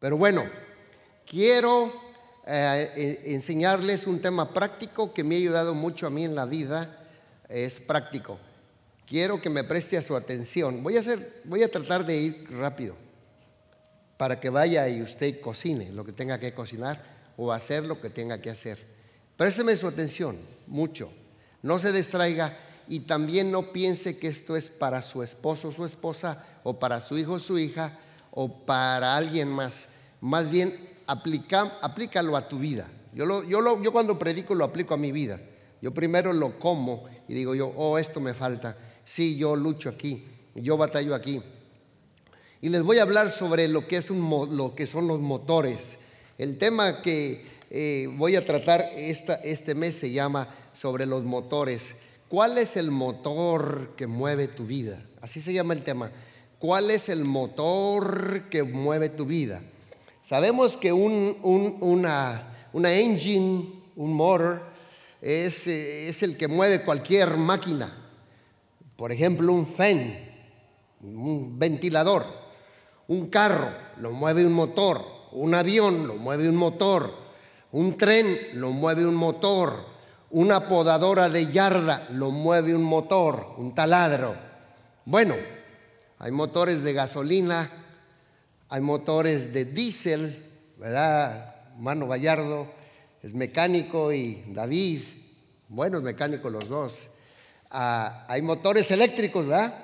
Pero 0.00 0.16
bueno, 0.16 0.44
quiero 1.26 1.92
eh, 2.46 3.20
enseñarles 3.26 4.06
un 4.06 4.20
tema 4.20 4.52
práctico 4.52 5.12
que 5.12 5.22
me 5.22 5.36
ha 5.36 5.38
ayudado 5.38 5.74
mucho 5.74 6.06
a 6.06 6.10
mí 6.10 6.24
en 6.24 6.34
la 6.34 6.46
vida. 6.46 7.06
Es 7.48 7.78
práctico. 7.78 8.38
Quiero 9.06 9.40
que 9.40 9.50
me 9.50 9.62
preste 9.62 9.98
a 9.98 10.02
su 10.02 10.16
atención. 10.16 10.82
Voy 10.82 10.96
a, 10.96 11.00
hacer, 11.00 11.42
voy 11.44 11.62
a 11.62 11.70
tratar 11.70 12.06
de 12.06 12.16
ir 12.16 12.46
rápido 12.50 12.96
para 14.16 14.40
que 14.40 14.50
vaya 14.50 14.88
y 14.88 15.02
usted 15.02 15.40
cocine 15.40 15.92
lo 15.92 16.04
que 16.04 16.12
tenga 16.12 16.38
que 16.38 16.54
cocinar 16.54 17.04
o 17.36 17.52
hacer 17.52 17.84
lo 17.84 18.00
que 18.00 18.08
tenga 18.08 18.40
que 18.40 18.50
hacer. 18.50 18.78
Présteme 19.36 19.76
su 19.76 19.86
atención, 19.86 20.38
mucho. 20.66 21.10
No 21.62 21.78
se 21.78 21.92
distraiga 21.92 22.56
y 22.88 23.00
también 23.00 23.50
no 23.50 23.72
piense 23.72 24.18
que 24.18 24.28
esto 24.28 24.56
es 24.56 24.70
para 24.70 25.02
su 25.02 25.22
esposo 25.22 25.68
o 25.68 25.72
su 25.72 25.84
esposa 25.84 26.44
o 26.62 26.78
para 26.78 27.00
su 27.00 27.18
hijo 27.18 27.34
o 27.34 27.38
su 27.38 27.58
hija 27.58 27.98
o 28.30 28.64
para 28.64 29.16
alguien 29.16 29.48
más. 29.48 29.88
Más 30.20 30.50
bien, 30.50 30.74
aplica, 31.06 31.78
aplícalo 31.80 32.36
a 32.36 32.48
tu 32.48 32.58
vida. 32.58 32.88
Yo, 33.14 33.26
lo, 33.26 33.42
yo, 33.44 33.60
lo, 33.60 33.82
yo 33.82 33.92
cuando 33.92 34.18
predico 34.18 34.54
lo 34.54 34.64
aplico 34.64 34.94
a 34.94 34.98
mi 34.98 35.12
vida. 35.12 35.40
Yo 35.82 35.92
primero 35.92 36.32
lo 36.32 36.58
como 36.58 37.04
y 37.28 37.34
digo 37.34 37.54
yo, 37.54 37.72
oh, 37.76 37.98
esto 37.98 38.20
me 38.20 38.34
falta. 38.34 38.76
Sí, 39.04 39.36
yo 39.36 39.56
lucho 39.56 39.88
aquí, 39.88 40.24
yo 40.54 40.76
batallo 40.76 41.14
aquí. 41.14 41.42
Y 42.60 42.68
les 42.68 42.82
voy 42.82 42.98
a 42.98 43.02
hablar 43.02 43.30
sobre 43.30 43.68
lo 43.68 43.86
que, 43.86 43.96
es 43.96 44.10
un, 44.10 44.56
lo 44.56 44.74
que 44.74 44.86
son 44.86 45.08
los 45.08 45.20
motores. 45.20 45.96
El 46.36 46.58
tema 46.58 47.00
que 47.00 47.46
eh, 47.70 48.08
voy 48.16 48.36
a 48.36 48.44
tratar 48.44 48.90
esta, 48.96 49.34
este 49.36 49.74
mes 49.74 49.94
se 49.94 50.12
llama 50.12 50.48
sobre 50.74 51.06
los 51.06 51.24
motores. 51.24 51.94
¿Cuál 52.28 52.58
es 52.58 52.76
el 52.76 52.90
motor 52.90 53.94
que 53.96 54.06
mueve 54.06 54.48
tu 54.48 54.66
vida? 54.66 55.02
Así 55.20 55.40
se 55.40 55.52
llama 55.52 55.74
el 55.74 55.82
tema. 55.82 56.10
¿Cuál 56.58 56.90
es 56.90 57.08
el 57.08 57.24
motor 57.24 58.44
que 58.50 58.62
mueve 58.62 59.08
tu 59.08 59.24
vida? 59.24 59.62
Sabemos 60.30 60.76
que 60.76 60.92
un, 60.92 61.36
una, 61.80 62.44
engine, 62.72 63.68
un 63.96 64.12
motor, 64.14 64.62
es, 65.20 65.66
es 65.66 66.22
el 66.22 66.36
que 66.36 66.46
mueve 66.46 66.84
cualquier 66.84 67.36
máquina. 67.36 67.92
Por 68.94 69.10
ejemplo, 69.10 69.52
un 69.52 69.66
fan, 69.66 70.14
un 71.02 71.58
ventilador, 71.58 72.24
un 73.08 73.28
carro, 73.28 73.70
lo 73.96 74.12
mueve 74.12 74.46
un 74.46 74.52
motor, 74.52 75.04
un 75.32 75.52
avión, 75.52 76.06
lo 76.06 76.14
mueve 76.14 76.48
un 76.48 76.54
motor, 76.54 77.12
un 77.72 77.98
tren, 77.98 78.38
lo 78.54 78.70
mueve 78.70 79.04
un 79.04 79.16
motor, 79.16 79.84
una 80.30 80.68
podadora 80.68 81.28
de 81.28 81.50
yarda, 81.50 82.06
lo 82.12 82.30
mueve 82.30 82.72
un 82.72 82.84
motor, 82.84 83.54
un 83.58 83.74
taladro. 83.74 84.36
Bueno, 85.04 85.34
hay 86.20 86.30
motores 86.30 86.84
de 86.84 86.92
gasolina, 86.92 87.79
hay 88.70 88.80
motores 88.80 89.52
de 89.52 89.66
diésel, 89.66 90.42
¿verdad? 90.78 91.56
Mano 91.78 92.08
Gallardo 92.08 92.72
es 93.22 93.34
mecánico 93.34 94.12
y 94.12 94.44
David, 94.48 95.02
buenos 95.68 96.02
mecánicos 96.02 96.50
los 96.50 96.68
dos. 96.68 97.08
Ah, 97.70 98.24
hay 98.28 98.40
motores 98.40 98.90
eléctricos, 98.90 99.46
¿verdad? 99.46 99.74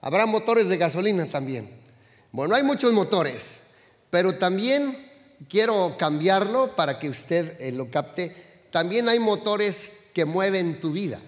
Habrá 0.00 0.24
motores 0.24 0.68
de 0.68 0.78
gasolina 0.78 1.26
también. 1.26 1.70
Bueno, 2.32 2.54
hay 2.54 2.62
muchos 2.62 2.92
motores, 2.92 3.60
pero 4.08 4.36
también 4.36 4.96
quiero 5.48 5.96
cambiarlo 5.98 6.74
para 6.74 6.98
que 6.98 7.10
usted 7.10 7.60
eh, 7.60 7.72
lo 7.72 7.90
capte. 7.90 8.34
También 8.70 9.08
hay 9.08 9.18
motores 9.18 9.90
que 10.14 10.24
mueven 10.24 10.80
tu 10.80 10.92
vida 10.92 11.20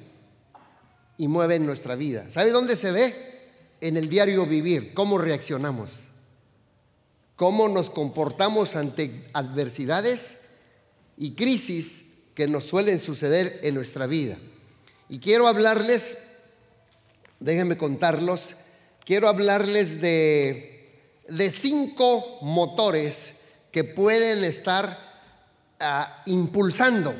y 1.19 1.29
mueven 1.29 1.67
nuestra 1.67 1.97
vida. 1.97 2.31
¿Sabe 2.31 2.51
dónde 2.51 2.77
se 2.77 2.93
ve? 2.93 3.33
en 3.83 3.97
el 3.97 4.09
diario 4.09 4.47
vivir, 4.47 4.95
cómo 4.95 5.19
reaccionamos, 5.19 6.05
cómo 7.43 7.69
nos 7.69 7.91
comportamos 7.91 8.77
ante 8.77 9.11
adversidades 9.33 10.37
y 11.19 11.33
crisis 11.33 12.05
que 12.37 12.47
nos 12.47 12.67
suelen 12.67 13.01
suceder 13.01 13.59
en 13.65 13.75
nuestra 13.75 14.07
vida. 14.07 14.39
Y 15.09 15.19
quiero 15.19 15.49
hablarles, 15.49 16.19
déjenme 17.41 17.77
contarlos, 17.77 18.55
quiero 19.05 19.29
hablarles 19.29 20.01
de, 20.01 21.19
de 21.27 21.51
cinco 21.51 22.39
motores 22.43 23.33
que 23.73 23.83
pueden 23.83 24.45
estar 24.45 24.97
ah, 25.81 26.23
impulsando 26.27 27.13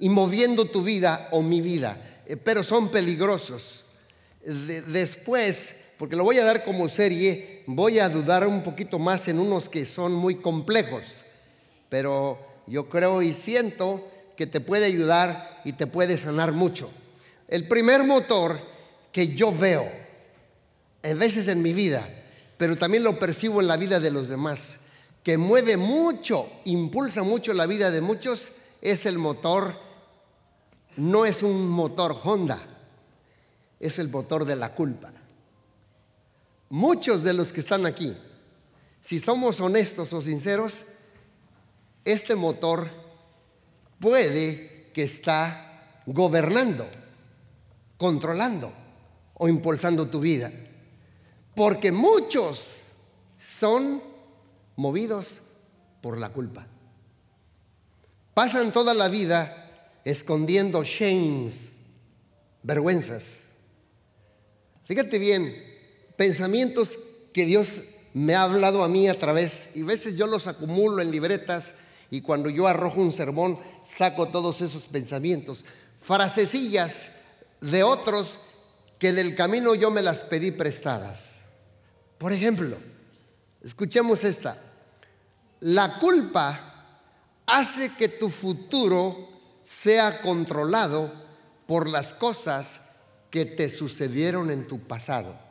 y 0.00 0.08
moviendo 0.08 0.64
tu 0.64 0.82
vida 0.82 1.28
o 1.30 1.40
mi 1.40 1.60
vida, 1.60 2.22
eh, 2.26 2.36
pero 2.36 2.64
son 2.64 2.88
peligrosos. 2.88 3.84
después 4.44 5.81
porque 6.02 6.16
lo 6.16 6.24
voy 6.24 6.36
a 6.40 6.44
dar 6.44 6.64
como 6.64 6.88
serie, 6.88 7.62
voy 7.64 8.00
a 8.00 8.08
dudar 8.08 8.44
un 8.44 8.64
poquito 8.64 8.98
más 8.98 9.28
en 9.28 9.38
unos 9.38 9.68
que 9.68 9.86
son 9.86 10.12
muy 10.12 10.34
complejos, 10.34 11.24
pero 11.88 12.40
yo 12.66 12.88
creo 12.88 13.22
y 13.22 13.32
siento 13.32 14.04
que 14.36 14.48
te 14.48 14.58
puede 14.58 14.86
ayudar 14.86 15.60
y 15.64 15.74
te 15.74 15.86
puede 15.86 16.18
sanar 16.18 16.50
mucho. 16.50 16.90
El 17.46 17.68
primer 17.68 18.02
motor 18.02 18.58
que 19.12 19.28
yo 19.28 19.56
veo, 19.56 19.88
a 21.04 21.14
veces 21.14 21.46
en 21.46 21.62
mi 21.62 21.72
vida, 21.72 22.04
pero 22.56 22.76
también 22.76 23.04
lo 23.04 23.20
percibo 23.20 23.60
en 23.60 23.68
la 23.68 23.76
vida 23.76 24.00
de 24.00 24.10
los 24.10 24.26
demás, 24.26 24.78
que 25.22 25.38
mueve 25.38 25.76
mucho, 25.76 26.48
impulsa 26.64 27.22
mucho 27.22 27.52
la 27.52 27.66
vida 27.66 27.92
de 27.92 28.00
muchos, 28.00 28.48
es 28.80 29.06
el 29.06 29.20
motor, 29.20 29.72
no 30.96 31.26
es 31.26 31.44
un 31.44 31.68
motor 31.68 32.18
Honda, 32.24 32.60
es 33.78 34.00
el 34.00 34.08
motor 34.08 34.44
de 34.44 34.56
la 34.56 34.74
culpa. 34.74 35.12
Muchos 36.72 37.22
de 37.22 37.34
los 37.34 37.52
que 37.52 37.60
están 37.60 37.84
aquí, 37.84 38.16
si 39.02 39.18
somos 39.18 39.60
honestos 39.60 40.10
o 40.14 40.22
sinceros, 40.22 40.86
este 42.02 42.34
motor 42.34 42.88
puede 44.00 44.90
que 44.94 45.02
está 45.02 46.00
gobernando, 46.06 46.86
controlando 47.98 48.72
o 49.34 49.48
impulsando 49.48 50.08
tu 50.08 50.20
vida. 50.20 50.50
Porque 51.54 51.92
muchos 51.92 52.84
son 53.38 54.02
movidos 54.76 55.42
por 56.00 56.16
la 56.16 56.30
culpa. 56.30 56.66
Pasan 58.32 58.72
toda 58.72 58.94
la 58.94 59.08
vida 59.08 59.98
escondiendo 60.06 60.82
shames, 60.84 61.72
vergüenzas. 62.62 63.40
Fíjate 64.86 65.18
bien, 65.18 65.71
pensamientos 66.22 67.00
que 67.32 67.44
Dios 67.44 67.82
me 68.14 68.36
ha 68.36 68.44
hablado 68.44 68.84
a 68.84 68.88
mí 68.88 69.08
a 69.08 69.18
través, 69.18 69.70
y 69.74 69.82
a 69.82 69.86
veces 69.86 70.16
yo 70.16 70.28
los 70.28 70.46
acumulo 70.46 71.02
en 71.02 71.10
libretas 71.10 71.74
y 72.12 72.20
cuando 72.20 72.48
yo 72.48 72.68
arrojo 72.68 73.00
un 73.00 73.10
sermón 73.10 73.58
saco 73.82 74.28
todos 74.28 74.60
esos 74.60 74.84
pensamientos, 74.84 75.64
frasecillas 76.00 77.10
de 77.60 77.82
otros 77.82 78.38
que 79.00 79.12
del 79.12 79.34
camino 79.34 79.74
yo 79.74 79.90
me 79.90 80.00
las 80.00 80.20
pedí 80.20 80.52
prestadas. 80.52 81.38
Por 82.18 82.32
ejemplo, 82.32 82.76
escuchemos 83.60 84.22
esta, 84.22 84.56
la 85.58 85.98
culpa 85.98 87.00
hace 87.46 87.90
que 87.98 88.08
tu 88.08 88.30
futuro 88.30 89.28
sea 89.64 90.20
controlado 90.20 91.12
por 91.66 91.88
las 91.88 92.12
cosas 92.12 92.78
que 93.28 93.44
te 93.44 93.68
sucedieron 93.68 94.52
en 94.52 94.68
tu 94.68 94.78
pasado. 94.78 95.50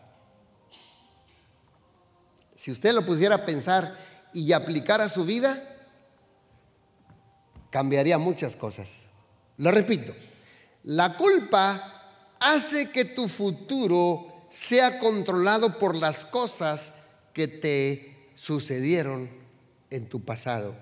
Si 2.61 2.69
usted 2.69 2.93
lo 2.93 3.03
pudiera 3.03 3.43
pensar 3.43 3.97
y 4.35 4.51
aplicar 4.53 5.01
a 5.01 5.09
su 5.09 5.25
vida, 5.25 5.59
cambiaría 7.71 8.19
muchas 8.19 8.55
cosas. 8.55 8.93
Lo 9.57 9.71
repito, 9.71 10.13
la 10.83 11.17
culpa 11.17 12.35
hace 12.39 12.91
que 12.91 13.03
tu 13.03 13.27
futuro 13.27 14.45
sea 14.51 14.99
controlado 14.99 15.79
por 15.79 15.95
las 15.95 16.23
cosas 16.23 16.93
que 17.33 17.47
te 17.47 18.29
sucedieron 18.35 19.27
en 19.89 20.07
tu 20.07 20.23
pasado. 20.23 20.75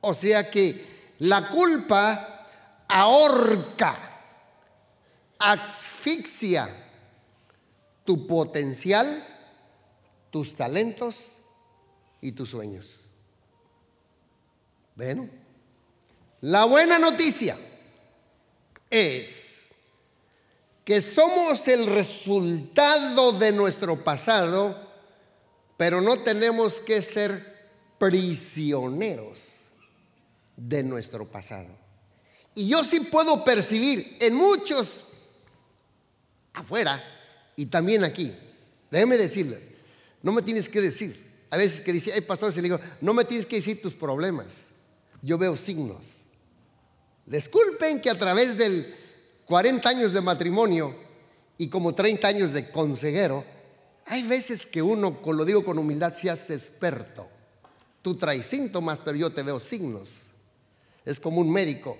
O 0.00 0.14
sea 0.14 0.48
que 0.52 1.14
la 1.18 1.48
culpa 1.48 2.46
ahorca, 2.86 4.20
asfixia 5.40 6.68
tu 8.04 8.24
potencial 8.24 9.24
tus 10.30 10.54
talentos 10.54 11.26
y 12.20 12.32
tus 12.32 12.50
sueños. 12.50 13.00
Bueno, 14.94 15.28
la 16.40 16.64
buena 16.64 16.98
noticia 16.98 17.56
es 18.90 19.68
que 20.84 21.00
somos 21.02 21.68
el 21.68 21.86
resultado 21.86 23.32
de 23.32 23.52
nuestro 23.52 24.02
pasado, 24.02 24.88
pero 25.76 26.00
no 26.00 26.18
tenemos 26.20 26.80
que 26.80 27.02
ser 27.02 27.58
prisioneros 27.98 29.38
de 30.56 30.82
nuestro 30.82 31.28
pasado. 31.30 31.68
Y 32.54 32.68
yo 32.68 32.82
sí 32.82 33.00
puedo 33.00 33.44
percibir 33.44 34.16
en 34.20 34.34
muchos 34.34 35.04
afuera 36.54 37.02
y 37.54 37.66
también 37.66 38.02
aquí. 38.02 38.34
Déjenme 38.90 39.16
decirles, 39.18 39.60
no 40.22 40.32
me 40.32 40.42
tienes 40.42 40.68
que 40.68 40.80
decir. 40.80 41.28
A 41.50 41.56
veces 41.56 41.80
que 41.80 41.92
dice, 41.92 42.10
hey 42.14 42.22
pastor, 42.26 42.52
se 42.52 42.60
le 42.60 42.68
digo, 42.68 42.80
no 43.00 43.14
me 43.14 43.24
tienes 43.24 43.46
que 43.46 43.56
decir 43.56 43.80
tus 43.80 43.94
problemas. 43.94 44.64
Yo 45.22 45.38
veo 45.38 45.56
signos. 45.56 46.06
Disculpen 47.26 48.00
que 48.00 48.10
a 48.10 48.18
través 48.18 48.56
del 48.56 48.94
40 49.46 49.88
años 49.88 50.12
de 50.12 50.20
matrimonio 50.20 50.94
y 51.56 51.68
como 51.68 51.94
30 51.94 52.28
años 52.28 52.52
de 52.52 52.70
consejero, 52.70 53.44
hay 54.06 54.22
veces 54.22 54.66
que 54.66 54.80
uno, 54.80 55.20
lo 55.24 55.44
digo 55.44 55.64
con 55.64 55.78
humildad, 55.78 56.14
se 56.14 56.30
hace 56.30 56.54
experto. 56.54 57.28
Tú 58.00 58.16
traes 58.16 58.46
síntomas, 58.46 59.00
pero 59.04 59.16
yo 59.16 59.30
te 59.32 59.42
veo 59.42 59.60
signos. 59.60 60.10
Es 61.04 61.20
como 61.20 61.40
un 61.40 61.50
médico 61.50 61.98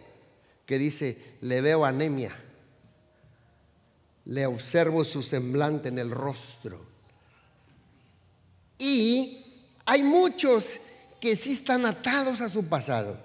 que 0.65 0.79
dice, 0.79 1.37
le 1.41 1.61
veo 1.61 1.85
anemia, 1.85 2.35
le 4.25 4.47
observo 4.47 5.05
su 5.05 5.23
semblante 5.23 5.89
en 5.89 5.99
el 5.99 6.11
rostro. 6.11 6.88
Y 8.79 9.45
hay 9.85 10.03
muchos 10.03 10.79
que 11.21 11.35
sí 11.35 11.53
están 11.53 11.85
atados 11.85 12.41
a 12.41 12.49
su 12.49 12.65
pasado. 12.67 13.19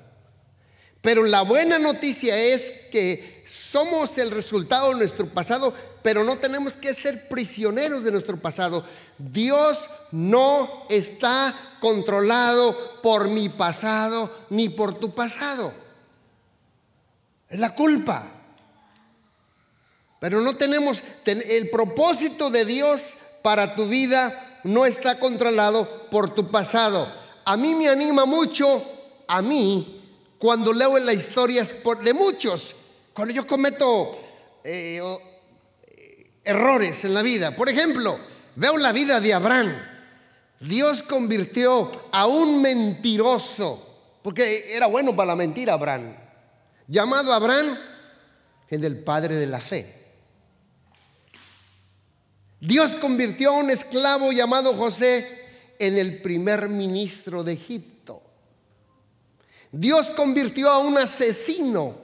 Pero 1.01 1.23
la 1.23 1.41
buena 1.41 1.77
noticia 1.77 2.37
es 2.37 2.87
que 2.91 3.43
somos 3.45 4.17
el 4.17 4.31
resultado 4.31 4.89
de 4.89 4.95
nuestro 4.95 5.27
pasado, 5.27 5.73
pero 6.01 6.23
no 6.23 6.37
tenemos 6.37 6.77
que 6.77 6.93
ser 6.93 7.27
prisioneros 7.27 8.03
de 8.03 8.11
nuestro 8.11 8.39
pasado. 8.39 8.85
Dios 9.17 9.89
no 10.11 10.85
está 10.89 11.53
controlado 11.79 12.75
por 13.01 13.27
mi 13.27 13.49
pasado 13.49 14.33
ni 14.49 14.69
por 14.69 14.99
tu 14.99 15.13
pasado. 15.13 15.73
Es 17.49 17.59
la 17.59 17.75
culpa. 17.75 18.31
Pero 20.19 20.39
no 20.39 20.55
tenemos, 20.55 21.03
el 21.25 21.69
propósito 21.69 22.49
de 22.49 22.63
Dios 22.63 23.13
para 23.41 23.75
tu 23.75 23.87
vida 23.87 24.52
no 24.63 24.85
está 24.85 25.19
controlado 25.19 26.07
por 26.09 26.33
tu 26.33 26.49
pasado. 26.49 27.07
A 27.45 27.57
mí 27.57 27.75
me 27.75 27.89
anima 27.89 28.25
mucho, 28.25 28.83
a 29.27 29.41
mí, 29.41 30.01
cuando 30.37 30.73
leo 30.73 30.97
en 30.97 31.05
las 31.05 31.15
historias 31.15 31.73
de 32.03 32.13
muchos, 32.13 32.75
cuando 33.13 33.33
yo 33.33 33.45
cometo 33.45 34.17
eh, 34.63 35.01
eh, 35.87 36.31
errores 36.43 37.03
en 37.03 37.13
la 37.13 37.21
vida. 37.21 37.55
Por 37.55 37.69
ejemplo, 37.69 38.17
veo 38.55 38.77
la 38.77 38.91
vida 38.91 39.19
de 39.19 39.33
Abraham. 39.33 39.75
Dios 40.59 41.03
convirtió 41.03 41.91
a 42.11 42.25
un 42.25 42.61
mentiroso, 42.61 44.19
porque 44.21 44.75
era 44.75 44.87
bueno 44.87 45.15
para 45.15 45.27
la 45.27 45.35
mentira 45.35 45.73
Abraham, 45.73 46.15
llamado 46.87 47.33
Abraham 47.33 47.77
el 48.81 49.03
padre 49.03 49.35
de 49.35 49.45
la 49.45 49.59
fe. 49.59 50.02
Dios 52.63 52.95
convirtió 52.95 53.49
a 53.49 53.57
un 53.57 53.69
esclavo 53.69 54.31
llamado 54.31 54.73
José 54.75 55.27
en 55.79 55.97
el 55.97 56.21
primer 56.21 56.69
ministro 56.69 57.43
de 57.43 57.51
Egipto. 57.51 58.23
Dios 59.73 60.11
convirtió 60.11 60.69
a 60.69 60.77
un 60.77 60.97
asesino 60.97 61.97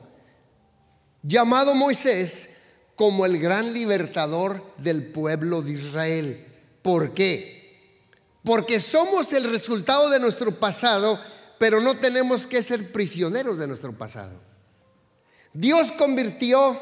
llamado 1.23 1.73
Moisés 1.75 2.57
como 2.95 3.25
el 3.25 3.39
gran 3.39 3.71
libertador 3.71 4.61
del 4.75 5.05
pueblo 5.13 5.61
de 5.61 5.71
Israel. 5.71 6.45
¿Por 6.81 7.13
qué? 7.13 7.95
Porque 8.43 8.81
somos 8.81 9.31
el 9.31 9.49
resultado 9.49 10.09
de 10.09 10.19
nuestro 10.19 10.59
pasado, 10.59 11.21
pero 11.57 11.79
no 11.79 11.95
tenemos 11.95 12.45
que 12.45 12.61
ser 12.63 12.91
prisioneros 12.91 13.59
de 13.59 13.67
nuestro 13.67 13.97
pasado. 13.97 14.33
Dios 15.53 15.93
convirtió 15.93 16.77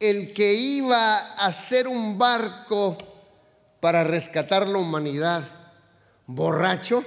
el 0.00 0.32
que 0.34 0.54
iba 0.54 1.18
a 1.18 1.46
hacer 1.46 1.88
un 1.88 2.18
barco 2.18 2.96
para 3.80 4.04
rescatar 4.04 4.66
la 4.66 4.78
humanidad 4.78 5.44
borracho 6.26 7.04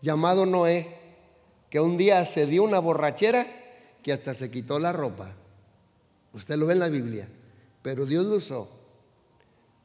llamado 0.00 0.46
Noé, 0.46 0.96
que 1.70 1.80
un 1.80 1.96
día 1.96 2.24
se 2.24 2.46
dio 2.46 2.62
una 2.62 2.78
borrachera 2.78 3.46
que 4.02 4.12
hasta 4.12 4.34
se 4.34 4.50
quitó 4.50 4.78
la 4.78 4.92
ropa. 4.92 5.32
Usted 6.32 6.56
lo 6.56 6.66
ve 6.66 6.74
en 6.74 6.80
la 6.80 6.88
Biblia. 6.88 7.28
Pero 7.82 8.06
Dios 8.06 8.26
lo 8.26 8.36
usó 8.36 8.68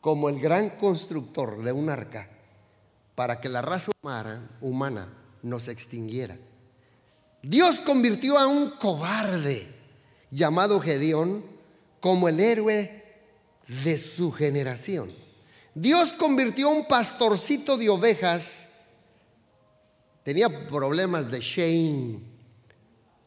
como 0.01 0.27
el 0.27 0.39
gran 0.39 0.71
constructor 0.71 1.63
de 1.63 1.71
un 1.71 1.89
arca 1.89 2.27
para 3.15 3.39
que 3.39 3.47
la 3.47 3.61
raza 3.61 3.91
humana, 4.01 4.49
humana 4.59 5.07
no 5.41 5.59
se 5.59 5.71
extinguiera. 5.71 6.37
Dios 7.41 7.79
convirtió 7.79 8.37
a 8.37 8.47
un 8.47 8.71
cobarde 8.71 9.67
llamado 10.31 10.79
Gedeón 10.79 11.52
como 12.03 12.27
el 12.27 12.41
héroe 12.41 13.01
de 13.65 13.97
su 13.97 14.33
generación. 14.33 15.09
Dios 15.73 16.11
convirtió 16.11 16.67
a 16.67 16.71
un 16.73 16.85
pastorcito 16.85 17.77
de 17.77 17.87
ovejas 17.89 18.67
tenía 20.21 20.67
problemas 20.67 21.31
de 21.31 21.39
shame 21.39 22.19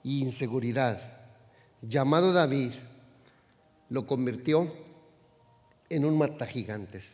e 0.05 0.09
inseguridad, 0.11 1.01
llamado 1.81 2.35
David, 2.35 2.73
lo 3.89 4.07
convirtió 4.07 4.71
en 5.89 6.05
un 6.05 6.19
matagigantes. 6.19 7.13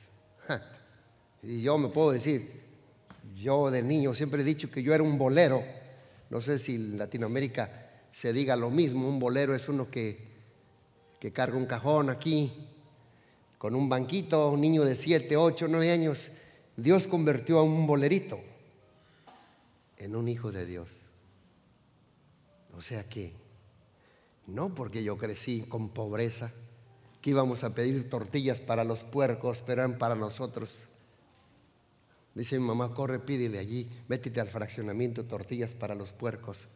Y 1.44 1.62
yo 1.62 1.78
me 1.78 1.90
puedo 1.90 2.10
decir, 2.10 2.60
yo 3.36 3.70
de 3.70 3.84
niño 3.84 4.14
siempre 4.14 4.42
he 4.42 4.44
dicho 4.44 4.68
que 4.68 4.82
yo 4.82 4.94
era 4.94 5.04
un 5.04 5.16
bolero. 5.16 5.62
No 6.28 6.40
sé 6.40 6.58
si 6.58 6.74
en 6.74 6.98
Latinoamérica 6.98 7.90
se 8.10 8.32
diga 8.32 8.56
lo 8.56 8.68
mismo. 8.68 9.08
Un 9.08 9.20
bolero 9.20 9.54
es 9.54 9.68
uno 9.68 9.88
que, 9.88 10.31
que 11.22 11.30
carga 11.30 11.56
un 11.56 11.66
cajón 11.66 12.10
aquí, 12.10 12.52
con 13.56 13.76
un 13.76 13.88
banquito, 13.88 14.50
un 14.50 14.60
niño 14.60 14.84
de 14.84 14.96
7, 14.96 15.36
8, 15.36 15.68
9 15.70 15.92
años. 15.92 16.32
Dios 16.76 17.06
convirtió 17.06 17.60
a 17.60 17.62
un 17.62 17.86
bolerito 17.86 18.40
en 19.98 20.16
un 20.16 20.26
hijo 20.26 20.50
de 20.50 20.66
Dios. 20.66 20.96
O 22.76 22.82
sea 22.82 23.08
que, 23.08 23.32
no 24.48 24.74
porque 24.74 25.04
yo 25.04 25.16
crecí 25.16 25.60
con 25.60 25.90
pobreza, 25.90 26.50
que 27.20 27.30
íbamos 27.30 27.62
a 27.62 27.72
pedir 27.72 28.10
tortillas 28.10 28.60
para 28.60 28.82
los 28.82 29.04
puercos, 29.04 29.62
pero 29.64 29.82
eran 29.82 29.98
para 29.98 30.16
nosotros. 30.16 30.76
Dice 32.34 32.58
mi 32.58 32.66
mamá, 32.66 32.92
corre, 32.94 33.20
pídele 33.20 33.60
allí, 33.60 33.88
métete 34.08 34.40
al 34.40 34.50
fraccionamiento, 34.50 35.24
tortillas 35.24 35.72
para 35.74 35.94
los 35.94 36.10
puercos, 36.10 36.66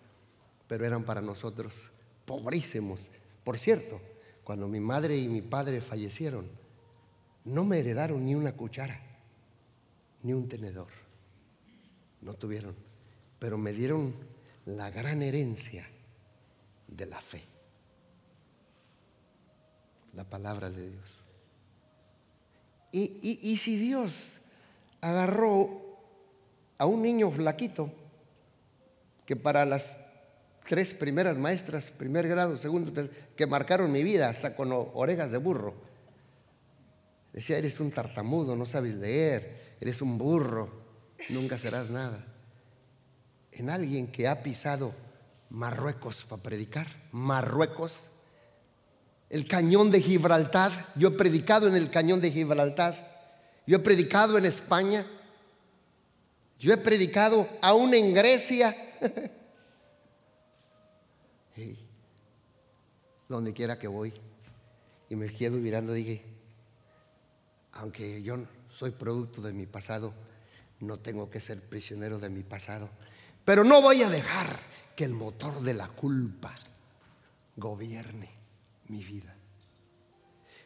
pero 0.68 0.86
eran 0.86 1.02
para 1.02 1.20
nosotros, 1.20 1.90
pobrísimos. 2.26 3.10
Por 3.42 3.58
cierto, 3.58 4.00
cuando 4.46 4.66
mi 4.66 4.80
madre 4.80 5.18
y 5.18 5.28
mi 5.28 5.42
padre 5.42 5.82
fallecieron, 5.82 6.48
no 7.44 7.64
me 7.64 7.80
heredaron 7.80 8.24
ni 8.24 8.34
una 8.34 8.52
cuchara, 8.52 8.98
ni 10.22 10.32
un 10.32 10.48
tenedor. 10.48 10.88
No 12.22 12.32
tuvieron 12.32 12.86
pero 13.38 13.58
me 13.58 13.72
dieron 13.72 14.14
la 14.64 14.90
gran 14.90 15.22
herencia 15.22 15.86
de 16.88 17.06
la 17.06 17.20
fe, 17.20 17.42
la 20.14 20.24
palabra 20.24 20.70
de 20.70 20.90
Dios. 20.90 21.10
Y, 22.92 23.56
si 23.58 23.76
Dios 23.76 24.40
agarró 25.02 25.98
a 26.78 26.86
un 26.86 27.02
niño 27.02 27.30
flaquito, 27.30 27.90
que 29.26 29.36
para 29.36 29.66
las 29.66 29.98
tres 30.66 30.94
primeras 30.94 31.38
maestras, 31.38 31.90
primer 31.90 32.28
grado, 32.28 32.56
segundo, 32.58 33.08
que 33.36 33.46
marcaron 33.46 33.92
mi 33.92 34.02
vida 34.02 34.28
hasta 34.28 34.54
con 34.54 34.70
orejas 34.72 35.30
de 35.30 35.38
burro. 35.38 35.74
Decía, 37.32 37.58
eres 37.58 37.80
un 37.80 37.90
tartamudo, 37.90 38.56
no 38.56 38.66
sabes 38.66 38.94
leer, 38.94 39.76
eres 39.80 40.00
un 40.00 40.16
burro, 40.16 40.70
nunca 41.30 41.58
serás 41.58 41.90
nada 41.90 42.24
en 43.56 43.70
alguien 43.70 44.06
que 44.06 44.28
ha 44.28 44.42
pisado 44.42 44.94
Marruecos 45.48 46.24
para 46.28 46.42
predicar. 46.42 46.86
Marruecos. 47.12 48.08
El 49.30 49.48
cañón 49.48 49.90
de 49.90 50.00
Gibraltar. 50.00 50.70
Yo 50.94 51.08
he 51.08 51.12
predicado 51.12 51.66
en 51.68 51.74
el 51.74 51.90
cañón 51.90 52.20
de 52.20 52.30
Gibraltar. 52.30 53.54
Yo 53.66 53.76
he 53.76 53.80
predicado 53.80 54.36
en 54.38 54.44
España. 54.44 55.06
Yo 56.58 56.72
he 56.72 56.76
predicado 56.76 57.48
aún 57.62 57.94
en 57.94 58.12
Grecia. 58.12 58.76
donde 63.28 63.52
quiera 63.52 63.78
que 63.78 63.88
voy. 63.88 64.12
Y 65.08 65.16
me 65.16 65.32
quedo 65.32 65.56
mirando, 65.56 65.92
dije, 65.92 66.22
aunque 67.72 68.22
yo 68.22 68.38
soy 68.70 68.90
producto 68.90 69.40
de 69.42 69.52
mi 69.52 69.66
pasado, 69.66 70.12
no 70.80 70.98
tengo 70.98 71.30
que 71.30 71.40
ser 71.40 71.60
prisionero 71.62 72.18
de 72.18 72.28
mi 72.28 72.42
pasado. 72.42 72.90
Pero 73.44 73.64
no 73.64 73.80
voy 73.80 74.02
a 74.02 74.10
dejar 74.10 74.58
que 74.96 75.04
el 75.04 75.14
motor 75.14 75.60
de 75.60 75.74
la 75.74 75.88
culpa 75.88 76.54
gobierne 77.56 78.30
mi 78.88 79.04
vida. 79.04 79.34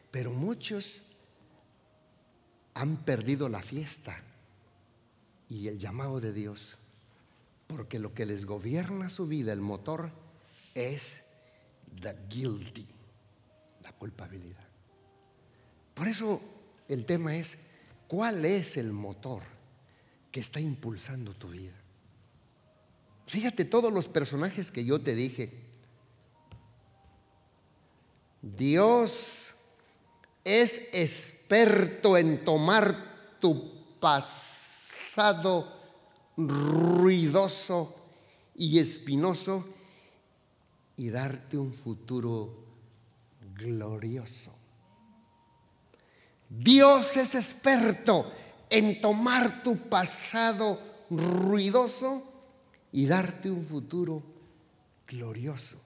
Pero 0.09 0.31
muchos 0.31 1.03
han 2.73 2.97
perdido 2.97 3.49
la 3.49 3.61
fiesta 3.61 4.21
y 5.47 5.67
el 5.67 5.77
llamado 5.77 6.19
de 6.19 6.33
Dios, 6.33 6.77
porque 7.67 7.99
lo 7.99 8.13
que 8.13 8.25
les 8.25 8.45
gobierna 8.45 9.09
su 9.09 9.27
vida, 9.27 9.53
el 9.53 9.61
motor, 9.61 10.11
es 10.73 11.21
the 12.01 12.15
guilty, 12.29 12.87
la 13.83 13.91
culpabilidad. 13.93 14.67
Por 15.93 16.07
eso 16.07 16.41
el 16.87 17.05
tema 17.05 17.35
es 17.35 17.57
¿Cuál 18.11 18.43
es 18.43 18.75
el 18.75 18.91
motor 18.91 19.41
que 20.33 20.41
está 20.41 20.59
impulsando 20.59 21.33
tu 21.33 21.47
vida? 21.47 21.71
Fíjate 23.25 23.63
todos 23.63 23.93
los 23.93 24.09
personajes 24.09 24.69
que 24.69 24.83
yo 24.83 24.99
te 24.99 25.15
dije. 25.15 25.49
Dios 28.41 29.51
es 30.43 30.89
experto 30.91 32.17
en 32.17 32.43
tomar 32.43 33.37
tu 33.39 33.95
pasado 34.01 35.73
ruidoso 36.35 37.95
y 38.55 38.77
espinoso 38.77 39.65
y 41.01 41.09
darte 41.09 41.57
un 41.57 41.73
futuro 41.73 42.53
glorioso. 43.55 44.53
Dios 46.47 47.17
es 47.17 47.33
experto 47.33 48.31
en 48.69 49.01
tomar 49.01 49.63
tu 49.63 49.89
pasado 49.89 50.79
ruidoso 51.09 52.21
y 52.91 53.07
darte 53.07 53.49
un 53.49 53.65
futuro 53.65 54.21
glorioso. 55.07 55.77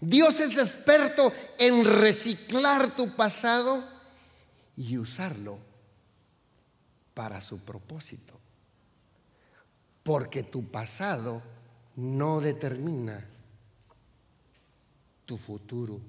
Dios 0.00 0.40
es 0.40 0.58
experto 0.58 1.32
en 1.56 1.84
reciclar 1.84 2.96
tu 2.96 3.14
pasado 3.14 3.88
y 4.76 4.98
usarlo 4.98 5.56
para 7.14 7.40
su 7.40 7.60
propósito. 7.60 8.34
Porque 10.02 10.42
tu 10.42 10.68
pasado 10.68 11.42
no 11.94 12.40
determina 12.40 13.35
tu 15.26 15.36
futuro. 15.36 16.00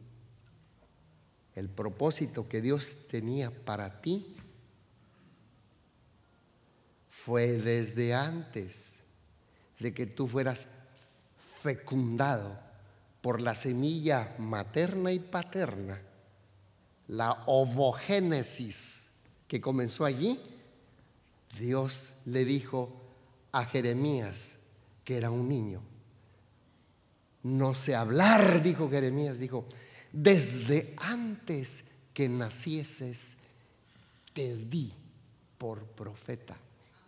El 1.55 1.69
propósito 1.69 2.47
que 2.47 2.61
Dios 2.61 2.95
tenía 3.09 3.51
para 3.51 4.01
ti 4.01 4.35
fue 7.09 7.57
desde 7.57 8.13
antes 8.13 8.93
de 9.79 9.93
que 9.93 10.05
tú 10.05 10.27
fueras 10.27 10.67
fecundado 11.61 12.57
por 13.21 13.41
la 13.41 13.55
semilla 13.55 14.35
materna 14.37 15.11
y 15.11 15.19
paterna, 15.19 15.99
la 17.07 17.43
ovogénesis 17.47 19.01
que 19.47 19.59
comenzó 19.59 20.05
allí, 20.05 20.39
Dios 21.57 22.09
le 22.25 22.45
dijo 22.45 22.89
a 23.51 23.65
Jeremías, 23.65 24.55
que 25.03 25.17
era 25.17 25.31
un 25.31 25.49
niño, 25.49 25.81
no 27.47 27.73
sé 27.73 27.95
hablar, 27.95 28.61
dijo 28.61 28.89
Jeremías, 28.89 29.39
dijo, 29.39 29.65
desde 30.11 30.93
antes 30.97 31.83
que 32.13 32.27
nacieses, 32.27 33.35
te 34.33 34.57
di 34.57 34.93
por 35.57 35.85
profeta. 35.85 36.57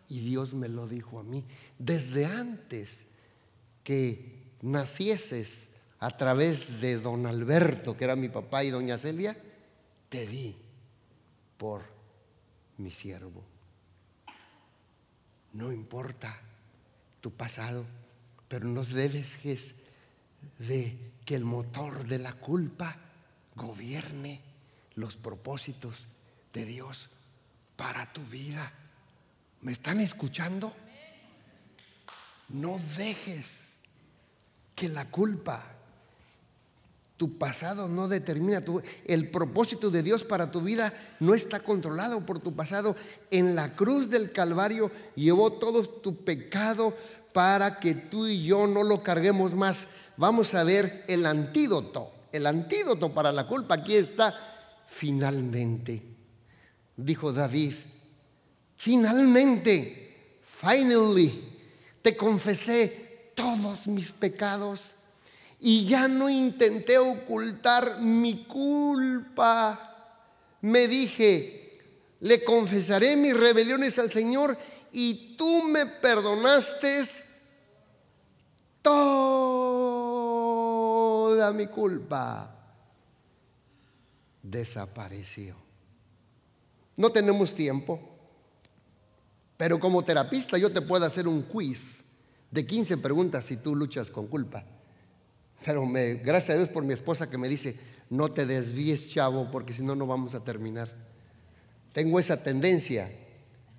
Y 0.08 0.22
Dios 0.22 0.54
me 0.54 0.70
lo 0.70 0.88
dijo 0.88 1.20
a 1.20 1.24
mí, 1.24 1.44
desde 1.78 2.26
antes 2.26 3.04
que 3.84 4.40
nacieses 4.62 5.70
a 6.00 6.16
través 6.16 6.80
de 6.80 6.98
don 6.98 7.26
Alberto, 7.26 7.98
que 7.98 8.06
era 8.06 8.16
mi 8.16 8.30
papá, 8.30 8.64
y 8.64 8.70
doña 8.70 8.98
Celia, 8.98 9.38
te 10.08 10.26
di 10.26 10.56
por 11.58 11.84
mi 12.78 12.92
siervo. 12.92 13.44
No 15.52 15.72
importa 15.74 16.40
tu 17.20 17.32
pasado, 17.32 17.86
pero 18.48 18.66
no 18.66 18.86
debes 18.86 19.38
de 20.58 21.14
que 21.26 21.36
el 21.36 21.46
motor 21.46 22.06
de 22.06 22.20
la 22.20 22.34
culpa 22.34 22.98
gobierne 23.56 24.42
los 24.96 25.16
propósitos 25.16 26.08
de 26.54 26.66
Dios 26.66 27.10
para 27.76 28.12
tu 28.12 28.22
vida. 28.24 28.72
¿Me 29.62 29.72
están 29.72 30.00
escuchando? 30.00 30.74
No 32.50 32.80
dejes 32.98 33.78
que 34.76 34.90
la 34.90 35.06
culpa, 35.06 35.64
tu 37.18 37.38
pasado 37.38 37.90
no 37.90 38.08
determina 38.08 38.62
tu, 38.62 38.82
el 39.06 39.30
propósito 39.30 39.90
de 39.90 40.04
Dios 40.04 40.24
para 40.24 40.52
tu 40.52 40.62
vida 40.62 40.94
no 41.20 41.34
está 41.34 41.60
controlado 41.60 42.26
por 42.26 42.40
tu 42.40 42.56
pasado. 42.56 42.96
En 43.30 43.56
la 43.56 43.76
cruz 43.76 44.10
del 44.10 44.32
Calvario 44.32 44.90
llevó 45.16 45.52
todo 45.52 45.88
tu 45.88 46.24
pecado 46.24 46.96
para 47.34 47.80
que 47.80 47.94
tú 47.94 48.26
y 48.28 48.44
yo 48.44 48.68
no 48.68 48.84
lo 48.84 49.04
carguemos 49.04 49.54
más 49.54 49.88
vamos 50.20 50.54
a 50.54 50.66
ver 50.66 51.06
el 51.08 51.26
antídoto. 51.26 52.12
El 52.32 52.46
antídoto 52.46 53.12
para 53.14 53.32
la 53.32 53.48
culpa 53.48 53.76
aquí 53.76 53.96
está 53.96 54.86
finalmente. 54.88 56.04
Dijo 56.98 57.32
David, 57.32 57.74
finalmente, 58.76 60.42
finally, 60.60 61.58
te 62.02 62.18
confesé 62.18 63.32
todos 63.34 63.88
mis 63.88 64.12
pecados 64.12 64.94
y 65.62 65.86
ya 65.86 66.10
no 66.10 66.30
intenté 66.30 66.98
ocultar 66.98 68.02
mi 68.02 68.44
culpa. 68.44 70.18
Me 70.62 70.90
dije, 70.90 71.80
le 72.20 72.44
confesaré 72.44 73.16
mis 73.16 73.36
rebeliones 73.36 73.98
al 73.98 74.12
Señor 74.12 74.58
y 74.92 75.38
tú 75.38 75.64
me 75.64 75.86
perdonaste 75.86 77.29
toda 78.82 79.02
mi 81.54 81.68
culpa 81.68 82.56
desapareció. 84.42 85.56
No 86.98 87.12
tenemos 87.12 87.54
tiempo, 87.56 88.00
pero 89.58 89.80
como 89.80 90.04
terapista 90.04 90.58
yo 90.58 90.72
te 90.72 90.82
puedo 90.82 91.06
hacer 91.06 91.28
un 91.28 91.44
quiz 91.44 92.04
de 92.52 92.66
15 92.66 92.98
preguntas 92.98 93.46
si 93.46 93.58
tú 93.58 93.76
luchas 93.76 94.12
con 94.12 94.28
culpa. 94.28 94.64
Pero 95.64 95.86
me, 95.86 96.16
gracias 96.16 96.56
a 96.56 96.58
Dios 96.58 96.70
por 96.70 96.84
mi 96.84 96.94
esposa 96.94 97.30
que 97.30 97.38
me 97.38 97.50
dice, 97.50 97.80
no 98.10 98.32
te 98.32 98.46
desvíes, 98.46 99.10
chavo, 99.10 99.52
porque 99.52 99.74
si 99.74 99.84
no, 99.84 99.96
no 99.96 100.08
vamos 100.08 100.34
a 100.34 100.44
terminar. 100.44 100.92
Tengo 101.94 102.20
esa 102.20 102.42
tendencia. 102.42 103.12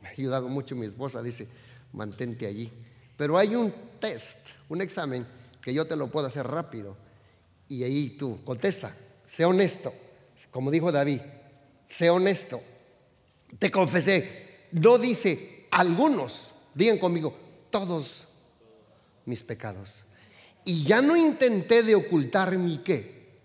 Me 0.03 0.09
ha 0.09 0.13
ayudado 0.13 0.49
mucho 0.49 0.77
mi 0.77 0.87
esposa, 0.87 1.23
dice, 1.23 1.49
mantente 1.93 2.47
allí. 2.47 2.71
Pero 3.21 3.37
hay 3.37 3.55
un 3.55 3.71
test 4.01 4.49
un 4.71 4.81
examen 4.81 5.27
que 5.61 5.75
yo 5.75 5.87
te 5.87 5.95
lo 5.95 6.07
puedo 6.07 6.27
hacer 6.27 6.47
rápido. 6.47 6.97
Y 7.69 7.85
ahí 7.85 8.17
tú 8.17 8.43
contesta, 8.47 8.97
sé 9.27 9.45
honesto, 9.45 9.93
como 10.51 10.71
dijo 10.71 10.91
David, 10.91 11.21
sé 11.87 12.09
honesto. 12.09 12.63
Te 13.59 13.71
confesé, 13.71 14.69
no 14.73 14.97
dice 14.97 15.67
algunos, 15.71 16.51
digan 16.75 16.97
conmigo, 16.97 17.37
todos 17.69 18.27
mis 19.27 19.43
pecados. 19.43 19.91
Y 20.65 20.85
ya 20.85 21.03
no 21.03 21.15
intenté 21.15 21.83
de 21.83 21.97
ocultar 21.97 22.57
mi 22.57 22.79
qué. 22.79 23.39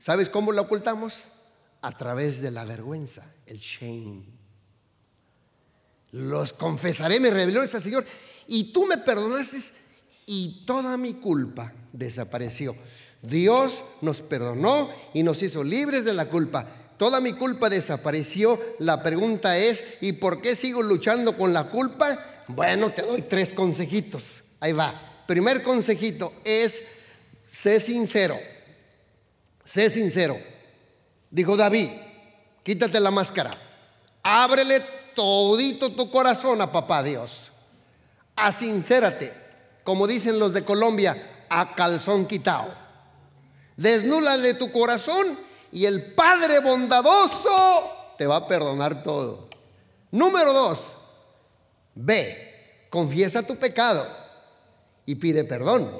¿Sabes 0.00 0.28
cómo 0.28 0.50
lo 0.50 0.62
ocultamos? 0.62 1.26
A 1.82 1.96
través 1.96 2.42
de 2.42 2.50
la 2.50 2.64
vergüenza, 2.64 3.32
el 3.46 3.60
shame. 3.60 4.24
Los 6.10 6.52
confesaré 6.52 7.20
me 7.20 7.30
reveló 7.30 7.62
ese 7.62 7.80
Señor. 7.80 8.04
Y 8.48 8.72
tú 8.72 8.86
me 8.86 8.98
perdonaste 8.98 9.58
y 10.26 10.64
toda 10.66 10.96
mi 10.96 11.14
culpa 11.14 11.72
desapareció. 11.92 12.74
Dios 13.22 13.84
nos 14.00 14.22
perdonó 14.22 14.88
y 15.14 15.22
nos 15.22 15.42
hizo 15.42 15.62
libres 15.62 16.04
de 16.04 16.14
la 16.14 16.26
culpa. 16.26 16.66
Toda 16.96 17.20
mi 17.20 17.34
culpa 17.34 17.68
desapareció. 17.68 18.60
La 18.78 19.02
pregunta 19.02 19.58
es, 19.58 19.84
¿y 20.00 20.12
por 20.12 20.40
qué 20.40 20.56
sigo 20.56 20.82
luchando 20.82 21.36
con 21.36 21.52
la 21.52 21.64
culpa? 21.68 22.42
Bueno, 22.48 22.92
te 22.92 23.02
doy 23.02 23.22
tres 23.22 23.52
consejitos. 23.52 24.42
Ahí 24.60 24.72
va. 24.72 25.24
Primer 25.26 25.62
consejito 25.62 26.32
es, 26.44 26.82
sé 27.50 27.80
sincero. 27.80 28.38
Sé 29.64 29.90
sincero. 29.90 30.38
Dijo 31.30 31.56
David, 31.56 31.90
quítate 32.62 32.98
la 32.98 33.10
máscara. 33.10 33.50
Ábrele 34.22 34.80
todito 35.14 35.92
tu 35.92 36.10
corazón 36.10 36.60
a 36.62 36.72
papá 36.72 37.02
Dios. 37.02 37.47
Asincérate 38.40 39.48
como 39.88 40.06
dicen 40.06 40.38
los 40.38 40.52
de 40.52 40.66
Colombia, 40.66 41.46
a 41.48 41.74
calzón 41.74 42.26
quitado. 42.26 42.68
Desnuda 43.74 44.36
de 44.36 44.52
tu 44.52 44.70
corazón 44.70 45.26
y 45.72 45.86
el 45.86 46.12
Padre 46.12 46.58
bondadoso 46.58 47.90
te 48.18 48.26
va 48.26 48.36
a 48.36 48.46
perdonar 48.46 49.02
todo. 49.02 49.48
Número 50.10 50.52
dos, 50.52 50.92
ve, 51.94 52.84
confiesa 52.90 53.42
tu 53.42 53.56
pecado 53.56 54.06
y 55.06 55.14
pide 55.14 55.44
perdón. 55.44 55.90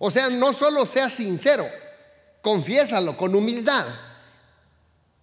O 0.00 0.10
sea, 0.10 0.28
no 0.28 0.52
solo 0.52 0.84
sea 0.84 1.08
sincero, 1.08 1.64
confiésalo 2.42 3.16
con 3.16 3.32
humildad. 3.36 3.86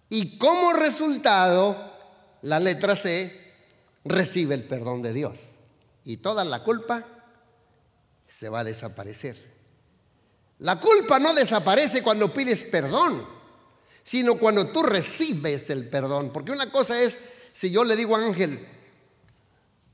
Y 0.08 0.38
como 0.38 0.72
resultado, 0.72 1.76
la 2.40 2.58
letra 2.58 2.96
C 2.96 3.52
recibe 4.06 4.54
el 4.54 4.62
perdón 4.62 5.02
de 5.02 5.12
Dios. 5.12 5.57
Y 6.08 6.16
toda 6.16 6.42
la 6.42 6.64
culpa 6.64 7.04
se 8.26 8.48
va 8.48 8.60
a 8.60 8.64
desaparecer. 8.64 9.36
La 10.60 10.80
culpa 10.80 11.18
no 11.18 11.34
desaparece 11.34 12.02
cuando 12.02 12.32
pides 12.32 12.64
perdón, 12.64 13.26
sino 14.04 14.38
cuando 14.38 14.68
tú 14.68 14.82
recibes 14.82 15.68
el 15.68 15.86
perdón. 15.86 16.32
Porque 16.32 16.50
una 16.50 16.72
cosa 16.72 16.98
es 17.02 17.20
si 17.52 17.70
yo 17.70 17.84
le 17.84 17.94
digo 17.94 18.16
a 18.16 18.24
Ángel, 18.24 18.66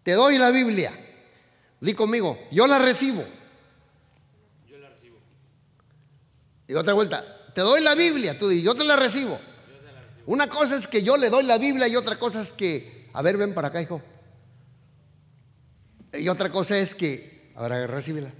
te 0.04 0.12
doy 0.12 0.38
la 0.38 0.52
Biblia? 0.52 0.92
Di 1.80 1.94
conmigo, 1.94 2.38
yo 2.52 2.68
la 2.68 2.78
recibo. 2.78 3.24
Yo 4.68 4.78
la 4.78 4.90
recibo. 4.90 5.16
Y 6.68 6.74
otra 6.74 6.94
vuelta, 6.94 7.24
te 7.52 7.60
doy 7.60 7.82
la 7.82 7.96
Biblia, 7.96 8.38
tú 8.38 8.48
di, 8.48 8.62
yo 8.62 8.76
te 8.76 8.84
la 8.84 8.94
recibo. 8.94 9.36
Una 10.26 10.48
cosa 10.48 10.76
es 10.76 10.86
que 10.86 11.02
yo 11.02 11.16
le 11.16 11.28
doy 11.28 11.42
la 11.42 11.58
Biblia 11.58 11.88
y 11.88 11.96
otra 11.96 12.20
cosa 12.20 12.40
es 12.40 12.52
que, 12.52 13.10
a 13.12 13.20
ver, 13.20 13.36
ven 13.36 13.52
para 13.52 13.66
acá, 13.66 13.82
hijo. 13.82 14.00
Y 16.18 16.28
otra 16.28 16.50
cosa 16.50 16.78
es 16.78 16.94
que, 16.94 17.50
ahora 17.54 17.86
recíbela. 17.86 18.30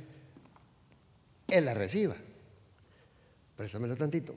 Él 1.48 1.64
la 1.64 1.74
reciba. 1.74 2.16
Préstamelo 3.56 3.96
tantito. 3.96 4.34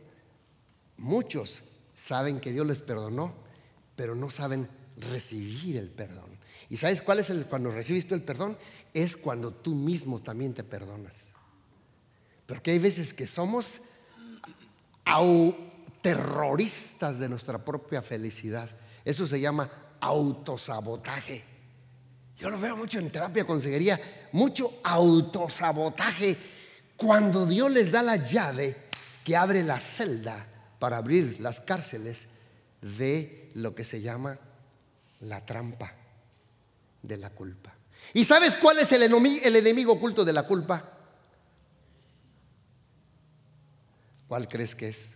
Muchos 0.98 1.62
saben 1.98 2.40
que 2.40 2.52
Dios 2.52 2.66
les 2.66 2.82
perdonó, 2.82 3.34
pero 3.96 4.16
no 4.16 4.30
saben 4.30 4.68
recibir 4.98 5.78
el 5.78 5.90
perdón. 5.90 6.38
¿Y 6.70 6.78
sabes 6.78 7.02
cuál 7.02 7.20
es 7.20 7.30
el 7.30 7.46
cuando 7.46 7.72
recibiste 7.72 8.14
el 8.14 8.22
perdón? 8.22 8.58
Es 8.94 9.16
cuando 9.16 9.54
tú 9.54 9.74
mismo 9.74 10.22
también 10.22 10.54
te 10.54 10.64
perdonas. 10.64 11.14
Porque 12.46 12.72
hay 12.72 12.80
veces 12.80 13.14
que 13.14 13.28
somos 13.28 13.82
terroristas 16.02 17.20
de 17.20 17.30
nuestra 17.30 17.64
propia 17.64 18.02
felicidad. 18.02 18.70
Eso 19.06 19.26
se 19.28 19.40
llama 19.40 19.70
autosabotaje. 20.00 21.57
Yo 22.38 22.50
lo 22.52 22.60
veo 22.60 22.78
mucho 22.78 23.00
en 23.00 23.10
terapia 23.10 23.46
consejería, 23.46 24.00
mucho 24.32 24.80
autosabotaje 24.84 26.38
cuando 26.96 27.46
Dios 27.46 27.72
les 27.72 27.92
da 27.92 28.04
la 28.04 28.18
llave 28.18 28.76
que 29.24 29.36
abre 29.36 29.64
la 29.64 29.80
celda 29.80 30.46
para 30.80 30.98
abrir 30.98 31.40
las 31.40 31.62
cárceles 31.62 32.28
de 32.82 33.50
lo 33.56 33.74
que 33.74 33.84
se 33.84 34.02
llama 34.02 34.38
la 35.20 35.46
trampa 35.46 35.94
de 37.02 37.18
la 37.18 37.32
culpa. 37.32 37.74
¿Y 38.14 38.24
sabes 38.24 38.56
cuál 38.56 38.80
es 38.80 38.92
el 38.92 39.04
enemigo, 39.04 39.42
el 39.44 39.56
enemigo 39.56 39.94
oculto 39.94 40.24
de 40.24 40.34
la 40.34 40.44
culpa? 40.44 40.94
¿Cuál 44.28 44.48
crees 44.48 44.76
que 44.76 44.90
es? 44.90 45.16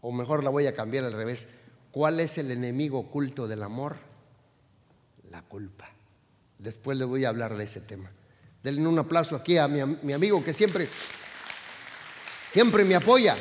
O 0.00 0.12
mejor 0.12 0.44
la 0.44 0.50
voy 0.50 0.66
a 0.66 0.74
cambiar 0.74 1.04
al 1.04 1.12
revés. 1.12 1.46
¿Cuál 1.92 2.20
es 2.20 2.36
el 2.38 2.50
enemigo 2.50 2.98
oculto 2.98 3.48
del 3.48 3.62
amor? 3.62 3.96
La 5.30 5.42
culpa. 5.42 5.91
Después 6.62 6.96
le 6.96 7.04
voy 7.04 7.24
a 7.24 7.30
hablar 7.30 7.56
de 7.56 7.64
ese 7.64 7.80
tema. 7.80 8.10
Denle 8.62 8.86
un 8.86 8.96
aplauso 8.96 9.34
aquí 9.34 9.58
a 9.58 9.66
mi, 9.66 9.80
mi 10.02 10.12
amigo 10.12 10.44
que 10.44 10.52
siempre, 10.52 10.88
siempre 12.48 12.84
me 12.84 12.94
apoya. 12.94 13.36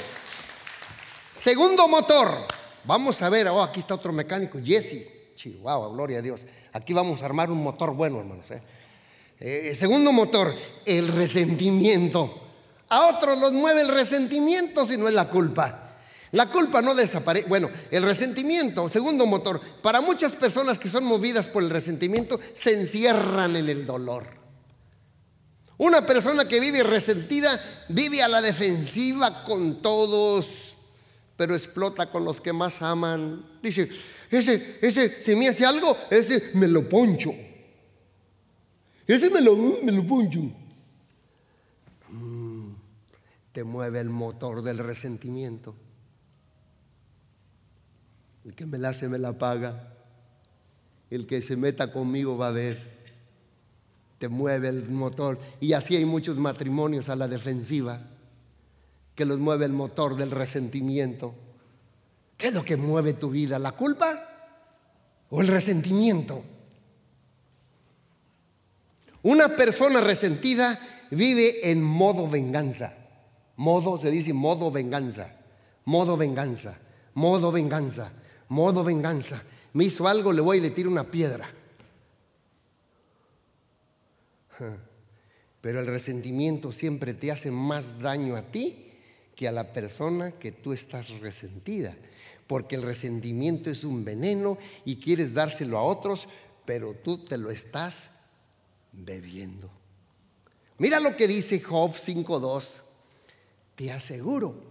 Segundo 1.31 1.87
motor. 1.87 2.29
Vamos 2.83 3.21
a 3.21 3.29
ver, 3.29 3.47
oh, 3.49 3.61
aquí 3.61 3.79
está 3.79 3.93
otro 3.93 4.11
mecánico, 4.11 4.59
Jesse. 4.63 5.35
Chihuahua, 5.35 5.89
gloria 5.89 6.17
a 6.17 6.21
Dios. 6.23 6.47
Aquí 6.73 6.93
vamos 6.93 7.21
a 7.21 7.25
armar 7.25 7.51
un 7.51 7.61
motor 7.61 7.93
bueno, 7.93 8.19
hermanos. 8.19 8.49
¿eh? 8.49 8.61
Eh, 9.39 9.75
segundo 9.75 10.11
motor, 10.11 10.53
el 10.83 11.07
resentimiento. 11.07 12.41
A 12.89 13.07
otros 13.07 13.37
los 13.37 13.53
mueve 13.53 13.81
el 13.81 13.89
resentimiento 13.89 14.83
si 14.83 14.97
no 14.97 15.07
es 15.07 15.13
la 15.13 15.29
culpa. 15.29 15.80
La 16.31 16.49
culpa 16.49 16.81
no 16.81 16.95
desaparece. 16.95 17.47
Bueno, 17.49 17.69
el 17.89 18.03
resentimiento, 18.03 18.87
segundo 18.87 19.25
motor, 19.25 19.59
para 19.81 19.99
muchas 19.99 20.31
personas 20.33 20.79
que 20.79 20.87
son 20.89 21.03
movidas 21.03 21.47
por 21.47 21.61
el 21.61 21.69
resentimiento, 21.69 22.39
se 22.53 22.73
encierran 22.79 23.55
en 23.57 23.67
el 23.67 23.85
dolor. 23.85 24.25
Una 25.77 26.05
persona 26.05 26.47
que 26.47 26.59
vive 26.59 26.83
resentida 26.83 27.59
vive 27.89 28.21
a 28.21 28.27
la 28.27 28.41
defensiva 28.41 29.43
con 29.43 29.81
todos, 29.81 30.73
pero 31.35 31.55
explota 31.55 32.09
con 32.09 32.23
los 32.23 32.39
que 32.39 32.53
más 32.53 32.81
aman. 32.81 33.45
Dice, 33.61 33.89
ese, 34.29 34.77
ese, 34.81 35.21
si 35.21 35.35
me 35.35 35.49
hace 35.49 35.65
algo, 35.65 35.97
ese 36.09 36.51
me 36.53 36.67
lo 36.67 36.87
poncho. 36.87 37.33
Ese 39.05 39.29
me 39.29 39.41
lo, 39.41 39.57
me 39.57 39.91
lo 39.91 40.07
poncho. 40.07 40.39
Mm, 42.09 42.71
te 43.51 43.63
mueve 43.65 43.99
el 43.99 44.09
motor 44.09 44.61
del 44.61 44.77
resentimiento. 44.77 45.75
El 48.45 48.55
que 48.55 48.65
me 48.65 48.77
la 48.77 48.89
hace 48.89 49.07
me 49.07 49.19
la 49.19 49.33
paga. 49.33 49.93
El 51.09 51.27
que 51.27 51.41
se 51.41 51.55
meta 51.55 51.91
conmigo 51.91 52.37
va 52.37 52.47
a 52.47 52.51
ver. 52.51 53.01
Te 54.17 54.29
mueve 54.29 54.69
el 54.69 54.89
motor. 54.89 55.39
Y 55.59 55.73
así 55.73 55.95
hay 55.95 56.05
muchos 56.05 56.37
matrimonios 56.37 57.09
a 57.09 57.15
la 57.15 57.27
defensiva 57.27 58.01
que 59.15 59.25
los 59.25 59.39
mueve 59.39 59.65
el 59.65 59.73
motor 59.73 60.15
del 60.15 60.31
resentimiento. 60.31 61.35
¿Qué 62.37 62.47
es 62.47 62.53
lo 62.53 62.63
que 62.63 62.77
mueve 62.77 63.13
tu 63.13 63.29
vida? 63.29 63.59
¿La 63.59 63.73
culpa 63.73 64.27
o 65.29 65.41
el 65.41 65.47
resentimiento? 65.47 66.43
Una 69.23 69.49
persona 69.49 70.01
resentida 70.01 70.79
vive 71.11 71.69
en 71.69 71.83
modo 71.83 72.27
venganza. 72.27 72.97
Modo, 73.57 73.99
se 73.99 74.09
dice 74.09 74.33
modo 74.33 74.71
venganza. 74.71 75.35
Modo 75.85 76.17
venganza. 76.17 76.79
Modo 77.13 77.51
venganza 77.51 78.11
modo 78.51 78.83
venganza. 78.83 79.41
Me 79.73 79.85
hizo 79.85 80.07
algo, 80.09 80.33
le 80.33 80.41
voy 80.41 80.57
y 80.57 80.61
le 80.61 80.71
tiro 80.71 80.91
una 80.91 81.09
piedra. 81.09 81.49
Pero 85.61 85.79
el 85.79 85.87
resentimiento 85.87 86.73
siempre 86.73 87.13
te 87.13 87.31
hace 87.31 87.49
más 87.49 88.01
daño 88.01 88.35
a 88.35 88.41
ti 88.41 88.91
que 89.35 89.47
a 89.47 89.53
la 89.53 89.71
persona 89.71 90.31
que 90.31 90.51
tú 90.51 90.73
estás 90.73 91.09
resentida. 91.21 91.95
Porque 92.45 92.75
el 92.75 92.81
resentimiento 92.81 93.69
es 93.69 93.85
un 93.85 94.03
veneno 94.03 94.57
y 94.83 94.97
quieres 94.97 95.33
dárselo 95.33 95.77
a 95.77 95.83
otros, 95.83 96.27
pero 96.65 96.93
tú 96.93 97.19
te 97.19 97.37
lo 97.37 97.49
estás 97.49 98.09
bebiendo. 98.91 99.71
Mira 100.77 100.99
lo 100.99 101.15
que 101.15 101.29
dice 101.29 101.61
Job 101.61 101.93
5.2. 101.93 102.81
Te 103.75 103.93
aseguro 103.93 104.61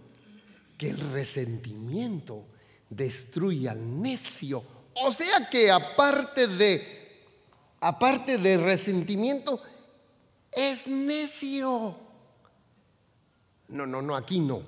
que 0.77 0.91
el 0.91 0.99
resentimiento 1.11 2.45
destruye 2.91 3.69
al 3.69 4.01
necio. 4.01 4.63
O 4.93 5.11
sea 5.11 5.49
que 5.49 5.71
aparte 5.71 6.47
de 6.47 7.01
aparte 7.79 8.37
de 8.37 8.57
resentimiento 8.57 9.59
es 10.51 10.85
necio. 10.85 11.97
No, 13.69 13.87
no, 13.87 14.01
no, 14.01 14.15
aquí 14.15 14.39
no. 14.39 14.61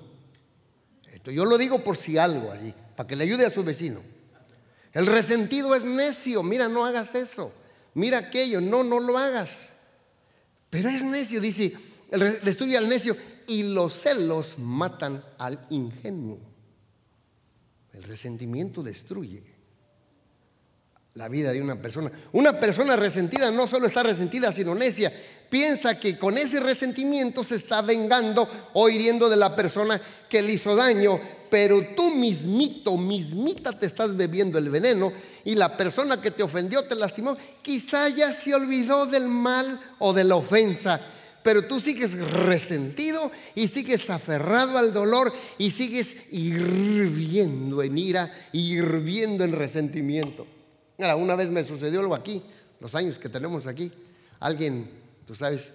Esto 1.12 1.30
yo 1.30 1.44
lo 1.44 1.56
digo 1.58 1.84
por 1.84 1.96
si 1.96 2.18
algo 2.18 2.50
allí, 2.50 2.74
para 2.96 3.06
que 3.06 3.14
le 3.14 3.24
ayude 3.24 3.46
a 3.46 3.50
su 3.50 3.62
vecino. 3.62 4.00
El 4.92 5.06
resentido 5.06 5.74
es 5.74 5.84
necio, 5.84 6.42
mira, 6.42 6.68
no 6.68 6.86
hagas 6.86 7.14
eso. 7.14 7.52
Mira 7.94 8.18
aquello, 8.18 8.60
no, 8.60 8.82
no 8.82 8.98
lo 8.98 9.18
hagas. 9.18 9.70
Pero 10.70 10.88
es 10.88 11.02
necio, 11.02 11.40
dice, 11.40 11.76
destruye 12.42 12.76
al 12.76 12.88
necio 12.88 13.16
y 13.46 13.62
los 13.64 13.94
celos 13.94 14.58
matan 14.58 15.22
al 15.38 15.64
ingenuo. 15.70 16.53
El 17.94 18.02
resentimiento 18.02 18.82
destruye 18.82 19.42
la 21.14 21.28
vida 21.28 21.52
de 21.52 21.62
una 21.62 21.80
persona. 21.80 22.10
Una 22.32 22.58
persona 22.58 22.96
resentida 22.96 23.50
no 23.50 23.68
solo 23.68 23.86
está 23.86 24.02
resentida, 24.02 24.50
sino 24.52 24.74
necia. 24.74 25.12
Piensa 25.48 25.98
que 25.98 26.18
con 26.18 26.36
ese 26.36 26.58
resentimiento 26.58 27.44
se 27.44 27.54
está 27.54 27.82
vengando 27.82 28.48
o 28.72 28.88
hiriendo 28.88 29.28
de 29.28 29.36
la 29.36 29.54
persona 29.54 30.00
que 30.28 30.42
le 30.42 30.54
hizo 30.54 30.74
daño, 30.74 31.20
pero 31.48 31.94
tú 31.94 32.10
mismito, 32.10 32.96
mismita 32.96 33.78
te 33.78 33.86
estás 33.86 34.16
bebiendo 34.16 34.58
el 34.58 34.70
veneno 34.70 35.12
y 35.44 35.54
la 35.54 35.76
persona 35.76 36.20
que 36.20 36.32
te 36.32 36.42
ofendió, 36.42 36.82
te 36.82 36.96
lastimó, 36.96 37.36
quizá 37.62 38.08
ya 38.08 38.32
se 38.32 38.52
olvidó 38.52 39.06
del 39.06 39.28
mal 39.28 39.78
o 40.00 40.12
de 40.12 40.24
la 40.24 40.34
ofensa 40.34 41.00
pero 41.44 41.66
tú 41.66 41.78
sigues 41.78 42.18
resentido 42.18 43.30
y 43.54 43.68
sigues 43.68 44.08
aferrado 44.08 44.78
al 44.78 44.94
dolor 44.94 45.30
y 45.58 45.68
sigues 45.68 46.32
hirviendo 46.32 47.82
en 47.82 47.98
ira, 47.98 48.32
hirviendo 48.52 49.44
en 49.44 49.52
resentimiento. 49.52 50.46
Ahora, 50.98 51.16
una 51.16 51.36
vez 51.36 51.50
me 51.50 51.62
sucedió 51.62 52.00
algo 52.00 52.14
aquí, 52.14 52.42
los 52.80 52.94
años 52.94 53.18
que 53.18 53.28
tenemos 53.28 53.66
aquí. 53.66 53.92
Alguien, 54.40 54.88
tú 55.26 55.34
sabes, 55.34 55.72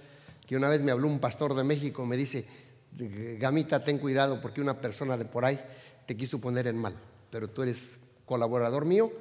que 0.48 0.58
una 0.58 0.70
vez 0.70 0.82
me 0.82 0.92
habló 0.92 1.08
un 1.08 1.20
pastor 1.20 1.54
de 1.54 1.64
México, 1.64 2.04
me 2.04 2.18
dice, 2.18 2.48
Gamita, 3.38 3.84
ten 3.84 4.00
cuidado 4.00 4.42
porque 4.42 4.62
una 4.62 4.82
persona 4.82 5.18
de 5.18 5.26
por 5.26 5.46
ahí 5.46 5.60
te 6.08 6.18
quiso 6.18 6.42
poner 6.42 6.66
en 6.66 6.78
mal, 6.78 6.96
pero 7.30 7.48
tú 7.48 7.62
eres 7.62 7.98
colaborador 8.26 8.86
mío 8.86 9.14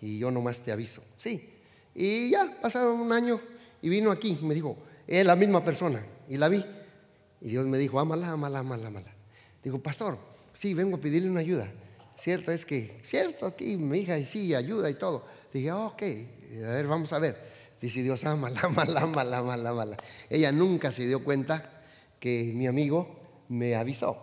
y 0.00 0.20
yo 0.20 0.30
nomás 0.30 0.62
te 0.62 0.70
aviso. 0.70 1.02
Sí. 1.18 1.50
Y 1.96 2.30
ya, 2.30 2.58
pasaron 2.62 3.00
un 3.00 3.12
año 3.12 3.40
y 3.82 3.88
vino 3.88 4.12
aquí 4.12 4.38
y 4.40 4.44
me 4.44 4.54
dijo, 4.54 4.76
es 5.06 5.24
la 5.24 5.36
misma 5.36 5.64
persona. 5.64 6.04
Y 6.28 6.36
la 6.36 6.48
vi. 6.48 6.64
Y 7.40 7.48
Dios 7.48 7.66
me 7.66 7.78
dijo, 7.78 8.00
ámala, 8.00 8.30
ámala, 8.30 8.60
ámala, 8.60 8.88
ámala. 8.88 9.14
Digo, 9.62 9.80
pastor, 9.80 10.18
sí, 10.52 10.74
vengo 10.74 10.96
a 10.96 11.00
pedirle 11.00 11.30
una 11.30 11.40
ayuda. 11.40 11.70
Cierto 12.16 12.50
es 12.50 12.64
que, 12.64 13.00
cierto, 13.04 13.46
aquí 13.46 13.76
mi 13.76 13.98
hija 13.98 14.18
y 14.18 14.24
sí, 14.24 14.54
ayuda 14.54 14.88
y 14.88 14.94
todo. 14.94 15.26
Dije, 15.52 15.70
ok, 15.72 16.02
a 16.02 16.72
ver, 16.72 16.86
vamos 16.86 17.12
a 17.12 17.18
ver. 17.18 17.36
Dice 17.80 18.02
Dios, 18.02 18.24
ámala, 18.24 18.60
ámala, 18.62 19.02
ámala, 19.02 19.38
ámala, 19.38 19.70
ámala. 19.70 19.96
Ella 20.30 20.50
nunca 20.50 20.90
se 20.90 21.06
dio 21.06 21.22
cuenta 21.22 21.84
que 22.18 22.52
mi 22.54 22.66
amigo 22.66 23.44
me 23.48 23.74
avisó. 23.74 24.16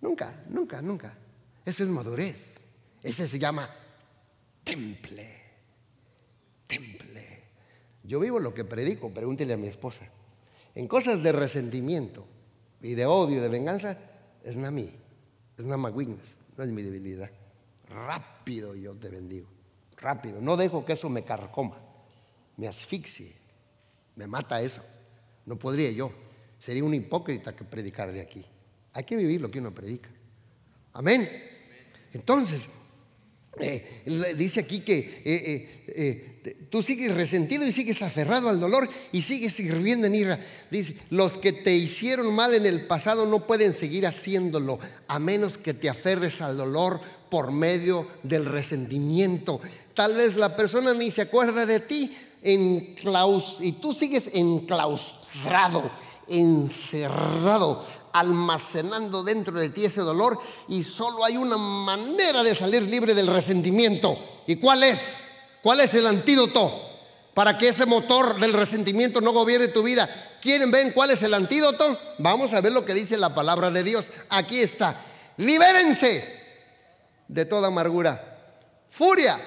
Nunca, 0.00 0.44
nunca, 0.48 0.82
nunca. 0.82 1.16
Eso 1.64 1.82
es 1.82 1.88
madurez. 1.88 2.54
Ese 3.02 3.28
se 3.28 3.38
llama 3.38 3.68
temple. 4.64 5.28
temple. 6.66 7.03
Yo 8.04 8.20
vivo 8.20 8.38
lo 8.38 8.52
que 8.52 8.64
predico, 8.64 9.10
pregúntele 9.10 9.54
a 9.54 9.56
mi 9.56 9.66
esposa. 9.66 10.06
En 10.74 10.86
cosas 10.86 11.22
de 11.22 11.32
resentimiento 11.32 12.26
y 12.82 12.94
de 12.94 13.06
odio, 13.06 13.40
de 13.40 13.48
venganza, 13.48 13.98
es 14.44 14.56
nada 14.56 14.70
mí, 14.70 14.90
es 15.56 15.64
nada 15.64 15.90
weakness, 15.90 16.36
no 16.56 16.64
es 16.64 16.70
mi 16.70 16.82
debilidad. 16.82 17.30
Rápido 17.88 18.74
yo 18.74 18.94
te 18.94 19.08
bendigo, 19.08 19.48
rápido. 19.96 20.40
No 20.40 20.56
dejo 20.56 20.84
que 20.84 20.92
eso 20.92 21.08
me 21.08 21.24
carcoma, 21.24 21.78
me 22.56 22.68
asfixie, 22.68 23.32
me 24.16 24.26
mata 24.26 24.60
eso. 24.60 24.82
No 25.46 25.56
podría 25.56 25.90
yo. 25.90 26.10
Sería 26.58 26.84
un 26.84 26.94
hipócrita 26.94 27.54
que 27.54 27.64
predicar 27.64 28.12
de 28.12 28.20
aquí. 28.20 28.44
Hay 28.92 29.04
que 29.04 29.16
vivir 29.16 29.40
lo 29.40 29.50
que 29.50 29.58
uno 29.58 29.74
predica. 29.74 30.08
Amén. 30.92 31.28
Entonces, 32.12 32.68
eh, 33.60 34.34
dice 34.36 34.60
aquí 34.60 34.80
que 34.80 34.98
eh, 34.98 35.84
eh, 35.88 36.33
tú 36.70 36.82
sigues 36.82 37.14
resentido 37.14 37.64
y 37.64 37.72
sigues 37.72 38.02
aferrado 38.02 38.48
al 38.48 38.60
dolor 38.60 38.88
y 39.12 39.22
sigues 39.22 39.52
sirviendo 39.54 40.06
en 40.06 40.14
ira. 40.14 40.40
Dice, 40.70 40.96
los 41.10 41.38
que 41.38 41.52
te 41.52 41.74
hicieron 41.74 42.34
mal 42.34 42.54
en 42.54 42.66
el 42.66 42.86
pasado 42.86 43.26
no 43.26 43.46
pueden 43.46 43.72
seguir 43.72 44.06
haciéndolo 44.06 44.78
a 45.08 45.18
menos 45.18 45.58
que 45.58 45.74
te 45.74 45.88
aferres 45.88 46.40
al 46.40 46.56
dolor 46.56 47.00
por 47.30 47.52
medio 47.52 48.06
del 48.22 48.44
resentimiento. 48.44 49.60
Tal 49.94 50.14
vez 50.14 50.36
la 50.36 50.56
persona 50.56 50.92
ni 50.94 51.10
se 51.10 51.22
acuerda 51.22 51.66
de 51.66 51.80
ti 51.80 52.16
y 52.42 53.72
tú 53.80 53.92
sigues 53.92 54.30
enclaustrado, 54.34 55.90
encerrado 56.28 57.84
almacenando 58.12 59.24
dentro 59.24 59.58
de 59.58 59.70
ti 59.70 59.86
ese 59.86 60.00
dolor 60.00 60.38
y 60.68 60.84
solo 60.84 61.24
hay 61.24 61.36
una 61.36 61.56
manera 61.56 62.44
de 62.44 62.54
salir 62.54 62.82
libre 62.82 63.12
del 63.12 63.26
resentimiento. 63.26 64.16
¿Y 64.46 64.56
cuál 64.56 64.84
es? 64.84 65.33
¿Cuál 65.64 65.80
es 65.80 65.94
el 65.94 66.06
antídoto 66.06 66.90
para 67.32 67.56
que 67.56 67.68
ese 67.68 67.86
motor 67.86 68.38
del 68.38 68.52
resentimiento 68.52 69.22
no 69.22 69.32
gobierne 69.32 69.68
tu 69.68 69.82
vida? 69.82 70.06
¿Quieren 70.42 70.70
ver 70.70 70.92
cuál 70.92 71.10
es 71.10 71.22
el 71.22 71.32
antídoto? 71.32 71.98
Vamos 72.18 72.52
a 72.52 72.60
ver 72.60 72.70
lo 72.70 72.84
que 72.84 72.92
dice 72.92 73.16
la 73.16 73.34
palabra 73.34 73.70
de 73.70 73.82
Dios. 73.82 74.10
Aquí 74.28 74.60
está. 74.60 74.94
Libérense 75.38 76.38
de 77.26 77.46
toda 77.46 77.68
amargura, 77.68 78.22
furia, 78.90 79.38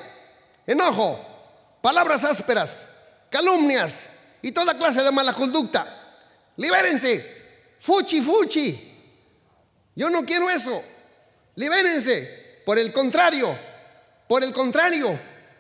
enojo, 0.65 1.19
palabras 1.84 2.23
ásperas, 2.23 2.89
calumnias 3.30 4.01
y 4.41 4.51
toda 4.51 4.75
clase 4.75 5.03
de 5.03 5.12
mala 5.12 5.34
conducta. 5.34 5.86
Libérense 6.56 7.77
fuchi, 7.80 8.23
fuchi. 8.23 8.95
Yo 9.95 10.10
no 10.10 10.25
quiero 10.25 10.49
eso. 10.49 10.82
Libérense. 11.53 12.63
Por 12.65 12.80
el 12.80 12.91
contrario, 12.91 13.56
por 14.27 14.43
el 14.43 14.51
contrario, 14.51 15.17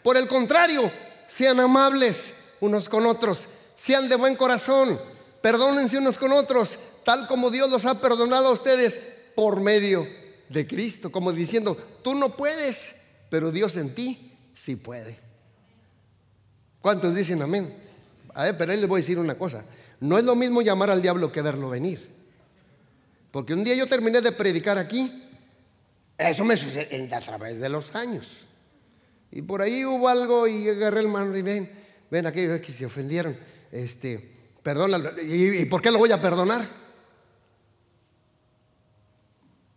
por 0.07 0.15
el 0.15 0.25
contrario, 0.25 0.89
sean 1.27 1.59
amables 1.59 2.31
unos 2.61 2.87
con 2.87 3.05
otros, 3.05 3.49
sean 3.75 4.07
de 4.07 4.15
buen 4.15 4.37
corazón, 4.37 4.97
perdónense 5.41 5.97
unos 5.97 6.17
con 6.17 6.31
otros, 6.31 6.79
tal 7.03 7.27
como 7.27 7.51
Dios 7.51 7.69
los 7.69 7.85
ha 7.85 7.99
perdonado 7.99 8.47
a 8.47 8.51
ustedes 8.51 9.01
por 9.35 9.59
medio 9.59 10.07
de 10.47 10.65
Cristo, 10.65 11.11
como 11.11 11.33
diciendo, 11.33 11.75
tú 12.05 12.15
no 12.15 12.37
puedes, 12.37 12.93
pero 13.29 13.51
Dios 13.51 13.75
en 13.75 13.93
ti 13.93 14.31
sí 14.55 14.77
puede. 14.77 15.19
¿Cuántos 16.81 17.13
dicen 17.13 17.41
amén? 17.41 17.75
A 18.33 18.45
ver, 18.45 18.57
pero 18.57 18.71
él 18.71 18.79
les 18.79 18.87
voy 18.87 18.99
a 18.99 19.03
decir 19.03 19.19
una 19.19 19.37
cosa, 19.37 19.65
no 19.99 20.17
es 20.17 20.23
lo 20.23 20.37
mismo 20.37 20.61
llamar 20.61 20.89
al 20.89 21.01
diablo 21.01 21.33
que 21.33 21.41
verlo 21.41 21.67
venir. 21.67 22.15
Porque 23.29 23.53
un 23.53 23.65
día 23.65 23.75
yo 23.75 23.87
terminé 23.87 24.21
de 24.21 24.31
predicar 24.31 24.77
aquí. 24.77 25.25
Eso 26.17 26.45
me 26.45 26.55
sucede 26.55 27.13
a 27.13 27.19
través 27.19 27.59
de 27.59 27.67
los 27.67 27.93
años. 27.93 28.46
Y 29.31 29.41
por 29.41 29.61
ahí 29.61 29.85
hubo 29.85 30.07
algo 30.07 30.47
y 30.47 30.69
agarré 30.69 31.01
el 31.01 31.07
mano 31.07 31.35
y 31.35 31.41
ven, 31.41 31.69
ven 32.09 32.25
aquellos 32.25 32.59
que 32.61 32.71
se 32.71 32.85
ofendieron. 32.85 33.37
Este, 33.71 34.17
perdónalo. 34.63 35.21
¿Y, 35.21 35.65
por 35.65 35.81
qué 35.81 35.91
lo 35.91 35.99
voy 35.99 36.11
a 36.11 36.21
perdonar? 36.21 36.67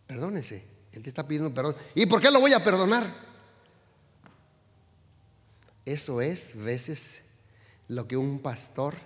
Perdónese. 0.07 0.65
Él 0.93 1.03
te 1.03 1.09
está 1.09 1.27
pidiendo 1.27 1.53
perdón. 1.55 1.77
¿Y 1.95 2.07
por 2.07 2.21
qué 2.21 2.31
lo 2.31 2.41
voy 2.41 2.53
a 2.53 2.65
perdonar? 2.65 3.05
Eso 5.85 6.21
es 6.21 6.57
veces 6.57 7.17
lo 7.89 8.07
que 8.07 8.17
un 8.17 8.41
pastor 8.41 8.97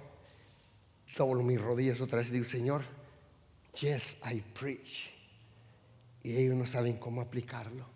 doblo 1.17 1.43
mis 1.43 1.61
rodillas 1.61 2.01
otra 2.01 2.19
vez 2.19 2.29
y 2.29 2.33
digo, 2.33 2.45
Señor, 2.45 2.85
Yes, 3.81 4.19
I 4.25 4.41
preach. 4.41 5.11
Y 6.23 6.37
ellos 6.37 6.55
no 6.55 6.67
saben 6.67 6.97
cómo 6.97 7.21
aplicarlo. 7.21 7.87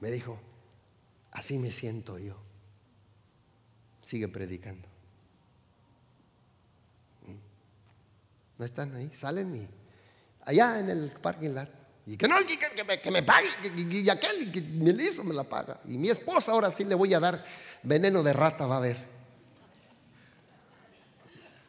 Me 0.00 0.10
dijo, 0.10 0.38
así 1.32 1.58
me 1.58 1.72
siento 1.72 2.18
yo. 2.18 2.36
Sigue 4.06 4.28
predicando. 4.28 4.88
¿Mm? 7.26 7.36
¿No 8.58 8.64
están 8.64 8.94
ahí? 8.94 9.10
Salen 9.12 9.54
y 9.56 9.68
allá 10.44 10.78
en 10.78 10.90
el 10.90 11.10
parking 11.10 11.50
lot. 11.50 11.70
Y 12.04 12.16
que 12.16 12.26
no, 12.26 12.36
que, 12.44 12.84
me, 12.84 13.00
que 13.00 13.10
me, 13.12 13.22
pague, 13.22 13.48
y, 13.76 14.10
aquel 14.10 14.50
que 14.50 14.60
me 14.60 14.90
hizo 14.90 15.22
me 15.22 15.32
la 15.32 15.44
paga. 15.44 15.80
Y 15.86 15.98
mi 15.98 16.10
esposa 16.10 16.50
ahora 16.50 16.70
sí 16.70 16.84
le 16.84 16.96
voy 16.96 17.14
a 17.14 17.20
dar 17.20 17.44
veneno 17.84 18.24
de 18.24 18.32
rata, 18.32 18.66
va 18.66 18.78
a 18.78 18.80
ver. 18.80 19.11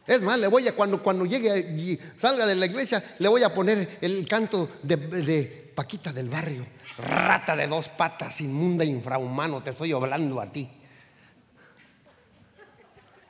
Es 0.06 0.22
más, 0.22 0.38
le 0.38 0.48
voy 0.48 0.68
a, 0.68 0.76
cuando, 0.76 1.02
cuando 1.02 1.26
llegue 1.26 1.60
y 1.60 2.00
salga 2.20 2.46
de 2.46 2.56
la 2.56 2.66
iglesia, 2.66 3.02
le 3.20 3.28
voy 3.28 3.44
a 3.44 3.54
poner 3.54 3.98
el 4.02 4.28
canto 4.28 4.70
de, 4.82 5.64
Paquita 5.74 6.14
del 6.14 6.30
barrio. 6.30 6.66
Rata 6.98 7.56
de 7.56 7.66
dos 7.68 7.90
patas, 7.90 8.42
inmunda, 8.42 8.86
infrahumano, 8.86 9.64
te 9.64 9.72
estoy 9.72 9.92
hablando 9.92 10.40
a 10.40 10.52
ti. 10.52 10.70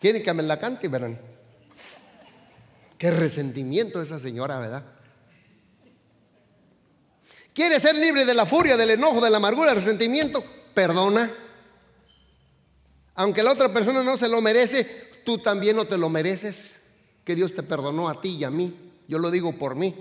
¿Quieren 0.02 0.22
que 0.22 0.34
me 0.34 0.44
la 0.44 0.60
cante? 0.60 0.90
Verán. 0.90 1.18
Qué 2.98 3.12
resentimiento 3.12 4.02
esa 4.02 4.20
señora, 4.20 4.60
¿verdad? 4.60 4.84
¿Quiere 7.54 7.80
ser 7.80 7.96
libre 7.96 8.26
de 8.26 8.34
la 8.34 8.46
furia, 8.46 8.76
del 8.76 8.92
enojo, 8.92 9.22
de 9.22 9.30
la 9.30 9.38
amargura, 9.38 9.68
del 9.74 9.82
resentimiento? 9.82 10.44
Perdona. 10.74 11.32
Aunque 13.16 13.44
la 13.44 13.52
otra 13.52 13.72
persona 13.72 14.04
no 14.04 14.18
se 14.18 14.28
lo 14.28 14.42
merece, 14.42 15.13
tú 15.24 15.38
también 15.38 15.76
no 15.76 15.86
te 15.86 15.98
lo 15.98 16.10
mereces, 16.10 16.76
que 17.24 17.36
Dios 17.36 17.54
te 17.54 17.64
perdonó 17.64 18.10
a 18.10 18.22
ti 18.22 18.38
y 18.38 18.44
a 18.44 18.52
mí. 18.52 18.76
Yo 19.08 19.18
lo 19.20 19.32
digo 19.32 19.58
por 19.58 19.76
mí. 19.76 19.96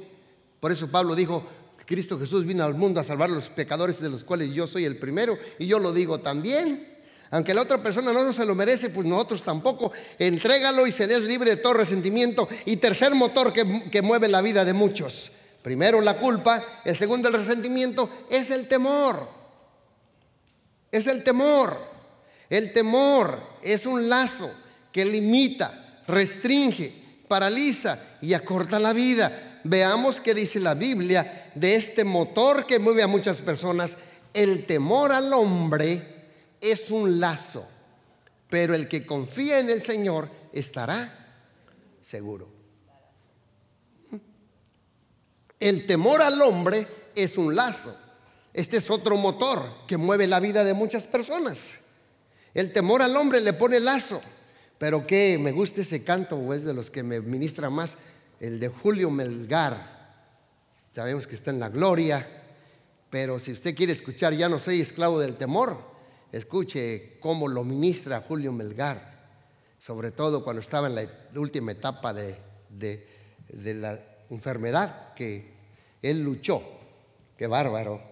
Por 0.61 0.73
eso 0.73 0.89
Pablo 0.89 1.15
dijo, 1.15 1.45
Cristo 1.87 2.19
Jesús 2.19 2.47
vino 2.47 2.65
al 2.65 2.75
mundo 2.75 3.01
a 3.01 3.05
salvar 3.05 3.31
a 3.31 3.35
los 3.35 3.49
pecadores 3.49 4.01
de 4.01 4.09
los 4.09 4.25
cuales 4.25 4.53
yo 4.53 4.67
soy 4.67 4.85
el 4.85 4.97
primero 4.97 5.39
y 5.59 5.67
yo 5.67 5.79
lo 5.79 5.93
digo 5.93 6.21
también. 6.21 6.89
Aunque 7.31 7.55
la 7.55 7.63
otra 7.63 7.83
persona 7.83 8.13
no 8.13 8.33
se 8.33 8.45
lo 8.45 8.55
merece, 8.55 8.91
pues 8.91 9.07
nosotros 9.07 9.43
tampoco. 9.43 9.93
Entrégalo 10.19 10.87
y 10.87 10.93
se 10.93 11.07
des 11.07 11.23
libre 11.23 11.51
de 11.51 11.57
todo 11.57 11.75
resentimiento. 11.75 12.49
Y 12.67 12.77
tercer 12.77 13.15
motor 13.15 13.53
que, 13.53 13.91
que 13.91 14.03
mueve 14.03 14.29
la 14.29 14.43
vida 14.43 14.65
de 14.65 14.75
muchos. 14.75 15.33
Primero 15.63 16.01
la 16.01 16.19
culpa, 16.19 16.63
el 16.85 16.97
segundo 16.97 17.29
el 17.29 17.35
resentimiento, 17.35 18.11
es 18.31 18.51
el 18.51 18.69
temor. 18.69 19.29
Es 20.91 21.07
el 21.07 21.25
temor. 21.25 21.79
El 22.51 22.73
temor 22.75 23.39
es 23.63 23.87
un 23.87 24.11
lazo 24.11 24.51
que 24.93 25.05
limita, 25.05 26.03
restringe, 26.07 26.93
paraliza 27.27 27.99
y 28.21 28.35
acorta 28.35 28.79
la 28.79 28.93
vida. 28.93 29.61
Veamos 29.65 30.21
qué 30.21 30.35
dice 30.35 30.61
la 30.61 30.75
Biblia 30.75 31.51
de 31.55 31.75
este 31.75 32.05
motor 32.05 32.67
que 32.67 32.79
mueve 32.79 33.03
a 33.03 33.07
muchas 33.07 33.41
personas. 33.41 33.97
El 34.35 34.67
temor 34.67 35.13
al 35.13 35.33
hombre 35.33 36.13
es 36.61 36.91
un 36.91 37.21
lazo, 37.21 37.67
pero 38.49 38.75
el 38.75 38.89
que 38.89 39.07
confía 39.07 39.59
en 39.59 39.71
el 39.71 39.83
Señor 39.83 40.29
estará 40.53 41.37
seguro. 42.01 42.49
El 45.59 45.87
temor 45.87 46.23
al 46.23 46.43
hombre 46.43 46.87
es 47.15 47.39
un 47.39 47.55
lazo. 47.55 47.97
Este 48.53 48.79
es 48.79 48.91
otro 48.91 49.17
motor 49.17 49.65
que 49.87 49.97
mueve 49.97 50.27
la 50.27 50.41
vida 50.41 50.65
de 50.65 50.75
muchas 50.75 51.07
personas. 51.07 51.71
El 52.53 52.73
temor 52.73 53.01
al 53.01 53.17
hombre 53.17 53.41
le 53.41 53.53
pone 53.53 53.81
lazo. 53.81 54.21
Pero 54.83 55.07
que 55.07 55.39
me 55.39 55.53
gusta 55.53 55.83
ese 55.83 56.03
canto, 56.03 56.35
o 56.35 56.53
es 56.53 56.65
de 56.65 56.75
los 56.75 56.91
que 56.91 57.05
me 57.05 57.21
ministra 57.21 57.71
más, 57.71 57.97
el 58.41 58.59
de 58.59 58.67
Julio 58.67 59.13
Melgar. 59.13 59.77
Sabemos 60.93 61.29
que 61.29 61.37
está 61.37 61.53
en 61.53 61.61
la 61.61 61.69
gloria, 61.69 62.27
pero 63.09 63.39
si 63.39 63.53
usted 63.53 63.77
quiere 63.77 63.93
escuchar, 63.93 64.35
ya 64.35 64.49
no 64.49 64.59
soy 64.59 64.81
esclavo 64.81 65.21
del 65.21 65.37
temor, 65.37 65.79
escuche 66.33 67.17
cómo 67.21 67.47
lo 67.47 67.63
ministra 67.63 68.25
Julio 68.27 68.51
Melgar, 68.51 69.21
sobre 69.79 70.11
todo 70.11 70.43
cuando 70.43 70.61
estaba 70.61 70.89
en 70.89 70.97
la 70.97 71.07
última 71.37 71.71
etapa 71.71 72.13
de, 72.13 72.35
de 72.69 73.75
la 73.75 74.01
enfermedad 74.31 75.15
que 75.15 75.53
él 76.03 76.25
luchó. 76.25 76.61
Qué 77.39 77.47
bárbaro, 77.47 78.03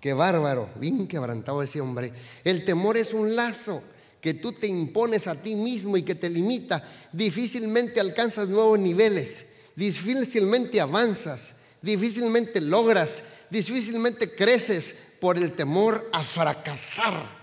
qué 0.00 0.12
bárbaro, 0.12 0.70
bien 0.76 1.08
quebrantado 1.08 1.60
ese 1.60 1.80
hombre. 1.80 2.12
El 2.44 2.64
temor 2.64 2.96
es 2.96 3.12
un 3.12 3.34
lazo 3.34 3.82
que 4.22 4.34
tú 4.34 4.52
te 4.52 4.68
impones 4.68 5.26
a 5.26 5.34
ti 5.34 5.56
mismo 5.56 5.96
y 5.96 6.04
que 6.04 6.14
te 6.14 6.30
limita, 6.30 6.88
difícilmente 7.12 7.98
alcanzas 7.98 8.48
nuevos 8.48 8.78
niveles, 8.78 9.44
difícilmente 9.74 10.80
avanzas, 10.80 11.54
difícilmente 11.82 12.60
logras, 12.60 13.20
difícilmente 13.50 14.30
creces 14.30 14.94
por 15.20 15.36
el 15.36 15.54
temor 15.54 16.08
a 16.12 16.22
fracasar. 16.22 17.42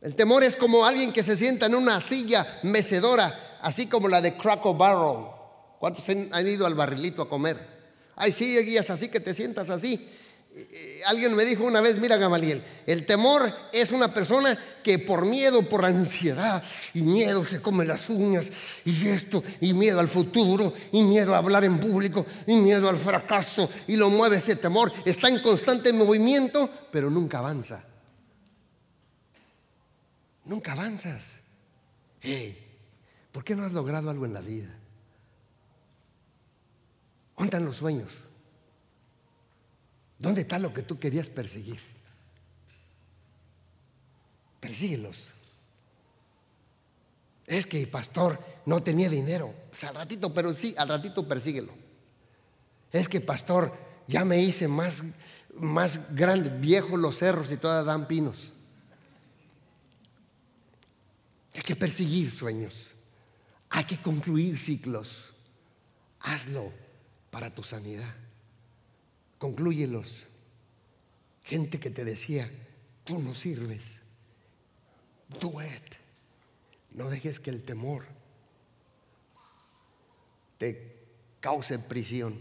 El 0.00 0.14
temor 0.14 0.42
es 0.42 0.56
como 0.56 0.86
alguien 0.86 1.12
que 1.12 1.22
se 1.22 1.36
sienta 1.36 1.66
en 1.66 1.74
una 1.74 2.00
silla 2.00 2.60
mecedora, 2.62 3.58
así 3.60 3.86
como 3.86 4.08
la 4.08 4.22
de 4.22 4.38
Cracker 4.38 4.74
Barrel. 4.74 5.26
¿Cuántos 5.78 6.08
han 6.08 6.48
ido 6.48 6.64
al 6.64 6.74
barrilito 6.74 7.20
a 7.20 7.28
comer? 7.28 7.58
Ay, 8.14 8.32
sí, 8.32 8.56
guías 8.62 8.88
así 8.88 9.08
que 9.08 9.20
te 9.20 9.34
sientas 9.34 9.68
así. 9.68 10.08
Eh, 10.58 11.02
alguien 11.04 11.36
me 11.36 11.44
dijo 11.44 11.64
una 11.64 11.82
vez, 11.82 11.98
mira 11.98 12.16
Gamaliel, 12.16 12.64
el 12.86 13.04
temor 13.04 13.52
es 13.72 13.92
una 13.92 14.14
persona 14.14 14.58
que 14.82 14.98
por 14.98 15.26
miedo, 15.26 15.68
por 15.68 15.84
ansiedad 15.84 16.62
y 16.94 17.02
miedo 17.02 17.44
se 17.44 17.60
come 17.60 17.84
las 17.84 18.08
uñas 18.08 18.50
y 18.82 19.06
esto, 19.06 19.44
y 19.60 19.74
miedo 19.74 20.00
al 20.00 20.08
futuro, 20.08 20.72
y 20.92 21.02
miedo 21.02 21.34
a 21.34 21.38
hablar 21.38 21.64
en 21.64 21.78
público, 21.78 22.24
y 22.46 22.54
miedo 22.54 22.88
al 22.88 22.96
fracaso, 22.96 23.68
y 23.86 23.96
lo 23.96 24.08
mueve 24.08 24.36
ese 24.36 24.56
temor. 24.56 24.90
Está 25.04 25.28
en 25.28 25.40
constante 25.40 25.92
movimiento, 25.92 26.70
pero 26.90 27.10
nunca 27.10 27.40
avanza. 27.40 27.84
Nunca 30.46 30.72
avanzas. 30.72 31.36
¿Por 33.30 33.44
qué 33.44 33.54
no 33.54 33.66
has 33.66 33.72
logrado 33.72 34.08
algo 34.08 34.24
en 34.24 34.32
la 34.32 34.40
vida? 34.40 34.74
¿Dónde 37.36 37.60
los 37.60 37.76
sueños? 37.76 38.25
¿Dónde 40.18 40.42
está 40.42 40.58
lo 40.58 40.72
que 40.72 40.82
tú 40.82 40.98
querías 40.98 41.28
perseguir? 41.28 41.78
Persíguelos. 44.60 45.28
Es 47.46 47.66
que 47.66 47.80
el 47.80 47.88
pastor 47.88 48.42
no 48.64 48.82
tenía 48.82 49.08
dinero. 49.08 49.54
Pues 49.70 49.84
al 49.84 49.94
ratito, 49.94 50.32
pero 50.32 50.52
sí, 50.54 50.74
al 50.76 50.88
ratito 50.88 51.28
persíguelo. 51.28 51.72
Es 52.92 53.08
que 53.08 53.20
pastor, 53.20 53.76
ya 54.08 54.24
me 54.24 54.40
hice 54.40 54.68
más, 54.68 55.02
más 55.54 56.14
grande, 56.14 56.48
viejo 56.48 56.96
los 56.96 57.18
cerros 57.18 57.50
y 57.52 57.56
todas 57.56 57.84
dan 57.84 58.08
pinos. 58.08 58.52
Hay 61.54 61.62
que 61.62 61.76
perseguir 61.76 62.30
sueños. 62.30 62.88
Hay 63.70 63.84
que 63.84 64.00
concluir 64.00 64.58
ciclos. 64.58 65.32
Hazlo 66.20 66.72
para 67.30 67.54
tu 67.54 67.62
sanidad. 67.62 68.14
Conclúyelos. 69.38 70.26
Gente 71.42 71.78
que 71.78 71.90
te 71.90 72.04
decía, 72.04 72.50
tú 73.04 73.20
no 73.20 73.34
sirves. 73.34 74.00
Do. 75.40 75.52
No 76.92 77.10
dejes 77.10 77.40
que 77.40 77.50
el 77.50 77.62
temor 77.62 78.04
te 80.58 80.96
cause 81.40 81.78
prisión. 81.78 82.40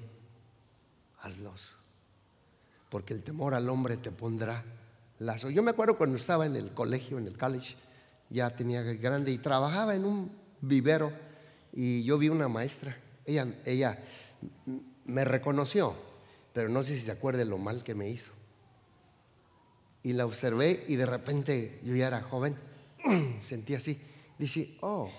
Hazlos. 1.20 1.76
Porque 2.90 3.14
el 3.14 3.24
temor 3.24 3.54
al 3.54 3.70
hombre 3.70 3.98
te 3.98 4.12
pondrá 4.12 4.64
lazo. 5.20 5.50
Yo 5.50 5.64
me 5.64 5.72
acuerdo 5.72 5.98
cuando 5.98 6.18
estaba 6.18 6.46
en 6.46 6.56
el 6.56 6.74
colegio, 6.74 7.18
en 7.18 7.28
el 7.28 7.38
college, 7.38 7.76
ya 8.30 8.56
tenía 8.56 8.82
grande 8.82 9.32
y 9.32 9.38
trabajaba 9.38 9.96
en 9.96 10.06
un 10.06 10.32
vivero 10.62 11.12
y 11.74 12.04
yo 12.04 12.18
vi 12.18 12.30
una 12.30 12.48
maestra. 12.48 12.98
Ella, 13.26 13.62
ella 13.66 14.00
me 15.06 15.26
reconoció 15.26 15.96
pero 16.56 16.70
no 16.70 16.84
sé 16.84 16.96
si 16.96 17.02
se 17.02 17.12
acuerde 17.12 17.44
lo 17.44 17.58
mal 17.58 17.84
que 17.84 17.94
me 17.96 18.08
hizo. 18.08 18.32
Y 20.04 20.14
la 20.14 20.26
observé 20.26 20.86
y 20.88 20.96
de 20.96 21.06
repente 21.06 21.82
yo 21.84 21.94
ya 21.98 22.08
era 22.08 22.22
joven, 22.22 22.56
sentí 23.42 23.76
así, 23.76 24.00
dice, 24.38 24.78
oh, 24.80 25.12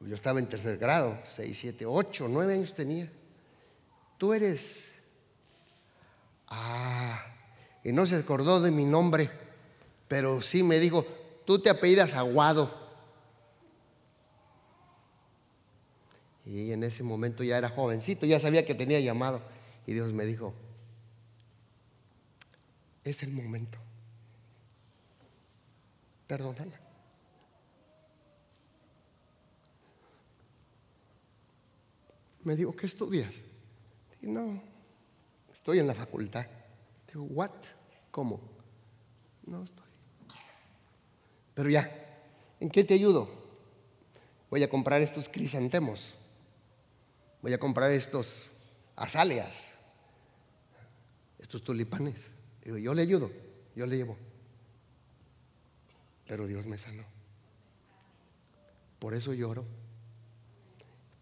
yo 0.00 0.12
estaba 0.12 0.40
en 0.40 0.48
tercer 0.48 0.76
grado, 0.76 1.16
seis, 1.32 1.56
siete, 1.60 1.86
ocho, 1.86 2.26
nueve 2.28 2.54
años 2.54 2.74
tenía. 2.74 3.12
Tú 4.18 4.32
eres, 4.32 4.90
ah, 6.48 7.24
y 7.84 7.92
no 7.92 8.04
se 8.04 8.16
acordó 8.16 8.60
de 8.60 8.72
mi 8.72 8.84
nombre, 8.84 9.30
pero 10.08 10.42
sí 10.42 10.64
me 10.64 10.80
dijo, 10.80 11.06
tú 11.46 11.60
te 11.60 11.70
apellidas 11.70 12.14
Aguado. 12.14 12.82
Y 16.44 16.72
en 16.72 16.82
ese 16.82 17.04
momento 17.04 17.44
ya 17.44 17.56
era 17.56 17.68
jovencito, 17.68 18.26
ya 18.26 18.40
sabía 18.40 18.66
que 18.66 18.74
tenía 18.74 18.98
llamado. 18.98 19.61
Y 19.86 19.94
Dios 19.94 20.12
me 20.12 20.24
dijo, 20.24 20.54
es 23.04 23.22
el 23.22 23.32
momento. 23.32 23.78
Perdónala. 26.26 26.80
Me 32.44 32.56
dijo, 32.56 32.74
¿qué 32.74 32.86
estudias? 32.86 33.42
No, 34.20 34.62
estoy 35.52 35.78
en 35.78 35.86
la 35.86 35.94
facultad. 35.94 36.46
Digo, 37.08 37.24
¿what? 37.24 37.52
¿Cómo? 38.10 38.40
No 39.46 39.64
estoy. 39.64 39.84
Pero 41.54 41.70
ya, 41.70 41.90
¿en 42.60 42.70
qué 42.70 42.84
te 42.84 42.94
ayudo? 42.94 43.28
Voy 44.50 44.62
a 44.62 44.70
comprar 44.70 45.02
estos 45.02 45.28
crisantemos. 45.28 46.14
Voy 47.42 47.52
a 47.52 47.58
comprar 47.58 47.90
estos 47.90 48.50
azaleas 48.96 49.71
estos 51.52 51.64
tulipanes. 51.64 52.32
Digo, 52.64 52.78
yo 52.78 52.94
le 52.94 53.02
ayudo, 53.02 53.30
yo 53.76 53.84
le 53.84 53.98
llevo. 53.98 54.16
Pero 56.26 56.46
Dios 56.46 56.64
me 56.64 56.78
sanó. 56.78 57.04
Por 58.98 59.12
eso 59.12 59.34
lloro. 59.34 59.66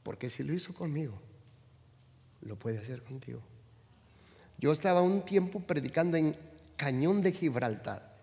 Porque 0.04 0.30
si 0.30 0.44
lo 0.44 0.52
hizo 0.54 0.72
conmigo, 0.72 1.20
lo 2.42 2.56
puede 2.56 2.78
hacer 2.78 3.02
contigo. 3.02 3.40
Yo 4.56 4.70
estaba 4.70 5.02
un 5.02 5.24
tiempo 5.24 5.58
predicando 5.58 6.16
en 6.16 6.36
Cañón 6.76 7.22
de 7.22 7.32
Gibraltar. 7.32 8.16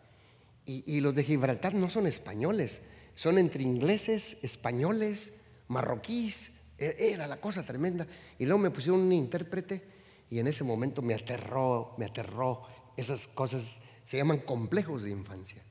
Y, 0.65 0.85
y, 0.85 1.01
los 1.01 1.13
de 1.13 1.25
Gibraltar 1.25 1.73
no 1.73 1.89
son 1.89 2.07
españoles, 2.07 2.79
son 3.15 3.37
entre 3.37 3.63
ingleses, 3.63 4.37
españoles, 4.43 5.33
marroquíes. 5.67 6.51
E, 6.77 7.11
era 7.11 7.27
la 7.27 7.41
cosa 7.41 7.63
tremenda. 7.63 8.07
Y 8.39 8.45
luego 8.45 8.59
me 8.59 8.71
pusieron 8.71 9.01
un 9.01 9.11
intérprete 9.11 9.96
y 10.29 10.39
en 10.39 10.47
ese 10.47 10.63
momento 10.63 11.01
me 11.01 11.13
aterró, 11.13 11.93
me 11.97 12.05
aterró. 12.05 12.63
Esas 12.97 13.27
cosas 13.27 13.79
se 14.05 14.17
llaman 14.17 14.39
complejos 14.39 15.03
de 15.03 15.11
infancia. 15.11 15.61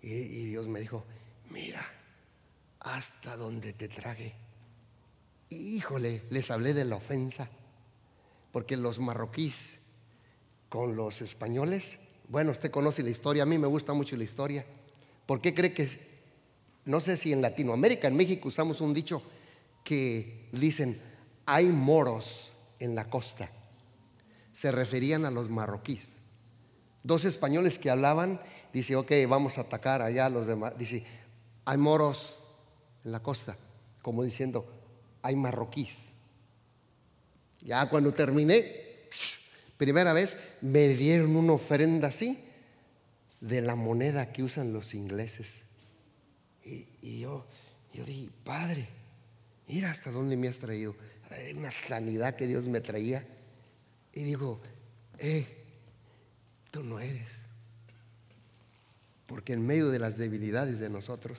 Y, 0.00 0.46
Dios 0.46 0.66
me 0.66 0.80
dijo, 0.80 1.04
mira, 1.50 1.86
hasta 2.80 3.36
donde 3.36 3.72
te 3.72 3.88
trague. 3.88 4.34
híjole, 5.50 6.22
les 6.30 6.50
hablé 6.50 6.74
de 6.74 6.84
la 6.84 6.96
ofensa. 6.96 7.48
Porque 8.50 8.76
los 8.76 8.98
marroquíes 8.98 9.78
con 10.68 10.96
los 10.96 11.22
españoles, 11.22 11.98
bueno, 12.28 12.50
usted 12.50 12.70
conoce 12.70 13.02
la 13.02 13.10
historia, 13.10 13.44
a 13.44 13.46
mí 13.46 13.58
me 13.58 13.66
gusta 13.66 13.92
mucho 13.92 14.16
la 14.16 14.24
historia. 14.24 14.66
¿Por 15.26 15.40
qué 15.40 15.54
cree 15.54 15.72
que, 15.72 15.88
no 16.84 17.00
sé 17.00 17.16
si 17.16 17.32
en 17.32 17.40
Latinoamérica, 17.40 18.08
en 18.08 18.16
México 18.16 18.48
usamos 18.48 18.80
un 18.80 18.92
dicho 18.92 19.22
que 19.84 20.48
dicen, 20.52 21.00
hay 21.46 21.66
moros 21.66 22.52
en 22.78 22.94
la 22.94 23.08
costa? 23.08 23.50
Se 24.52 24.70
referían 24.70 25.24
a 25.24 25.30
los 25.30 25.50
marroquíes. 25.50 26.12
Dos 27.02 27.24
españoles 27.24 27.78
que 27.78 27.90
hablaban, 27.90 28.40
dice, 28.72 28.96
ok, 28.96 29.10
vamos 29.28 29.58
a 29.58 29.62
atacar 29.62 30.02
allá 30.02 30.26
a 30.26 30.30
los 30.30 30.46
demás. 30.46 30.74
Dice, 30.78 31.04
hay 31.64 31.78
moros 31.78 32.40
en 33.04 33.12
la 33.12 33.20
costa, 33.20 33.56
como 34.02 34.22
diciendo, 34.22 34.66
hay 35.22 35.36
marroquíes. 35.36 35.98
Ya 37.60 37.88
cuando 37.88 38.12
terminé, 38.12 38.64
primera 39.76 40.12
vez, 40.12 40.36
me 40.60 40.88
dieron 40.88 41.36
una 41.36 41.54
ofrenda 41.54 42.08
así 42.08 42.38
de 43.40 43.60
la 43.60 43.74
moneda 43.74 44.32
que 44.32 44.42
usan 44.42 44.72
los 44.72 44.94
ingleses. 44.94 45.62
Y, 46.64 47.20
yo, 47.20 47.46
yo 47.92 48.04
dije, 48.04 48.30
Padre, 48.44 48.88
mira 49.66 49.90
hasta 49.90 50.10
dónde 50.10 50.36
me 50.36 50.48
has 50.48 50.58
traído. 50.58 50.94
Una 51.56 51.70
sanidad 51.70 52.36
que 52.36 52.46
Dios 52.46 52.66
me 52.66 52.80
traía. 52.80 53.26
Y 54.14 54.24
digo, 54.24 54.60
eh, 55.18 55.46
tú 56.70 56.82
no 56.82 57.00
eres. 57.00 57.30
Porque 59.26 59.54
en 59.54 59.66
medio 59.66 59.88
de 59.88 59.98
las 59.98 60.18
debilidades 60.18 60.80
de 60.80 60.90
nosotros, 60.90 61.38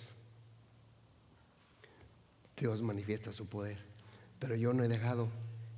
Dios 2.58 2.82
manifiesta 2.82 3.32
su 3.32 3.46
poder. 3.46 3.78
Pero 4.40 4.56
yo 4.56 4.74
no 4.74 4.84
he 4.84 4.88
dejado 4.88 5.30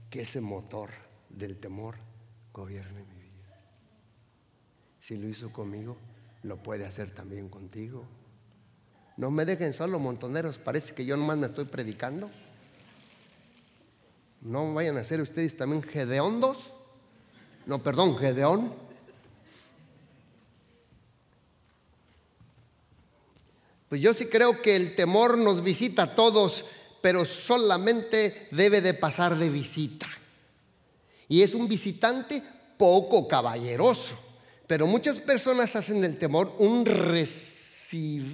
que 0.10 0.22
ese 0.22 0.40
motor 0.40 0.92
del 1.30 1.58
temor 1.58 1.96
gobierne 2.54 3.04
mi 3.04 3.16
vida. 3.16 3.60
Si 5.00 5.18
lo 5.18 5.28
hizo 5.28 5.52
conmigo, 5.52 5.98
lo 6.44 6.58
puede 6.58 6.86
hacer 6.86 7.12
también 7.12 7.50
contigo. 7.50 8.06
No 9.18 9.32
me 9.32 9.46
dejen 9.46 9.74
solo 9.74 10.00
montoneros, 10.00 10.58
parece 10.58 10.94
que 10.94 11.06
yo 11.06 11.18
nomás 11.18 11.38
me 11.38 11.48
estoy 11.48 11.66
predicando. 11.66 12.30
No 14.42 14.74
vayan 14.74 14.98
a 14.98 15.04
ser 15.04 15.22
ustedes 15.22 15.58
también 15.58 15.82
gedeondos 15.82 16.75
no, 17.66 17.82
perdón, 17.82 18.18
Gedeón. 18.18 18.74
Pues 23.90 24.02
yo 24.02 24.14
sí 24.14 24.26
creo 24.26 24.62
que 24.62 24.76
el 24.76 24.96
temor 24.96 25.38
nos 25.38 25.64
visita 25.64 26.04
a 26.04 26.16
todos, 26.16 26.66
pero 27.02 27.24
solamente 27.26 28.48
debe 28.52 28.82
de 28.82 28.94
pasar 28.94 29.38
de 29.38 29.50
visita. 29.50 30.08
Y 31.28 31.42
es 31.42 31.54
un 31.56 31.68
visitante 31.68 32.44
poco 32.78 33.28
caballeroso. 33.28 34.16
Pero 34.68 34.88
muchas 34.88 35.20
personas 35.20 35.76
hacen 35.76 36.02
del 36.02 36.18
temor 36.18 36.56
un 36.58 36.86
residente 36.86 38.32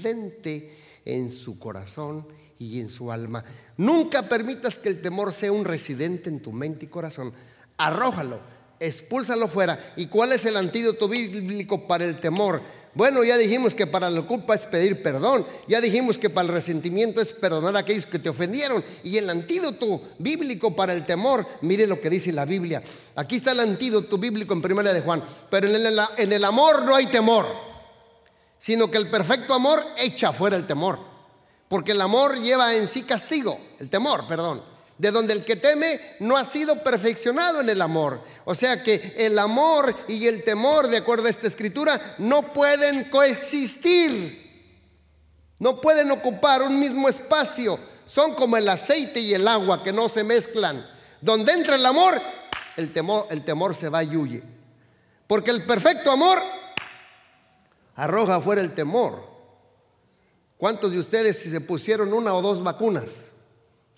en 1.03 1.29
su 1.29 1.59
corazón 1.59 2.25
y 2.57 2.79
en 2.79 2.89
su 2.89 3.11
alma. 3.11 3.43
Nunca 3.77 4.29
permitas 4.29 4.77
que 4.77 4.89
el 4.89 5.01
temor 5.01 5.33
sea 5.33 5.51
un 5.51 5.65
residente 5.65 6.29
en 6.29 6.41
tu 6.41 6.53
mente 6.53 6.85
y 6.85 6.89
corazón. 6.89 7.33
Arrójalo, 7.77 8.39
expúlsalo 8.81 9.47
fuera. 9.47 9.93
¿Y 9.95 10.07
cuál 10.07 10.33
es 10.33 10.43
el 10.45 10.57
antídoto 10.57 11.07
bíblico 11.07 11.87
para 11.87 12.03
el 12.03 12.19
temor? 12.19 12.61
Bueno, 12.93 13.23
ya 13.23 13.37
dijimos 13.37 13.73
que 13.73 13.87
para 13.87 14.09
la 14.09 14.21
culpa 14.23 14.55
es 14.55 14.65
pedir 14.65 15.01
perdón. 15.01 15.45
Ya 15.67 15.79
dijimos 15.79 16.17
que 16.17 16.29
para 16.29 16.47
el 16.47 16.53
resentimiento 16.53 17.21
es 17.21 17.31
perdonar 17.31 17.75
a 17.77 17.79
aquellos 17.79 18.07
que 18.07 18.19
te 18.19 18.27
ofendieron. 18.27 18.83
Y 19.03 19.17
el 19.17 19.29
antídoto 19.29 20.01
bíblico 20.17 20.75
para 20.75 20.93
el 20.93 21.05
temor, 21.05 21.45
mire 21.61 21.87
lo 21.87 22.01
que 22.01 22.09
dice 22.09 22.33
la 22.33 22.43
Biblia. 22.43 22.81
Aquí 23.15 23.37
está 23.37 23.51
el 23.51 23.61
antídoto 23.61 24.17
bíblico 24.17 24.53
en 24.53 24.63
primera 24.63 24.91
de 24.91 25.01
Juan. 25.01 25.23
Pero 25.49 25.67
en 25.67 26.33
el, 26.33 26.43
amor 26.43 26.83
no 26.83 26.95
hay 26.95 27.05
temor, 27.05 27.45
sino 28.57 28.89
que 28.89 28.97
el 28.97 29.09
perfecto 29.09 29.53
amor 29.53 29.83
echa 29.97 30.33
fuera 30.33 30.57
el 30.57 30.65
temor. 30.65 30.99
Porque 31.69 31.91
el 31.91 32.01
amor 32.01 32.41
lleva 32.41 32.75
en 32.75 32.87
sí 32.87 33.03
castigo, 33.03 33.57
el 33.79 33.89
temor, 33.89 34.27
perdón 34.27 34.70
de 35.01 35.09
donde 35.09 35.33
el 35.33 35.43
que 35.43 35.55
teme 35.55 35.99
no 36.19 36.37
ha 36.37 36.45
sido 36.45 36.75
perfeccionado 36.83 37.59
en 37.59 37.69
el 37.69 37.81
amor. 37.81 38.21
O 38.45 38.53
sea 38.53 38.83
que 38.83 39.15
el 39.17 39.39
amor 39.39 39.95
y 40.07 40.27
el 40.27 40.43
temor, 40.43 40.89
de 40.89 40.97
acuerdo 40.97 41.25
a 41.25 41.31
esta 41.31 41.47
escritura, 41.47 42.15
no 42.19 42.53
pueden 42.53 43.05
coexistir, 43.05 44.77
no 45.57 45.81
pueden 45.81 46.11
ocupar 46.11 46.61
un 46.61 46.79
mismo 46.79 47.09
espacio. 47.09 47.79
Son 48.05 48.35
como 48.35 48.57
el 48.57 48.69
aceite 48.69 49.19
y 49.19 49.33
el 49.33 49.47
agua 49.47 49.83
que 49.83 49.91
no 49.91 50.07
se 50.07 50.23
mezclan. 50.23 50.85
Donde 51.19 51.51
entra 51.51 51.77
el 51.77 51.85
amor, 51.87 52.21
el 52.77 52.93
temor, 52.93 53.25
el 53.31 53.43
temor 53.43 53.73
se 53.73 53.89
va 53.89 54.03
y 54.03 54.15
huye. 54.15 54.43
Porque 55.25 55.49
el 55.49 55.65
perfecto 55.65 56.11
amor 56.11 56.39
arroja 57.95 58.39
fuera 58.39 58.61
el 58.61 58.75
temor. 58.75 59.27
¿Cuántos 60.57 60.91
de 60.91 60.99
ustedes 60.99 61.39
se 61.39 61.59
pusieron 61.59 62.13
una 62.13 62.35
o 62.35 62.41
dos 62.43 62.61
vacunas? 62.61 63.29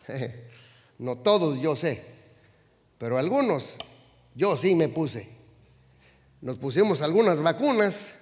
No 1.00 1.18
todos, 1.18 1.60
yo 1.60 1.76
sé, 1.76 2.04
pero 2.98 3.18
algunos, 3.18 3.76
yo 4.36 4.58
sí 4.58 4.76
me 4.76 4.90
puse. 4.90 5.30
Nos 6.42 6.58
pusimos 6.58 7.02
algunas 7.02 7.42
vacunas, 7.42 8.14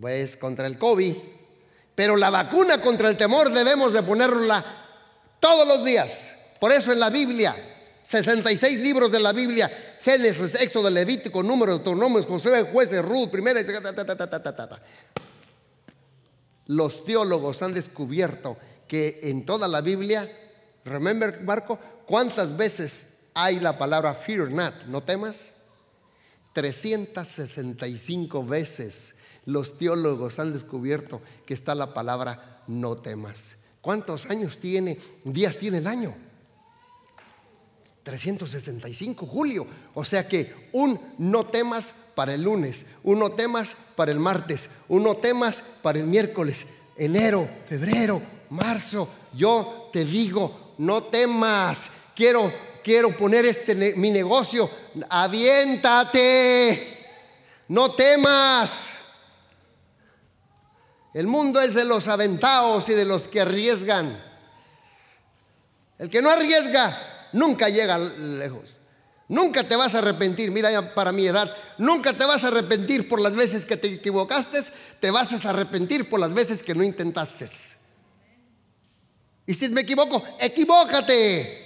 pues 0.00 0.36
contra 0.36 0.66
el 0.66 0.78
COVID, 0.78 1.14
pero 1.94 2.16
la 2.16 2.30
vacuna 2.30 2.80
contra 2.80 3.08
el 3.08 3.16
temor 3.16 3.52
debemos 3.52 3.92
de 3.92 4.02
ponerla 4.02 4.64
todos 5.40 5.66
los 5.66 5.84
días. 5.84 6.32
Por 6.60 6.72
eso 6.72 6.92
en 6.92 7.00
la 7.00 7.10
Biblia, 7.10 7.56
66 8.02 8.80
libros 8.80 9.10
de 9.10 9.20
la 9.20 9.32
Biblia, 9.32 9.70
Génesis, 10.02 10.54
Éxodo, 10.54 10.90
Levítico, 10.90 11.42
Número, 11.42 11.72
Autonomos, 11.72 12.26
Josué, 12.26 12.62
Jueces, 12.72 13.04
Ruth, 13.04 13.30
Primera, 13.30 13.60
los 16.66 17.04
teólogos 17.04 17.62
han 17.62 17.74
descubierto 17.74 18.56
que 18.86 19.20
en 19.22 19.44
toda 19.44 19.68
la 19.68 19.80
Biblia 19.80 20.30
Remember, 20.84 21.40
Marco, 21.42 21.78
¿cuántas 22.06 22.56
veces 22.56 23.06
hay 23.34 23.60
la 23.60 23.78
palabra 23.78 24.14
fear 24.14 24.50
not? 24.50 24.74
¿No 24.86 25.02
temas? 25.02 25.52
365 26.52 28.44
veces 28.44 29.14
los 29.44 29.78
teólogos 29.78 30.38
han 30.38 30.52
descubierto 30.52 31.20
que 31.46 31.54
está 31.54 31.74
la 31.74 31.94
palabra 31.94 32.62
no 32.66 32.96
temas. 32.96 33.56
¿Cuántos 33.80 34.26
años 34.26 34.58
tiene, 34.58 34.98
días 35.24 35.56
tiene 35.56 35.78
el 35.78 35.86
año? 35.86 36.14
365, 38.02 39.26
Julio. 39.26 39.66
O 39.94 40.04
sea 40.04 40.26
que 40.26 40.68
un 40.72 41.00
no 41.18 41.46
temas 41.46 41.92
para 42.14 42.34
el 42.34 42.42
lunes, 42.42 42.84
un 43.02 43.18
no 43.18 43.32
temas 43.32 43.74
para 43.96 44.12
el 44.12 44.20
martes, 44.20 44.68
un 44.88 45.04
no 45.04 45.16
temas 45.16 45.62
para 45.82 45.98
el 45.98 46.06
miércoles, 46.06 46.66
enero, 46.96 47.48
febrero, 47.68 48.20
marzo. 48.50 49.08
Yo 49.34 49.88
te 49.92 50.04
digo, 50.04 50.61
no 50.78 51.04
temas, 51.04 51.90
quiero, 52.14 52.52
quiero 52.82 53.16
poner 53.16 53.44
este 53.46 53.74
mi 53.96 54.10
negocio, 54.10 54.70
aviéntate, 55.08 56.98
no 57.68 57.92
temas. 57.94 58.90
El 61.14 61.26
mundo 61.26 61.60
es 61.60 61.74
de 61.74 61.84
los 61.84 62.08
aventados 62.08 62.88
y 62.88 62.94
de 62.94 63.04
los 63.04 63.28
que 63.28 63.40
arriesgan. 63.40 64.18
El 65.98 66.08
que 66.08 66.22
no 66.22 66.30
arriesga 66.30 67.28
nunca 67.32 67.68
llega 67.68 67.98
lejos. 67.98 68.78
Nunca 69.28 69.64
te 69.64 69.76
vas 69.76 69.94
a 69.94 69.98
arrepentir, 69.98 70.50
mira 70.50 70.94
para 70.94 71.10
mi 71.10 71.26
edad, 71.26 71.50
nunca 71.78 72.12
te 72.12 72.24
vas 72.26 72.44
a 72.44 72.48
arrepentir 72.48 73.08
por 73.08 73.18
las 73.18 73.34
veces 73.34 73.64
que 73.64 73.78
te 73.78 73.86
equivocaste, 73.86 74.60
te 75.00 75.10
vas 75.10 75.32
a 75.46 75.50
arrepentir 75.50 76.10
por 76.10 76.20
las 76.20 76.34
veces 76.34 76.62
que 76.62 76.74
no 76.74 76.82
intentaste. 76.82 77.48
Y 79.46 79.54
si 79.54 79.68
me 79.68 79.80
equivoco, 79.80 80.22
equivócate. 80.38 81.62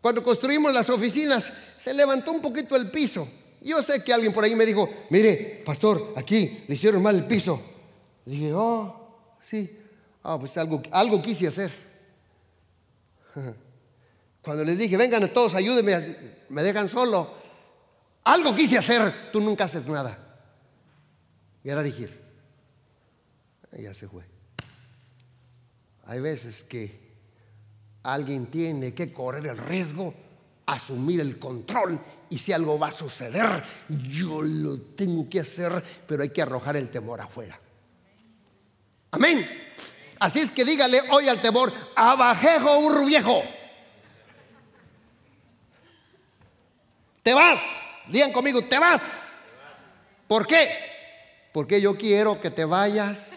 Cuando 0.00 0.22
construimos 0.22 0.72
las 0.72 0.88
oficinas, 0.88 1.52
se 1.76 1.92
levantó 1.92 2.32
un 2.32 2.40
poquito 2.40 2.76
el 2.76 2.90
piso. 2.90 3.28
Yo 3.60 3.82
sé 3.82 4.02
que 4.04 4.12
alguien 4.12 4.32
por 4.32 4.44
ahí 4.44 4.54
me 4.54 4.64
dijo, 4.64 4.88
mire, 5.10 5.62
pastor, 5.64 6.14
aquí 6.16 6.64
le 6.68 6.74
hicieron 6.74 7.02
mal 7.02 7.16
el 7.16 7.26
piso. 7.26 7.60
dije, 8.24 8.52
oh, 8.54 9.18
sí. 9.40 9.78
Ah, 10.22 10.38
pues 10.38 10.56
algo, 10.56 10.82
algo 10.90 11.20
quise 11.20 11.48
hacer. 11.48 11.72
Cuando 14.42 14.64
les 14.64 14.78
dije, 14.78 14.96
vengan 14.96 15.28
todos, 15.32 15.54
ayúdenme, 15.54 16.16
me 16.48 16.62
dejan 16.62 16.88
solo. 16.88 17.28
Algo 18.24 18.54
quise 18.54 18.78
hacer, 18.78 19.12
tú 19.32 19.40
nunca 19.40 19.64
haces 19.64 19.88
nada. 19.88 20.18
Y 21.64 21.68
era 21.68 21.82
dirigir. 21.82 22.22
Ya 23.76 23.92
se 23.92 24.08
fue. 24.08 24.35
Hay 26.06 26.20
veces 26.20 26.62
que 26.62 27.06
alguien 28.02 28.46
tiene 28.46 28.94
que 28.94 29.12
correr 29.12 29.46
el 29.46 29.58
riesgo, 29.58 30.14
asumir 30.66 31.20
el 31.20 31.38
control 31.38 32.00
y 32.30 32.38
si 32.38 32.52
algo 32.52 32.78
va 32.78 32.88
a 32.88 32.92
suceder, 32.92 33.62
yo 33.88 34.42
lo 34.42 34.80
tengo 34.80 35.28
que 35.28 35.40
hacer, 35.40 35.82
pero 36.06 36.22
hay 36.22 36.30
que 36.30 36.42
arrojar 36.42 36.76
el 36.76 36.88
temor 36.90 37.20
afuera. 37.20 37.58
Amén. 39.10 39.48
Así 40.18 40.40
es 40.40 40.50
que 40.50 40.64
dígale 40.64 41.02
hoy 41.10 41.28
al 41.28 41.42
temor, 41.42 41.72
abajejo 41.94 42.78
urru 42.78 43.06
viejo. 43.06 43.42
Te 47.22 47.34
vas, 47.34 47.60
digan 48.08 48.32
conmigo, 48.32 48.62
te 48.64 48.78
vas. 48.78 49.30
¿Por 50.28 50.46
qué? 50.46 50.70
Porque 51.52 51.80
yo 51.80 51.96
quiero 51.96 52.40
que 52.40 52.50
te 52.50 52.64
vayas 52.64 53.30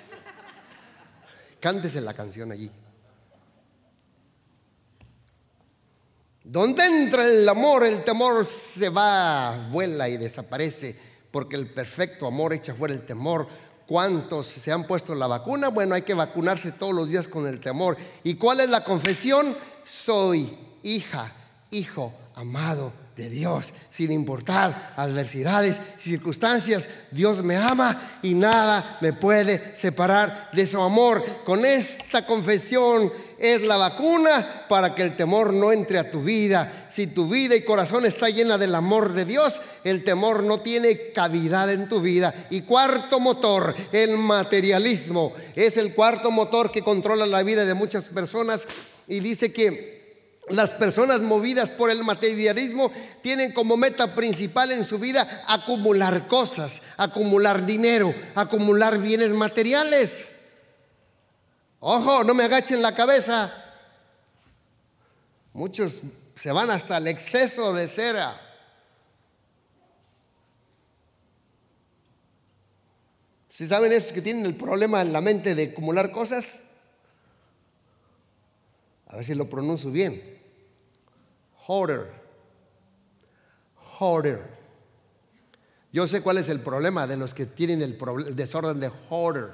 Cántese 1.60 2.02
la 2.02 2.14
canción 2.14 2.52
allí. 2.52 2.72
Donde 6.44 6.86
entra 6.86 7.26
el 7.26 7.48
amor, 7.48 7.86
el 7.86 8.04
temor 8.04 8.46
se 8.46 8.90
va, 8.90 9.70
vuela 9.72 10.10
y 10.10 10.18
desaparece, 10.18 10.96
porque 11.30 11.56
el 11.56 11.68
perfecto 11.68 12.26
amor 12.26 12.54
echa 12.54 12.74
fuera 12.74 12.94
el 12.94 13.06
temor. 13.06 13.48
¿Cuántos 13.86 14.48
se 14.48 14.72
han 14.72 14.86
puesto 14.86 15.14
la 15.14 15.28
vacuna? 15.28 15.68
Bueno, 15.70 15.96
hay 15.96 16.04
que 16.04 16.14
vacunarse 16.14 16.72
todos 16.72 16.94
los 16.94 17.10
días 17.10 17.28
con 17.28 17.48
el 17.48 17.60
temor. 17.60 17.98
¿Y 18.24 18.36
cuál 18.36 18.62
es 18.62 18.70
la 18.70 18.84
confesión? 18.84 19.56
Soy 19.84 20.58
hija, 20.84 21.34
hijo 21.72 22.14
amado 22.36 22.94
de 23.20 23.30
Dios, 23.30 23.74
sin 23.92 24.14
importar 24.14 24.94
adversidades, 24.96 25.82
circunstancias. 26.00 26.88
Dios 27.12 27.44
me 27.44 27.58
ama 27.58 28.20
y 28.24 28.34
nada 28.34 28.98
me 29.02 29.12
puede 29.12 29.76
separar 29.76 30.50
de 30.54 30.66
su 30.66 30.82
amor. 30.82 31.22
Con 31.44 31.66
esta 31.66 32.26
confesión 32.26 33.12
es 33.38 33.62
la 33.62 33.76
vacuna 33.76 34.66
para 34.70 34.96
que 34.96 35.02
el 35.02 35.18
temor 35.18 35.52
no 35.52 35.74
entre 35.74 35.98
a 36.00 36.10
tu 36.10 36.24
vida. 36.24 36.88
Si 36.90 37.08
tu 37.08 37.28
vida 37.28 37.58
y 37.58 37.66
corazón 37.66 38.06
está 38.06 38.30
llena 38.30 38.58
del 38.58 38.74
amor 38.74 39.12
de 39.12 39.26
Dios, 39.26 39.60
el 39.84 40.06
temor 40.06 40.44
no 40.44 40.62
tiene 40.62 41.12
cavidad 41.12 41.70
en 41.70 41.90
tu 41.90 42.00
vida. 42.00 42.48
Y 42.50 42.62
cuarto 42.62 43.20
motor, 43.20 43.76
el 43.92 44.18
materialismo. 44.18 45.34
Es 45.58 45.76
el 45.76 45.94
cuarto 45.94 46.32
motor 46.32 46.72
que 46.72 46.84
controla 46.84 47.26
la 47.26 47.44
vida 47.44 47.66
de 47.66 47.74
muchas 47.74 48.06
personas 48.06 48.66
y 49.10 49.20
dice 49.20 49.52
que 49.52 49.99
las 50.50 50.74
personas 50.74 51.22
movidas 51.22 51.72
por 51.72 51.92
el 51.92 52.04
materialismo 52.04 52.92
tienen 53.22 53.52
como 53.52 53.78
meta 53.78 54.16
principal 54.16 54.72
en 54.72 54.84
su 54.84 55.00
vida 55.00 55.44
acumular 55.48 56.28
cosas, 56.28 56.82
acumular 56.98 57.66
dinero, 57.66 58.14
acumular 58.36 58.98
bienes 59.00 59.32
materiales. 59.32 60.32
Ojo, 61.80 62.24
no 62.24 62.34
me 62.34 62.44
agachen 62.44 62.82
la 62.82 62.94
cabeza. 62.94 63.52
Muchos 65.54 66.02
se 66.36 66.52
van 66.52 66.70
hasta 66.70 66.98
el 66.98 67.08
exceso 67.08 67.74
de 67.74 67.88
cera. 67.88 68.40
Si 73.50 73.68
saben 73.68 73.92
esos 73.92 74.14
que 74.14 74.22
tienen 74.22 74.46
el 74.46 74.56
problema 74.56 75.02
en 75.02 75.12
la 75.12 75.20
mente 75.20 75.54
de 75.54 75.72
acumular 75.72 76.12
cosas, 76.12 76.60
a 79.08 79.18
ver 79.18 79.26
si 79.26 79.36
lo 79.36 79.50
pronuncio 79.50 79.92
bien. 79.92 80.39
Hoarder. 81.70 82.12
Hoarder. 84.00 84.42
Yo 85.94 86.08
sé 86.08 86.22
cuál 86.22 86.40
es 86.40 86.50
el 86.50 86.62
problema 86.62 87.06
de 87.06 87.16
los 87.16 87.36
que 87.36 87.46
tienen 87.46 87.84
el, 87.84 87.96
desorden 88.36 88.80
de 88.80 88.92
hoarder. 89.10 89.52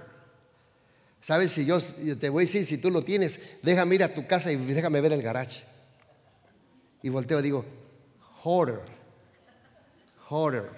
¿Sabes? 1.20 1.52
Si 1.52 1.66
yo, 1.66 1.78
te 2.18 2.30
voy 2.30 2.44
a 2.44 2.46
decir, 2.46 2.66
si 2.66 2.78
tú 2.78 2.90
lo 2.90 3.04
tienes, 3.04 3.38
déjame 3.64 3.96
ir 3.96 4.04
a 4.06 4.14
tu 4.14 4.26
casa 4.28 4.50
y 4.50 4.56
déjame 4.56 5.02
ver 5.02 5.12
el 5.12 5.22
garage. 5.22 5.64
Y 7.04 7.10
volteo 7.10 7.40
y 7.42 7.44
digo, 7.44 7.66
hoarder, 8.44 8.80
hoarder. 10.30 10.70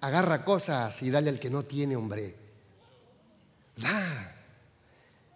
Agarra 0.00 0.46
cosas 0.46 1.02
y 1.02 1.10
dale 1.10 1.28
al 1.28 1.38
que 1.38 1.50
no 1.50 1.62
tiene, 1.62 1.94
hombre. 1.94 2.34
Da. 3.76 4.39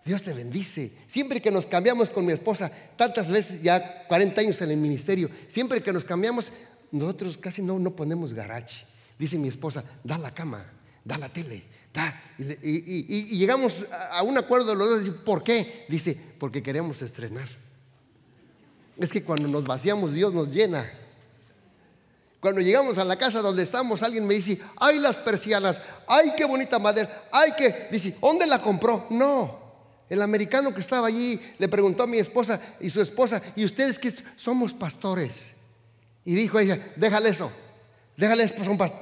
Dios 0.05 0.23
te 0.23 0.35
bendice. 0.35 0.93
Siempre 1.09 1.41
que 1.41 1.51
nos 1.51 1.67
cambiamos 1.67 2.11
con 2.11 2.27
mi 2.27 2.33
esposa, 2.33 2.71
tantas 2.97 3.31
veces, 3.31 3.63
ya 3.63 4.07
40 4.07 4.41
años 4.41 4.61
en 4.61 4.71
el 4.71 4.77
ministerio, 4.77 5.31
siempre 5.49 5.83
que 5.83 5.93
nos 5.93 6.05
cambiamos, 6.05 6.53
nosotros 6.93 7.39
casi 7.39 7.63
no, 7.63 7.79
no 7.79 7.91
ponemos 7.91 8.35
garage. 8.35 8.85
Dice 9.19 9.39
mi 9.39 9.49
esposa, 9.49 9.83
da 10.03 10.19
la 10.19 10.33
cama, 10.33 10.65
da 11.05 11.17
la 11.17 11.31
tele, 11.31 11.65
da. 11.93 12.21
Y, 12.63 13.37
llegamos 13.39 13.87
a 14.11 14.23
un 14.23 14.37
acuerdo 14.37 14.75
los 14.75 15.07
dos, 15.07 15.17
¿por 15.25 15.43
qué? 15.43 15.87
Dice, 15.89 16.19
porque 16.39 16.63
queremos 16.63 17.01
estrenar. 17.01 17.49
Es 18.99 19.11
que 19.11 19.25
cuando 19.25 19.49
nos 19.49 19.65
vaciamos, 19.65 20.13
Dios 20.13 20.35
nos 20.35 20.51
llena. 20.51 20.91
Cuando 22.41 22.61
llegamos 22.61 22.99
a 22.99 23.05
la 23.05 23.17
casa 23.17 23.41
donde 23.41 23.63
estamos, 23.63 24.03
alguien 24.03 24.27
me 24.27 24.35
dice, 24.35 24.61
ay 24.77 24.99
las 24.99 25.17
persianas, 25.17 25.81
ay 26.07 26.33
qué 26.37 26.45
bonita 26.45 26.79
madera, 26.79 27.27
ay 27.33 27.53
que, 27.57 27.89
dice, 27.91 28.15
¿dónde 28.21 28.47
la 28.47 28.59
compró? 28.59 29.07
No, 29.09 29.64
el 30.09 30.23
americano 30.23 30.75
que 30.75 30.81
estaba 30.81 31.09
allí 31.09 31.41
le 31.59 31.69
preguntó 31.69 32.03
a 32.03 32.07
mi 32.07 32.19
esposa 32.19 32.61
y 32.81 32.91
su 32.91 33.01
esposa, 33.01 33.41
¿y 33.57 33.65
ustedes 33.65 33.99
que 33.99 34.11
somos 34.37 34.73
pastores? 34.75 35.53
Y 36.25 36.35
dijo 36.35 36.59
ella, 36.59 36.79
déjale 36.97 37.31
eso, 37.31 37.51
déjale, 38.17 38.47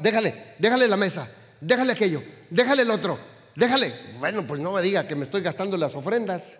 déjale, 0.00 0.54
déjale 0.58 0.88
la 0.88 0.96
mesa, 0.96 1.28
déjale 1.60 1.92
aquello, 1.92 2.22
déjale 2.50 2.82
el 2.82 2.90
otro, 2.90 3.18
déjale. 3.56 3.92
Bueno, 4.18 4.46
pues 4.46 4.60
no 4.60 4.72
me 4.72 4.82
diga 4.82 5.06
que 5.06 5.14
me 5.14 5.24
estoy 5.24 5.42
gastando 5.42 5.76
las 5.76 5.94
ofrendas. 5.94 6.58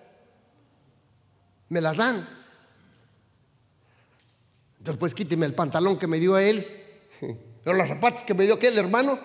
Me 1.68 1.80
las 1.80 1.96
dan. 1.96 2.28
Entonces, 4.78 4.98
pues 4.98 5.14
quíteme 5.14 5.46
el 5.46 5.54
pantalón 5.54 5.98
que 5.98 6.06
me 6.06 6.18
dio 6.18 6.34
a 6.34 6.42
él, 6.42 6.66
pero 7.64 7.76
los 7.76 7.88
zapatos 7.88 8.24
que 8.24 8.34
me 8.34 8.44
dio 8.44 8.54
aquel 8.54 8.76
hermano. 8.76 9.18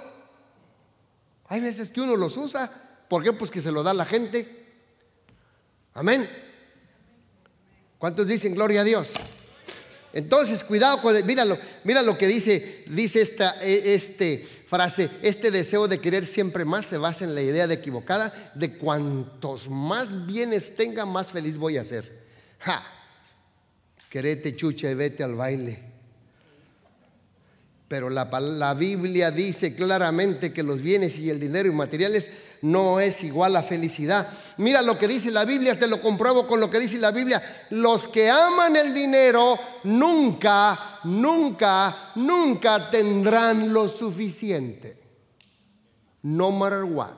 Hay 1.49 1.61
veces 1.61 1.91
que 1.91 2.01
uno 2.01 2.15
los 2.15 2.38
usa. 2.38 2.72
¿Por 3.09 3.24
qué? 3.24 3.34
Pues 3.34 3.49
que 3.49 3.61
se 3.61 3.72
lo 3.72 3.84
da 3.84 3.93
la 3.93 4.05
gente. 4.05 4.66
Amén. 5.97 6.29
¿Cuántos 7.97 8.27
dicen 8.27 8.53
gloria 8.53 8.81
a 8.81 8.83
Dios? 8.83 9.13
Entonces, 10.13 10.63
cuidado 10.63 11.01
con, 11.01 11.25
míralo, 11.25 11.57
mira 11.83 12.03
lo 12.03 12.15
que 12.19 12.27
dice, 12.27 12.83
dice 12.87 13.19
esta 13.19 13.55
e, 13.63 13.95
este 13.95 14.45
frase, 14.67 15.09
este 15.23 15.49
deseo 15.49 15.87
de 15.87 15.99
querer 15.99 16.27
siempre 16.27 16.65
más 16.65 16.85
se 16.85 16.99
basa 16.99 17.25
en 17.25 17.33
la 17.33 17.41
idea 17.41 17.65
de 17.65 17.73
equivocada 17.73 18.51
de 18.53 18.73
cuantos 18.73 19.69
más 19.69 20.27
bienes 20.27 20.75
tenga, 20.75 21.03
más 21.07 21.31
feliz 21.31 21.57
voy 21.57 21.77
a 21.77 21.83
ser. 21.83 22.27
Ja, 22.59 22.83
querete 24.11 24.55
chucha 24.55 24.91
y 24.91 24.93
vete 24.93 25.23
al 25.23 25.33
baile. 25.33 25.96
Pero 27.88 28.09
la, 28.09 28.73
Biblia 28.73 29.31
dice 29.31 29.73
claramente 29.73 30.51
que 30.51 30.61
los 30.61 30.81
bienes 30.81 31.17
y 31.19 31.29
el 31.29 31.39
dinero 31.39 31.69
y 31.69 31.71
materiales 31.71 32.29
no 32.61 32.99
es 32.99 33.23
igual 33.23 33.55
a 33.55 33.63
felicidad. 33.63 34.27
Mira 34.57 34.81
lo 34.81 34.97
que 34.97 35.07
dice 35.07 35.31
la 35.31 35.45
Biblia, 35.45 35.79
te 35.79 35.88
lo 35.88 36.01
compruebo 36.01 36.47
con 36.47 36.59
lo 36.59 36.69
que 36.69 36.79
dice 36.79 36.97
la 36.97 37.11
Biblia. 37.11 37.41
Los 37.69 38.09
que 38.09 38.29
aman 38.29 38.75
el 38.75 38.93
dinero 38.93 39.57
nunca, 39.85 40.99
nunca, 41.05 42.11
nunca 42.15 42.91
tendrán 42.91 43.71
lo 43.71 43.88
suficiente. 43.88 44.97
No 46.23 46.51
matter 46.51 46.83
what. 46.83 47.15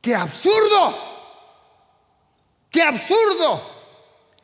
¡Qué 0.00 0.14
absurdo! 0.14 0.96
¡Qué 2.70 2.80
absurdo! 2.80 3.60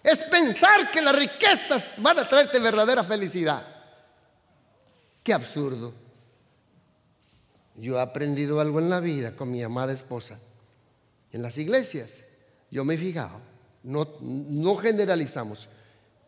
Es 0.03 0.21
pensar 0.25 0.91
que 0.91 1.01
las 1.01 1.17
riquezas 1.17 1.89
van 1.97 2.19
a 2.19 2.29
traerte 2.29 2.59
verdadera 2.59 3.03
felicidad. 3.03 3.74
Qué 5.25 5.33
absurdo. 5.33 5.95
Yo 7.77 7.97
he 7.97 8.01
aprendido 8.01 8.61
algo 8.61 8.79
en 8.79 8.91
la 8.91 9.01
vida 9.01 9.35
con 9.35 9.51
mi 9.51 9.63
amada 9.63 9.93
esposa. 9.93 10.39
En 11.33 11.43
las 11.43 11.59
iglesias, 11.59 12.25
yo 12.71 12.85
me 12.85 12.95
he 12.95 12.99
fijado, 12.99 13.41
no, 13.83 14.19
no 14.21 14.77
generalizamos, 14.77 15.69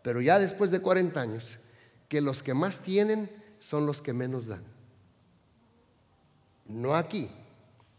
pero 0.03 0.21
ya 0.21 0.39
después 0.39 0.73
de 0.73 0.81
40 0.81 1.21
años, 1.21 1.59
que 2.09 2.21
los 2.21 2.43
que 2.43 2.55
más 2.55 2.81
tienen 2.81 3.31
son 3.61 3.87
los 3.87 4.03
que 4.03 4.13
menos 4.13 4.47
dan. 4.47 4.65
No 6.65 6.97
aquí, 6.97 7.31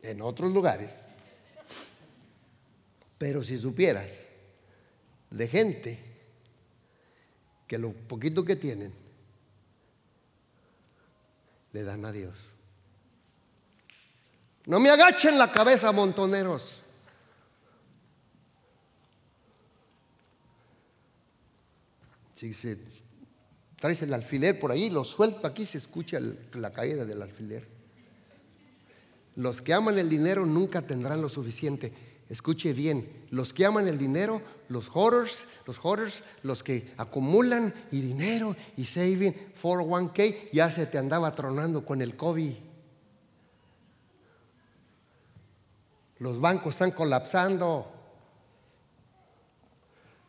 en 0.01 0.21
otros 0.21 0.51
lugares. 0.51 1.03
Pero 3.17 3.43
si 3.43 3.57
supieras 3.57 4.19
de 5.29 5.47
gente 5.47 5.99
que 7.67 7.77
lo 7.77 7.91
poquito 7.91 8.43
que 8.43 8.55
tienen 8.55 9.06
le 11.73 11.83
dan 11.83 12.05
a 12.05 12.11
Dios. 12.11 12.35
No 14.65 14.79
me 14.79 14.89
agachen 14.89 15.37
la 15.37 15.51
cabeza, 15.51 15.91
montoneros. 15.91 16.81
Si 22.35 22.53
traes 23.77 24.01
el 24.01 24.13
alfiler 24.13 24.59
por 24.59 24.71
ahí, 24.71 24.89
lo 24.89 25.03
suelto 25.03 25.47
aquí, 25.47 25.65
se 25.65 25.79
escucha 25.79 26.19
la 26.53 26.71
caída 26.71 27.05
del 27.05 27.21
alfiler. 27.21 27.67
Los 29.35 29.61
que 29.61 29.73
aman 29.73 29.97
el 29.97 30.09
dinero 30.09 30.45
nunca 30.45 30.81
tendrán 30.81 31.21
lo 31.21 31.29
suficiente. 31.29 31.93
Escuche 32.29 32.73
bien, 32.73 33.25
los 33.29 33.53
que 33.53 33.65
aman 33.65 33.87
el 33.87 33.97
dinero, 33.97 34.41
los 34.67 34.89
hoarders, 34.93 35.45
los 35.65 35.79
hoarders, 35.83 36.23
los 36.43 36.61
que 36.61 36.91
acumulan 36.97 37.73
y 37.89 38.01
dinero 38.01 38.55
y 38.75 38.83
saving 38.83 39.33
401k, 39.61 40.51
ya 40.51 40.69
se 40.71 40.85
te 40.87 40.97
andaba 40.97 41.33
tronando 41.33 41.85
con 41.85 42.01
el 42.01 42.17
COVID. 42.17 42.53
Los 46.19 46.41
bancos 46.41 46.73
están 46.73 46.91
colapsando. 46.91 47.93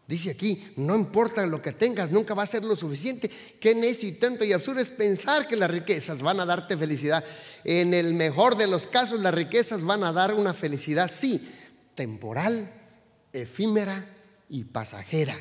Dice 0.06 0.30
aquí, 0.30 0.72
no 0.76 0.94
importa 0.94 1.44
lo 1.46 1.60
que 1.60 1.72
tengas, 1.72 2.10
nunca 2.10 2.32
va 2.32 2.44
a 2.44 2.46
ser 2.46 2.64
lo 2.64 2.76
suficiente. 2.76 3.28
Qué 3.60 3.74
necio 3.74 4.08
y 4.08 4.12
tanto 4.12 4.44
y 4.44 4.52
absurdo 4.52 4.80
es 4.80 4.88
pensar 4.88 5.46
que 5.48 5.56
las 5.56 5.70
riquezas 5.70 6.22
van 6.22 6.38
a 6.38 6.46
darte 6.46 6.76
felicidad. 6.76 7.24
En 7.64 7.92
el 7.92 8.14
mejor 8.14 8.56
de 8.56 8.68
los 8.68 8.86
casos, 8.86 9.20
las 9.20 9.34
riquezas 9.34 9.82
van 9.82 10.04
a 10.04 10.12
dar 10.12 10.32
una 10.32 10.54
felicidad, 10.54 11.10
sí, 11.12 11.56
temporal, 11.98 12.70
efímera 13.32 14.06
y 14.48 14.62
pasajera. 14.62 15.36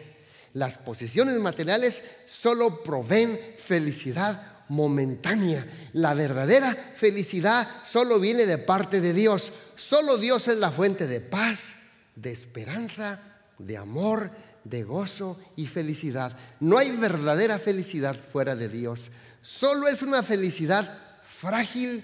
Las 0.53 0.79
posesiones 0.79 1.37
materiales 1.37 2.01
solo 2.27 2.81
proveen 2.81 3.39
felicidad 3.63 4.63
momentánea. 4.69 5.67
La 5.93 6.15
verdadera 6.15 6.73
felicidad 6.73 7.67
solo 7.85 8.19
viene 8.19 8.47
de 8.47 8.57
parte 8.57 9.01
de 9.01 9.13
Dios. 9.13 9.51
Solo 9.75 10.17
Dios 10.17 10.47
es 10.47 10.57
la 10.57 10.71
fuente 10.71 11.05
de 11.05 11.21
paz, 11.21 11.75
de 12.15 12.31
esperanza, 12.31 13.19
de 13.59 13.77
amor, 13.77 14.31
de 14.63 14.83
gozo 14.83 15.39
y 15.55 15.67
felicidad. 15.67 16.35
No 16.59 16.79
hay 16.79 16.89
verdadera 16.89 17.59
felicidad 17.59 18.15
fuera 18.15 18.55
de 18.55 18.67
Dios. 18.67 19.11
Solo 19.43 19.87
es 19.87 20.01
una 20.01 20.23
felicidad 20.23 20.97
frágil, 21.39 22.03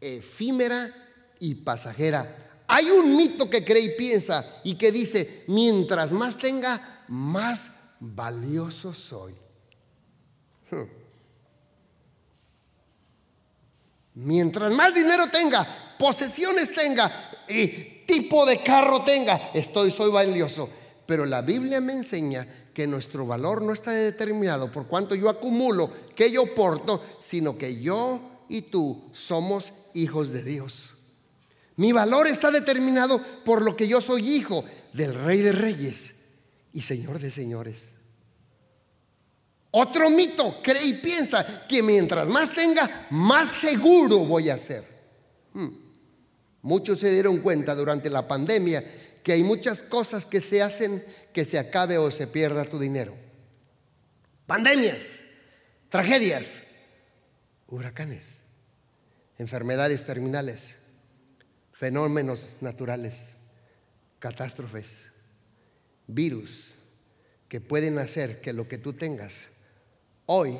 efímera 0.00 0.88
y 1.38 1.56
pasajera. 1.56 2.43
Hay 2.66 2.90
un 2.90 3.16
mito 3.16 3.48
que 3.50 3.64
cree 3.64 3.82
y 3.82 3.88
piensa 3.90 4.44
y 4.64 4.76
que 4.76 4.90
dice, 4.90 5.44
mientras 5.48 6.12
más 6.12 6.38
tenga, 6.38 6.80
más 7.08 7.70
valioso 8.00 8.94
soy. 8.94 9.34
Hmm. 10.70 11.04
Mientras 14.14 14.70
más 14.72 14.94
dinero 14.94 15.28
tenga, 15.28 15.66
posesiones 15.98 16.72
tenga 16.72 17.12
y 17.48 17.66
tipo 18.06 18.46
de 18.46 18.62
carro 18.62 19.04
tenga, 19.04 19.50
estoy, 19.52 19.90
soy 19.90 20.10
valioso. 20.10 20.70
Pero 21.06 21.26
la 21.26 21.42
Biblia 21.42 21.80
me 21.80 21.92
enseña 21.92 22.46
que 22.72 22.86
nuestro 22.86 23.26
valor 23.26 23.60
no 23.62 23.72
está 23.72 23.90
determinado 23.90 24.70
por 24.70 24.86
cuánto 24.86 25.14
yo 25.14 25.28
acumulo, 25.28 25.90
que 26.14 26.30
yo 26.30 26.54
porto, 26.54 27.02
sino 27.20 27.58
que 27.58 27.80
yo 27.80 28.20
y 28.48 28.62
tú 28.62 29.10
somos 29.12 29.72
hijos 29.94 30.32
de 30.32 30.42
Dios. 30.42 30.93
Mi 31.76 31.92
valor 31.92 32.26
está 32.26 32.50
determinado 32.50 33.20
por 33.44 33.62
lo 33.62 33.74
que 33.74 33.88
yo 33.88 34.00
soy 34.00 34.28
hijo 34.36 34.64
del 34.92 35.14
Rey 35.14 35.40
de 35.40 35.52
Reyes 35.52 36.14
y 36.72 36.82
Señor 36.82 37.18
de 37.18 37.30
Señores. 37.30 37.88
Otro 39.72 40.08
mito 40.08 40.62
cree 40.62 40.84
y 40.84 40.92
piensa 40.94 41.66
que 41.66 41.82
mientras 41.82 42.28
más 42.28 42.52
tenga, 42.54 43.08
más 43.10 43.48
seguro 43.48 44.18
voy 44.20 44.50
a 44.50 44.58
ser. 44.58 44.84
Hmm. 45.52 45.70
Muchos 46.62 47.00
se 47.00 47.10
dieron 47.10 47.38
cuenta 47.38 47.74
durante 47.74 48.08
la 48.08 48.28
pandemia 48.28 48.84
que 49.24 49.32
hay 49.32 49.42
muchas 49.42 49.82
cosas 49.82 50.24
que 50.24 50.40
se 50.40 50.62
hacen 50.62 51.02
que 51.32 51.44
se 51.44 51.58
acabe 51.58 51.98
o 51.98 52.10
se 52.12 52.28
pierda 52.28 52.64
tu 52.64 52.78
dinero. 52.78 53.16
Pandemias, 54.46 55.18
tragedias, 55.88 56.58
huracanes, 57.66 58.34
enfermedades 59.38 60.06
terminales 60.06 60.76
fenómenos 61.74 62.56
naturales, 62.60 63.34
catástrofes, 64.18 65.02
virus, 66.06 66.74
que 67.48 67.60
pueden 67.60 67.98
hacer 67.98 68.40
que 68.40 68.52
lo 68.52 68.66
que 68.66 68.78
tú 68.78 68.94
tengas 68.94 69.48
hoy 70.26 70.58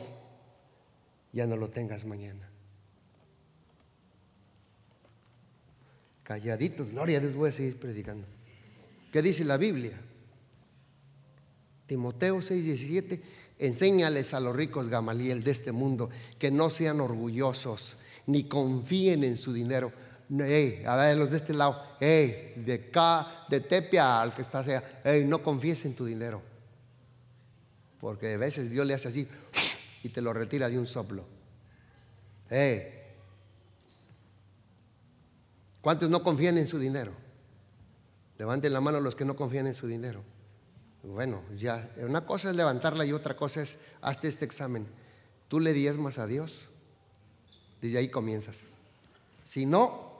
ya 1.33 1.47
no 1.47 1.57
lo 1.57 1.71
tengas 1.71 2.05
mañana. 2.05 2.51
Calladitos, 6.23 6.91
gloria, 6.91 7.21
les 7.21 7.35
voy 7.35 7.49
a 7.49 7.53
seguir 7.53 7.79
predicando. 7.79 8.27
¿Qué 9.12 9.23
dice 9.23 9.45
la 9.45 9.57
Biblia? 9.57 10.01
Timoteo 11.87 12.41
6:17, 12.41 13.21
enséñales 13.59 14.33
a 14.35 14.41
los 14.41 14.57
ricos 14.57 14.89
Gamaliel 14.89 15.45
de 15.45 15.51
este 15.51 15.71
mundo 15.73 16.11
que 16.39 16.51
no 16.51 16.71
sean 16.71 17.01
orgullosos 17.01 17.97
ni 18.27 18.45
confíen 18.49 19.23
en 19.23 19.37
su 19.37 19.53
dinero. 19.53 19.93
A 20.31 20.97
ver, 20.97 21.16
los 21.16 21.31
de 21.31 21.37
este 21.37 21.53
lado, 21.53 21.83
de 22.01 22.89
acá, 22.89 23.47
de 23.49 23.61
Tepia 23.61 24.22
al 24.22 24.35
que 24.35 24.43
está 24.43 24.61
allá, 24.61 25.03
no 25.27 25.43
confíes 25.43 25.85
en 25.85 25.95
tu 25.95 26.05
dinero. 26.05 26.43
Porque 28.01 28.35
a 28.35 28.37
veces 28.37 28.70
Dios 28.70 28.87
le 28.87 28.95
hace 28.95 29.09
así 29.09 29.29
y 30.03 30.09
te 30.09 30.20
lo 30.20 30.33
retira 30.33 30.68
de 30.68 30.79
un 30.79 30.87
soplo. 30.87 31.25
¿Cuántos 35.81 36.09
no 36.09 36.22
confían 36.22 36.57
en 36.59 36.66
su 36.66 36.79
dinero? 36.79 37.12
Levanten 38.39 38.72
la 38.72 38.81
mano 38.81 39.01
los 39.01 39.14
que 39.14 39.25
no 39.25 39.37
confían 39.37 39.66
en 39.66 39.75
su 39.75 39.87
dinero. 39.87 40.22
Bueno, 41.03 41.43
ya, 41.57 41.91
una 41.99 42.25
cosa 42.25 42.51
es 42.51 42.57
levantarla 42.57 43.05
y 43.05 43.12
otra 43.12 43.37
cosa 43.37 43.61
es, 43.61 43.79
hazte 44.01 44.29
este 44.29 44.47
examen. 44.47 44.87
¿Tú 45.49 45.61
le 45.61 45.75
diezmas 45.75 46.18
a 46.18 46.27
Dios? 46.27 46.70
Desde 47.83 47.99
ahí 47.99 48.09
comienzas. 48.09 48.57
Si 49.45 49.66
no, 49.66 50.14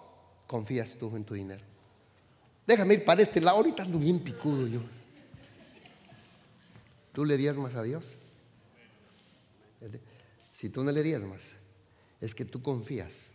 confías 0.55 0.95
tú 0.95 1.17
en 1.17 1.25
tu 1.25 1.35
dinero. 1.35 1.65
Déjame 2.65 2.95
ir 2.95 3.05
para 3.05 3.21
este 3.21 3.41
lado, 3.41 3.57
ahorita 3.57 3.83
ando 3.83 3.99
bien 3.99 4.21
picudo 4.21 4.69
yo. 4.69 4.83
¿Tú 7.13 7.25
le 7.25 7.37
diezmas 7.37 7.75
a 7.75 7.83
Dios? 7.83 8.15
Si 10.53 10.69
tú 10.69 10.85
no 10.85 10.93
le 10.93 11.03
diezmas, 11.03 11.43
es 12.21 12.37
que 12.37 12.45
tú 12.45 12.63
confías 12.63 13.33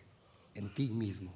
en 0.56 0.74
ti 0.74 0.92
mismo. 0.92 1.34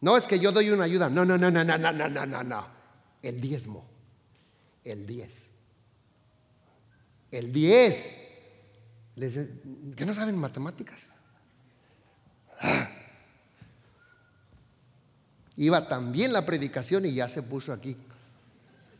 No 0.00 0.16
es 0.16 0.28
que 0.28 0.38
yo 0.38 0.52
doy 0.52 0.70
una 0.70 0.84
ayuda, 0.84 1.10
no, 1.10 1.24
no, 1.24 1.36
no, 1.36 1.50
no, 1.50 1.64
no, 1.64 1.76
no, 1.76 1.92
no, 1.92 2.26
no, 2.26 2.44
no. 2.44 2.66
El 3.20 3.40
diezmo 3.40 3.84
el 4.84 5.04
10. 5.08 5.50
El 7.32 7.52
10. 7.52 8.30
¿Que 9.96 10.06
no 10.06 10.14
saben 10.14 10.38
matemáticas? 10.38 11.00
Ah. 12.60 12.92
Iba 15.58 15.86
también 15.86 16.32
la 16.32 16.46
predicación 16.46 17.04
y 17.04 17.12
ya 17.12 17.28
se 17.28 17.42
puso 17.42 17.72
aquí, 17.72 17.96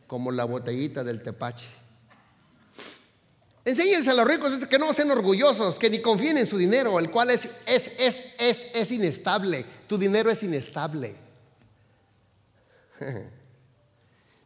como 0.07 0.31
la 0.31 0.45
botellita 0.45 1.03
del 1.03 1.23
tepache. 1.23 1.67
Enséñense 3.65 4.11
a 4.11 4.15
los 4.15 4.29
ricos 4.29 4.67
que 4.67 4.79
no 4.79 4.93
sean 4.93 5.11
orgullosos, 5.11 5.79
que 5.79 5.89
ni 5.89 6.03
confíen 6.03 6.37
en 6.37 6.47
su 6.47 6.59
dinero, 6.59 6.99
el 6.99 7.11
cual 7.11 7.31
es, 7.31 7.49
es, 7.67 7.99
es, 7.99 8.35
es, 8.39 8.75
es 8.75 8.91
inestable. 8.91 9.65
Tu 9.87 9.97
dinero 9.97 10.31
es 10.31 10.43
inestable. 10.43 11.17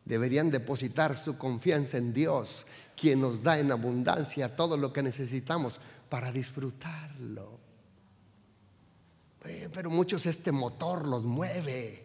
deberían 0.04 0.50
depositar 0.50 1.16
su 1.16 1.38
confianza 1.38 1.96
en 1.96 2.12
Dios, 2.12 2.66
quien 2.96 3.20
nos 3.20 3.42
da 3.42 3.58
en 3.58 3.70
abundancia 3.72 4.54
todo 4.56 4.76
lo 4.76 4.92
que 4.92 5.02
necesitamos 5.02 5.80
para 6.08 6.32
disfrutarlo. 6.32 7.61
Pero 9.42 9.90
muchos 9.90 10.26
este 10.26 10.52
motor 10.52 11.06
los 11.06 11.24
mueve, 11.24 12.04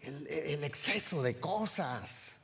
el, 0.00 0.64
exceso 0.64 1.22
de 1.22 1.38
cosas. 1.38 2.36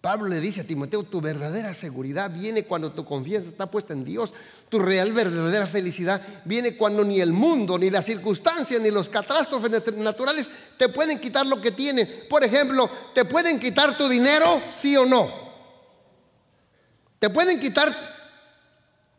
Pablo 0.00 0.28
le 0.28 0.40
dice 0.40 0.60
a 0.60 0.64
Timoteo, 0.64 1.02
tu 1.04 1.20
verdadera 1.20 1.74
seguridad 1.74 2.30
viene 2.30 2.64
cuando 2.64 2.92
tu 2.92 3.04
confianza 3.04 3.48
está 3.48 3.70
puesta 3.70 3.92
en 3.92 4.04
Dios. 4.04 4.32
Tu 4.68 4.78
real 4.78 5.12
verdadera 5.12 5.66
felicidad 5.66 6.20
viene 6.44 6.76
cuando 6.76 7.04
ni 7.04 7.20
el 7.20 7.32
mundo, 7.32 7.78
ni 7.78 7.90
las 7.90 8.04
circunstancias, 8.04 8.80
ni 8.80 8.90
los 8.90 9.08
catástrofes 9.08 9.70
naturales 9.96 10.48
te 10.76 10.88
pueden 10.88 11.20
quitar 11.20 11.46
lo 11.46 11.60
que 11.60 11.72
tienes. 11.72 12.08
Por 12.28 12.44
ejemplo, 12.44 12.88
¿te 13.14 13.24
pueden 13.24 13.58
quitar 13.58 13.96
tu 13.96 14.08
dinero? 14.08 14.60
Sí 14.80 14.96
o 14.96 15.06
no. 15.06 15.28
¿Te 17.18 17.30
pueden 17.30 17.60
quitar 17.60 17.94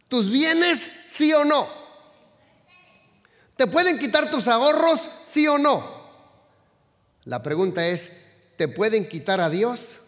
tus 0.07 0.30
bienes? 0.30 0.88
Sí 1.09 1.34
o 1.34 1.43
no. 1.43 1.79
¿Te 3.60 3.68
pueden 3.68 3.99
quitar 3.99 4.32
tus 4.32 4.47
ahorros? 4.47 5.10
Sí 5.26 5.45
o 5.45 5.57
no. 5.57 5.86
La 7.26 7.43
pregunta 7.43 7.86
es, 7.86 8.10
¿te 8.55 8.70
pueden 8.70 9.10
quitar 9.10 9.41
a 9.41 9.49
Dios? 9.49 9.99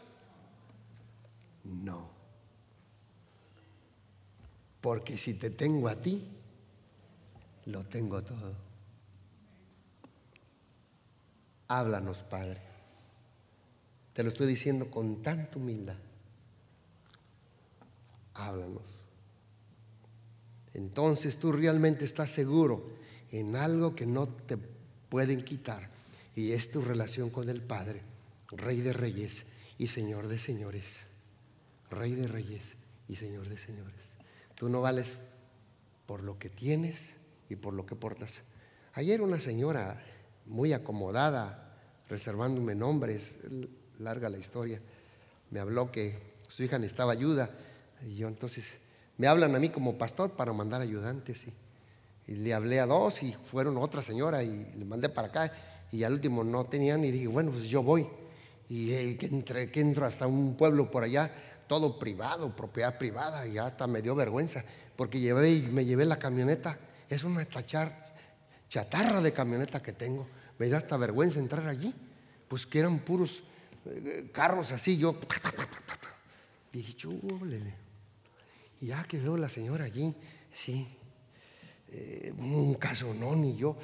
No. 1.66 2.10
Porque 4.80 5.18
si 5.18 5.34
te 5.34 5.50
tengo 5.50 5.90
a 5.90 5.98
ti, 5.98 6.26
lo 7.66 7.84
tengo 7.84 8.24
todo. 8.24 8.56
Háblanos, 11.68 12.24
Padre. 12.24 12.62
Te 14.14 14.24
lo 14.24 14.30
estoy 14.30 14.48
diciendo 14.48 14.90
con 14.90 15.22
tanta 15.22 15.58
humildad. 15.58 15.98
Háblanos. 18.34 18.88
Entonces 20.74 21.36
tú 21.38 21.52
realmente 21.52 22.06
estás 22.06 22.30
seguro 22.30 23.01
en 23.32 23.56
algo 23.56 23.96
que 23.96 24.06
no 24.06 24.28
te 24.28 24.58
pueden 25.10 25.44
quitar. 25.44 25.90
Y 26.36 26.52
es 26.52 26.72
tu 26.72 26.82
relación 26.82 27.30
con 27.30 27.50
el 27.50 27.62
Padre, 27.62 28.02
Rey 28.50 28.82
de 28.82 28.94
Reyes 28.94 29.44
y 29.78 29.88
Señor 29.88 30.28
de 30.28 30.40
Señores. 30.40 31.08
Rey 31.90 32.16
de 32.16 32.28
Reyes 32.28 32.76
y 33.08 33.16
Señor 33.16 33.50
de 33.50 33.58
Señores. 33.58 34.16
Tú 34.56 34.70
no 34.70 34.82
vales 34.82 35.18
por 36.06 36.24
lo 36.24 36.40
que 36.40 36.50
tienes 36.50 37.12
y 37.50 37.56
por 37.56 37.74
lo 37.74 37.86
que 37.86 37.96
portas. 37.96 38.40
Ayer 38.94 39.22
una 39.22 39.40
señora 39.40 40.02
muy 40.46 40.74
acomodada, 40.74 41.78
reservándome 42.10 42.76
nombres, 42.76 43.36
larga 44.00 44.30
la 44.30 44.38
historia, 44.38 44.82
me 45.50 45.60
habló 45.60 45.92
que 45.92 46.18
su 46.48 46.64
hija 46.64 46.78
necesitaba 46.80 47.14
ayuda. 47.14 47.52
Y 48.06 48.16
yo 48.16 48.28
entonces, 48.28 48.78
me 49.18 49.28
hablan 49.28 49.56
a 49.56 49.60
mí 49.60 49.70
como 49.70 49.98
pastor 49.98 50.32
para 50.32 50.54
mandar 50.54 50.82
ayudantes. 50.82 51.46
Y, 52.32 52.36
le 52.36 52.54
hablé 52.54 52.80
a 52.80 52.86
dos 52.86 53.24
y 53.24 53.34
fueron 53.34 53.78
otra 53.78 54.02
señora 54.02 54.44
y 54.44 54.72
le 54.76 54.86
mandé 54.86 55.10
para 55.10 55.28
acá. 55.28 55.52
Y 55.92 56.04
al 56.04 56.14
último 56.14 56.44
no 56.44 56.66
tenían 56.66 57.04
y 57.04 57.12
dije, 57.12 57.28
bueno, 57.28 57.52
pues 57.52 57.66
yo 57.66 57.84
voy. 57.84 58.08
Y 58.70 58.94
eh, 58.94 59.18
que, 59.18 59.70
que 59.70 59.80
entro 59.80 60.06
hasta 60.06 60.28
un 60.28 60.56
pueblo 60.56 60.90
por 60.90 61.04
allá 61.04 61.32
todo 61.72 61.98
privado, 61.98 62.54
propiedad 62.54 62.98
privada, 62.98 63.48
y 63.48 63.58
hasta 63.58 63.88
me 63.88 64.02
dio 64.02 64.14
vergüenza, 64.14 64.62
porque 64.98 65.22
llevé 65.22 65.62
me 65.72 65.86
llevé 65.86 66.04
la 66.04 66.20
camioneta, 66.20 66.78
es 67.10 67.24
una 67.24 67.46
tachar, 67.46 68.14
chatarra 68.68 69.22
de 69.22 69.32
camioneta 69.32 69.82
que 69.82 69.94
tengo, 69.94 70.28
me 70.60 70.66
dio 70.66 70.76
hasta 70.76 70.98
vergüenza 70.98 71.40
entrar 71.40 71.66
allí, 71.66 71.96
pues 72.50 72.66
que 72.66 72.80
eran 72.80 73.00
puros 73.00 73.42
eh, 73.86 74.30
carros 74.34 74.74
así, 74.74 74.98
yo 74.98 75.16
dije, 76.74 76.94
chúlele. 76.94 77.74
Y 78.82 78.88
ya 78.88 79.06
quedó 79.06 79.38
la 79.38 79.48
señora 79.48 79.86
allí, 79.86 80.14
sí, 80.52 80.98
eh, 81.92 82.34
un 82.38 82.74
caso 82.76 83.14
no, 83.14 83.36
ni 83.36 83.56
yo, 83.56 83.78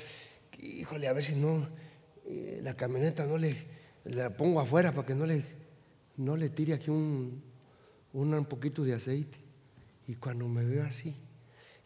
híjole, 0.60 1.08
a 1.08 1.14
ver 1.14 1.24
si 1.24 1.36
no, 1.36 1.68
eh, 2.26 2.60
la 2.64 2.74
camioneta 2.74 3.26
no 3.26 3.38
le, 3.38 3.56
la 4.06 4.36
pongo 4.36 4.60
afuera 4.60 4.92
para 4.92 5.06
que 5.06 5.16
no 5.16 5.26
le, 5.26 5.44
no 6.18 6.36
le 6.36 6.50
tire 6.50 6.74
aquí 6.74 6.90
un, 6.90 7.44
un 8.14 8.46
poquito 8.46 8.84
de 8.84 8.94
aceite. 8.94 9.38
Y 10.08 10.16
cuando 10.16 10.48
me 10.48 10.64
veo 10.64 10.84
así, 10.86 11.14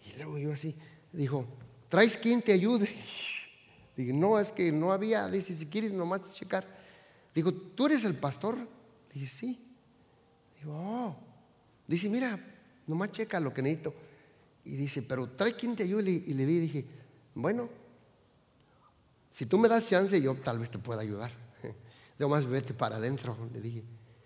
y 0.05 0.17
luego 0.17 0.37
yo 0.37 0.53
así, 0.53 0.75
dijo, 1.11 1.45
¿traes 1.89 2.17
quien 2.17 2.41
te 2.41 2.53
ayude? 2.53 2.87
Digo, 3.97 4.15
no, 4.15 4.39
es 4.39 4.51
que 4.51 4.71
no 4.71 4.91
había, 4.91 5.27
dice, 5.27 5.53
si 5.53 5.65
quieres 5.65 5.91
nomás 5.91 6.33
checar. 6.33 6.65
Digo, 7.35 7.53
¿tú 7.53 7.87
eres 7.87 8.03
el 8.05 8.15
pastor? 8.15 8.57
Dice, 9.13 9.27
sí. 9.27 9.59
Digo, 10.59 10.73
oh. 10.73 11.15
Dice, 11.87 12.09
mira, 12.09 12.39
nomás 12.87 13.11
checa 13.11 13.39
lo 13.39 13.53
que 13.53 13.61
necesito. 13.61 13.93
Y 14.63 14.75
dice, 14.75 15.01
pero 15.01 15.27
trae 15.29 15.53
quien 15.53 15.75
te 15.75 15.83
ayude. 15.83 16.11
Y 16.11 16.33
le 16.33 16.45
vi 16.45 16.59
dije, 16.59 16.85
bueno, 17.33 17.69
si 19.31 19.45
tú 19.45 19.57
me 19.57 19.67
das 19.67 19.89
chance, 19.89 20.21
yo 20.21 20.35
tal 20.35 20.59
vez 20.59 20.69
te 20.69 20.77
pueda 20.77 21.01
ayudar. 21.01 21.31
Nomás 22.19 22.45
vete 22.45 22.73
para 22.73 22.97
adentro, 22.97 23.37
le 23.53 23.61
dije. 23.61 23.83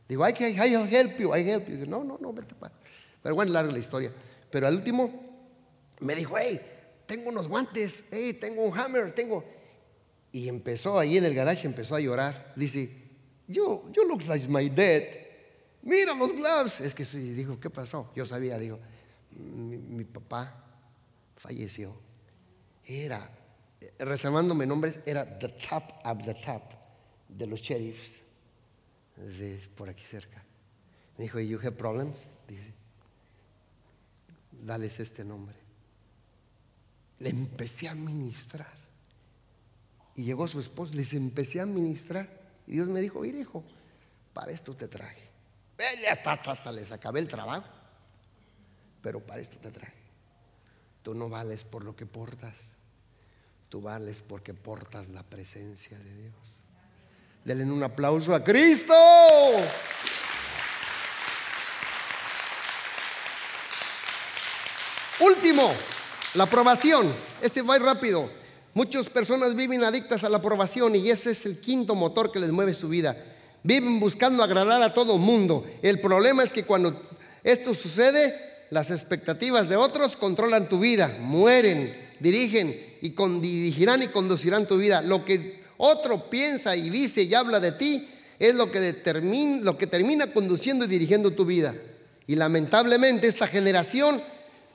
Digo, 0.08 0.28
I 0.28 0.34
can 0.34 0.54
help 0.54 1.18
you, 1.18 1.36
I 1.36 1.50
help 1.50 1.68
you. 1.68 1.86
No, 1.86 2.04
no, 2.04 2.18
no, 2.20 2.34
vete 2.34 2.54
para. 2.56 2.74
Pero 3.22 3.36
bueno, 3.36 3.52
larga 3.52 3.72
la 3.72 3.80
historia. 3.80 4.12
Pero 4.52 4.68
al 4.68 4.76
último 4.76 5.10
me 6.00 6.16
dijo, 6.16 6.38
hey, 6.38 6.60
tengo 7.06 7.30
unos 7.30 7.48
guantes, 7.48 8.04
hey, 8.12 8.34
tengo 8.40 8.64
un 8.64 8.78
hammer, 8.78 9.14
tengo. 9.14 9.44
Y 10.32 10.50
empezó 10.50 11.00
ahí 11.00 11.18
en 11.18 11.26
el 11.26 11.34
garage, 11.34 11.66
empezó 11.66 11.96
a 11.96 12.00
llorar. 12.00 12.54
Dice, 12.56 12.90
yo, 13.48 13.86
you 13.92 14.08
look 14.08 14.24
like 14.28 14.48
my 14.48 14.70
dad. 14.70 15.04
Mira 15.82 16.14
los 16.14 16.34
gloves. 16.34 16.82
Es 16.82 16.94
que 16.94 17.06
dijo, 17.06 17.60
¿qué 17.60 17.70
pasó? 17.70 18.12
Yo 18.16 18.26
sabía, 18.26 18.60
digo, 18.60 18.80
mi, 19.36 20.04
papá 20.04 20.64
falleció. 21.38 21.96
Era, 22.86 23.30
reservándome 24.00 24.66
nombres, 24.66 25.00
era 25.06 25.38
the 25.40 25.50
top 25.50 25.84
of 26.04 26.24
the 26.24 26.34
top 26.36 26.62
de 27.28 27.48
los 27.48 27.62
sheriffs 27.62 28.22
de 29.16 29.62
por 29.76 29.90
aquí 29.90 30.04
cerca. 30.04 30.44
Me 31.18 31.26
dijo, 31.26 31.40
¿You 31.40 31.60
have 31.60 31.72
problems? 31.72 32.28
Dije, 32.48 32.74
dales 34.64 35.00
este 35.00 35.24
nombre. 35.24 35.56
Le 37.20 37.30
empecé 37.30 37.88
a 37.88 37.96
ministrar. 37.96 38.86
Y 40.16 40.24
llegó 40.24 40.48
su 40.48 40.60
esposo, 40.60 40.94
les 40.94 41.14
empecé 41.14 41.60
a 41.60 41.66
ministrar. 41.66 42.30
Y 42.68 42.74
Dios 42.74 42.88
me 42.88 43.02
dijo, 43.02 43.20
mira 43.20 43.40
hijo, 43.40 43.64
para 44.34 44.52
esto 44.52 44.76
te 44.76 44.88
traje. 44.88 45.30
Hasta, 46.10 46.32
hasta 46.52 46.72
les 46.72 46.92
acabé 46.92 47.20
el 47.20 47.28
trabajo. 47.28 47.68
Pero 49.06 49.20
para 49.20 49.40
esto 49.40 49.56
te 49.62 49.70
traje. 49.70 49.94
Tú 51.04 51.14
no 51.14 51.30
vales 51.30 51.64
por 51.64 51.84
lo 51.84 51.96
que 51.96 52.08
portas. 52.08 52.58
Tú 53.70 53.80
vales 53.80 54.24
porque 54.28 54.56
portas 54.56 55.10
la 55.10 55.22
presencia 55.22 55.96
de 56.00 56.16
Dios. 56.24 56.34
Denle 57.44 57.66
un 57.66 57.84
aplauso 57.84 58.34
a 58.34 58.44
Cristo. 58.44 58.96
Último, 65.20 65.72
la 66.34 66.46
aprobación. 66.46 67.14
Este 67.44 67.62
va 67.62 67.78
rápido. 67.78 68.28
Muchas 68.74 69.08
personas 69.08 69.56
viven 69.56 69.84
adictas 69.84 70.24
a 70.24 70.30
la 70.30 70.38
aprobación 70.38 70.96
y 70.96 71.12
ese 71.12 71.30
es 71.30 71.46
el 71.46 71.62
quinto 71.62 71.94
motor 71.94 72.32
que 72.32 72.40
les 72.40 72.50
mueve 72.50 72.74
su 72.74 72.90
vida. 72.90 73.16
Viven 73.62 74.00
buscando 74.00 74.42
agradar 74.42 74.82
a 74.82 74.96
todo 74.96 75.20
mundo. 75.20 75.64
El 75.84 76.02
problema 76.02 76.44
es 76.44 76.52
que 76.52 76.64
cuando 76.64 77.00
esto 77.44 77.76
sucede, 77.76 78.55
las 78.70 78.92
expectativas 78.92 79.70
de 79.70 79.76
otros 79.76 80.16
controlan 80.16 80.68
tu 80.68 80.80
vida, 80.80 81.18
mueren, 81.20 81.96
dirigen 82.20 82.76
y 83.02 83.10
dirigirán 83.10 84.02
y 84.02 84.08
conducirán 84.08 84.68
tu 84.68 84.78
vida. 84.78 85.02
Lo 85.02 85.24
que 85.24 85.64
otro 85.78 86.30
piensa 86.30 86.76
y 86.76 86.90
dice 86.90 87.24
y 87.24 87.34
habla 87.34 87.60
de 87.60 87.72
ti 87.74 88.08
es 88.40 88.54
lo 88.54 88.72
que, 88.72 88.80
determina, 88.80 89.62
lo 89.64 89.78
que 89.78 89.88
termina 89.88 90.28
conduciendo 90.28 90.86
y 90.86 90.88
dirigiendo 90.88 91.32
tu 91.32 91.46
vida. 91.46 91.76
Y 92.28 92.36
lamentablemente 92.36 93.28
esta 93.28 93.48
generación 93.48 94.22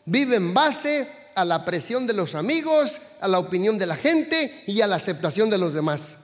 vive 0.04 0.36
en 0.36 0.54
base 0.54 1.06
a 1.34 1.44
la 1.44 1.64
presión 1.64 2.06
de 2.06 2.12
los 2.12 2.34
amigos, 2.34 3.00
a 3.20 3.28
la 3.28 3.38
opinión 3.38 3.78
de 3.78 3.86
la 3.86 3.96
gente 3.96 4.62
y 4.66 4.80
a 4.80 4.86
la 4.86 4.96
aceptación 4.96 5.50
de 5.50 5.58
los 5.58 5.74
demás. 5.74 6.16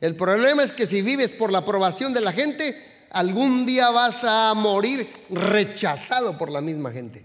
El 0.00 0.16
problema 0.16 0.62
es 0.62 0.72
que 0.72 0.86
si 0.86 1.02
vives 1.02 1.32
por 1.32 1.50
la 1.50 1.58
aprobación 1.58 2.12
de 2.12 2.20
la 2.20 2.32
gente, 2.32 2.76
algún 3.14 3.64
día 3.64 3.90
vas 3.90 4.22
a 4.24 4.52
morir 4.54 5.08
rechazado 5.30 6.36
por 6.36 6.50
la 6.50 6.60
misma 6.60 6.90
gente. 6.90 7.24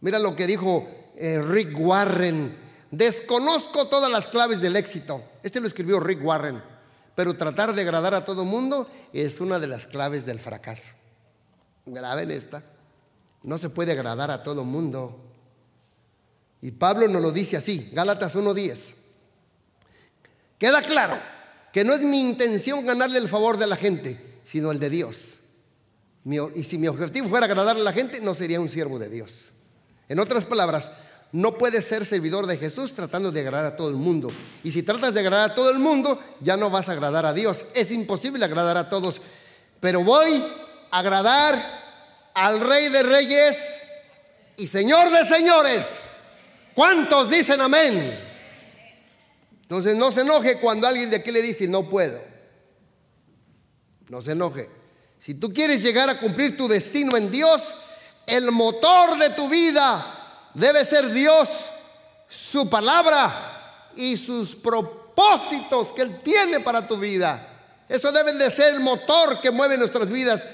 Mira 0.00 0.18
lo 0.18 0.34
que 0.34 0.46
dijo 0.46 0.88
eh, 1.16 1.40
Rick 1.40 1.78
Warren. 1.78 2.58
Desconozco 2.90 3.88
todas 3.88 4.10
las 4.10 4.26
claves 4.26 4.60
del 4.60 4.76
éxito. 4.76 5.22
Este 5.42 5.60
lo 5.60 5.68
escribió 5.68 6.00
Rick 6.00 6.24
Warren. 6.24 6.62
Pero 7.14 7.36
tratar 7.36 7.74
de 7.74 7.82
agradar 7.82 8.14
a 8.14 8.24
todo 8.24 8.44
mundo 8.44 8.88
es 9.12 9.40
una 9.40 9.58
de 9.58 9.66
las 9.66 9.86
claves 9.86 10.26
del 10.26 10.40
fracaso. 10.40 10.92
Graben 11.86 12.30
esta. 12.30 12.64
No 13.42 13.58
se 13.58 13.68
puede 13.68 13.92
agradar 13.92 14.30
a 14.30 14.42
todo 14.42 14.64
mundo. 14.64 15.20
Y 16.60 16.70
Pablo 16.70 17.08
nos 17.08 17.20
lo 17.20 17.32
dice 17.32 17.56
así, 17.56 17.90
Gálatas 17.92 18.34
1.10. 18.36 18.94
Queda 20.58 20.80
claro 20.80 21.18
que 21.72 21.84
no 21.84 21.92
es 21.92 22.02
mi 22.04 22.20
intención 22.20 22.86
ganarle 22.86 23.18
el 23.18 23.28
favor 23.28 23.58
de 23.58 23.66
la 23.66 23.76
gente, 23.76 24.31
sino 24.44 24.70
el 24.70 24.78
de 24.78 24.90
Dios. 24.90 25.38
Y 26.54 26.64
si 26.64 26.78
mi 26.78 26.86
objetivo 26.88 27.28
fuera 27.28 27.46
agradar 27.46 27.76
a 27.76 27.80
la 27.80 27.92
gente, 27.92 28.20
no 28.20 28.34
sería 28.34 28.60
un 28.60 28.68
siervo 28.68 28.98
de 28.98 29.08
Dios. 29.08 29.46
En 30.08 30.20
otras 30.20 30.44
palabras, 30.44 30.90
no 31.32 31.54
puedes 31.54 31.86
ser 31.86 32.04
servidor 32.04 32.46
de 32.46 32.58
Jesús 32.58 32.92
tratando 32.92 33.32
de 33.32 33.40
agradar 33.40 33.66
a 33.66 33.76
todo 33.76 33.88
el 33.88 33.96
mundo. 33.96 34.30
Y 34.62 34.70
si 34.70 34.82
tratas 34.82 35.14
de 35.14 35.20
agradar 35.20 35.50
a 35.50 35.54
todo 35.54 35.70
el 35.70 35.78
mundo, 35.78 36.20
ya 36.40 36.56
no 36.56 36.70
vas 36.70 36.88
a 36.88 36.92
agradar 36.92 37.26
a 37.26 37.32
Dios. 37.32 37.64
Es 37.74 37.90
imposible 37.90 38.44
agradar 38.44 38.76
a 38.76 38.90
todos. 38.90 39.20
Pero 39.80 40.04
voy 40.04 40.44
a 40.90 40.98
agradar 40.98 41.58
al 42.34 42.60
Rey 42.60 42.88
de 42.90 43.02
Reyes 43.02 43.80
y 44.58 44.66
Señor 44.66 45.10
de 45.10 45.24
Señores. 45.24 46.04
¿Cuántos 46.74 47.30
dicen 47.30 47.60
amén? 47.60 48.18
Entonces 49.62 49.96
no 49.96 50.12
se 50.12 50.20
enoje 50.20 50.58
cuando 50.58 50.86
alguien 50.86 51.10
de 51.10 51.16
aquí 51.16 51.30
le 51.30 51.42
dice 51.42 51.66
no 51.66 51.88
puedo. 51.88 52.31
No 54.12 54.20
se 54.20 54.32
enoje. 54.32 54.68
Si 55.18 55.32
tú 55.32 55.54
quieres 55.54 55.82
llegar 55.82 56.10
a 56.10 56.18
cumplir 56.18 56.54
tu 56.54 56.68
destino 56.68 57.16
en 57.16 57.30
Dios, 57.30 57.72
el 58.26 58.52
motor 58.52 59.16
de 59.16 59.30
tu 59.30 59.48
vida 59.48 60.50
debe 60.52 60.84
ser 60.84 61.10
Dios, 61.10 61.48
su 62.28 62.68
palabra 62.68 63.88
y 63.96 64.18
sus 64.18 64.54
propósitos 64.54 65.94
que 65.94 66.02
Él 66.02 66.20
tiene 66.22 66.60
para 66.60 66.86
tu 66.86 66.98
vida. 66.98 67.48
Eso 67.88 68.12
debe 68.12 68.34
de 68.34 68.50
ser 68.50 68.74
el 68.74 68.80
motor 68.80 69.40
que 69.40 69.50
mueve 69.50 69.78
nuestras 69.78 70.10
vidas 70.10 70.46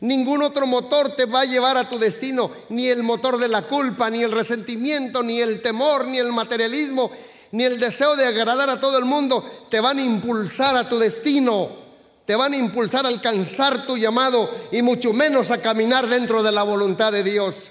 Ningún 0.00 0.42
otro 0.42 0.66
motor 0.66 1.14
te 1.14 1.26
va 1.26 1.42
a 1.42 1.44
llevar 1.44 1.76
a 1.76 1.88
tu 1.88 1.96
destino, 1.98 2.50
ni 2.70 2.88
el 2.88 3.04
motor 3.04 3.38
de 3.38 3.48
la 3.48 3.62
culpa, 3.62 4.10
ni 4.10 4.24
el 4.24 4.32
resentimiento, 4.32 5.22
ni 5.22 5.40
el 5.40 5.62
temor, 5.62 6.06
ni 6.06 6.18
el 6.18 6.32
materialismo, 6.32 7.10
ni 7.52 7.64
el 7.64 7.78
deseo 7.78 8.16
de 8.16 8.26
agradar 8.26 8.68
a 8.68 8.80
todo 8.80 8.98
el 8.98 9.04
mundo 9.04 9.68
te 9.70 9.80
van 9.80 9.98
a 9.98 10.02
impulsar 10.02 10.76
a 10.76 10.88
tu 10.88 10.98
destino, 10.98 11.85
te 12.26 12.34
van 12.34 12.52
a 12.52 12.56
impulsar 12.56 13.06
a 13.06 13.08
alcanzar 13.08 13.86
tu 13.86 13.96
llamado 13.96 14.50
y 14.72 14.82
mucho 14.82 15.12
menos 15.12 15.50
a 15.50 15.62
caminar 15.62 16.08
dentro 16.08 16.42
de 16.42 16.52
la 16.52 16.64
voluntad 16.64 17.12
de 17.12 17.22
Dios. 17.22 17.70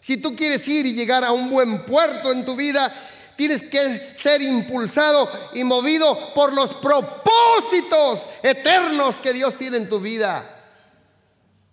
Si 0.00 0.16
tú 0.16 0.34
quieres 0.34 0.66
ir 0.66 0.84
y 0.86 0.94
llegar 0.94 1.24
a 1.24 1.30
un 1.30 1.48
buen 1.48 1.86
puerto 1.86 2.32
en 2.32 2.44
tu 2.44 2.56
vida, 2.56 2.92
tienes 3.36 3.62
que 3.62 4.12
ser 4.16 4.42
impulsado 4.42 5.30
y 5.54 5.62
movido 5.62 6.34
por 6.34 6.52
los 6.52 6.74
propósitos 6.74 8.28
eternos 8.42 9.20
que 9.20 9.32
Dios 9.32 9.56
tiene 9.56 9.76
en 9.76 9.88
tu 9.88 10.00
vida 10.00 10.58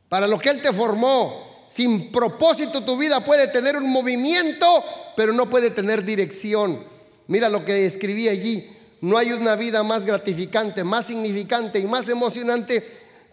para 0.09 0.27
lo 0.27 0.37
que 0.39 0.49
Él 0.49 0.61
te 0.61 0.73
formó. 0.73 1.47
Sin 1.69 2.11
propósito 2.11 2.83
tu 2.83 2.97
vida 2.97 3.23
puede 3.23 3.47
tener 3.47 3.77
un 3.77 3.89
movimiento, 3.91 4.83
pero 5.15 5.31
no 5.33 5.49
puede 5.49 5.69
tener 5.69 6.03
dirección. 6.03 6.83
Mira 7.27 7.47
lo 7.47 7.63
que 7.63 7.85
escribí 7.85 8.27
allí. 8.27 8.75
No 9.01 9.17
hay 9.17 9.31
una 9.31 9.55
vida 9.55 9.81
más 9.83 10.03
gratificante, 10.03 10.83
más 10.83 11.05
significante 11.05 11.79
y 11.79 11.85
más 11.85 12.09
emocionante 12.09 12.83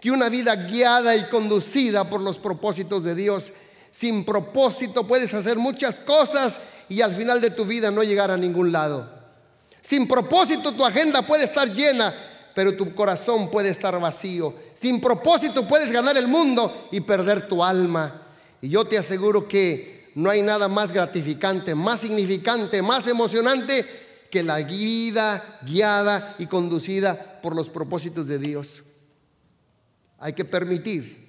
que 0.00 0.10
una 0.10 0.28
vida 0.28 0.54
guiada 0.54 1.16
y 1.16 1.24
conducida 1.28 2.08
por 2.08 2.20
los 2.20 2.38
propósitos 2.38 3.02
de 3.02 3.14
Dios. 3.14 3.52
Sin 3.90 4.24
propósito 4.24 5.06
puedes 5.06 5.34
hacer 5.34 5.56
muchas 5.56 5.98
cosas 5.98 6.60
y 6.88 7.00
al 7.00 7.14
final 7.16 7.40
de 7.40 7.50
tu 7.50 7.64
vida 7.64 7.90
no 7.90 8.02
llegar 8.02 8.30
a 8.30 8.36
ningún 8.36 8.70
lado. 8.70 9.10
Sin 9.80 10.06
propósito 10.06 10.72
tu 10.72 10.84
agenda 10.84 11.22
puede 11.22 11.44
estar 11.44 11.68
llena, 11.72 12.14
pero 12.54 12.76
tu 12.76 12.94
corazón 12.94 13.50
puede 13.50 13.70
estar 13.70 13.98
vacío. 14.00 14.54
Sin 14.74 15.00
propósito 15.00 15.66
puedes 15.66 15.90
ganar 15.90 16.16
el 16.16 16.28
mundo 16.28 16.88
y 16.92 17.00
perder 17.00 17.48
tu 17.48 17.64
alma. 17.64 18.22
Y 18.60 18.68
yo 18.68 18.84
te 18.84 18.98
aseguro 18.98 19.48
que 19.48 20.10
no 20.14 20.30
hay 20.30 20.42
nada 20.42 20.68
más 20.68 20.92
gratificante, 20.92 21.74
más 21.74 22.00
significante, 22.00 22.82
más 22.82 23.06
emocionante 23.06 24.05
que 24.30 24.42
la 24.42 24.58
vida 24.58 25.60
guiada 25.64 26.34
y 26.38 26.46
conducida 26.46 27.40
por 27.42 27.54
los 27.54 27.68
propósitos 27.68 28.26
de 28.26 28.38
Dios. 28.38 28.82
Hay 30.18 30.32
que 30.32 30.44
permitir 30.44 31.26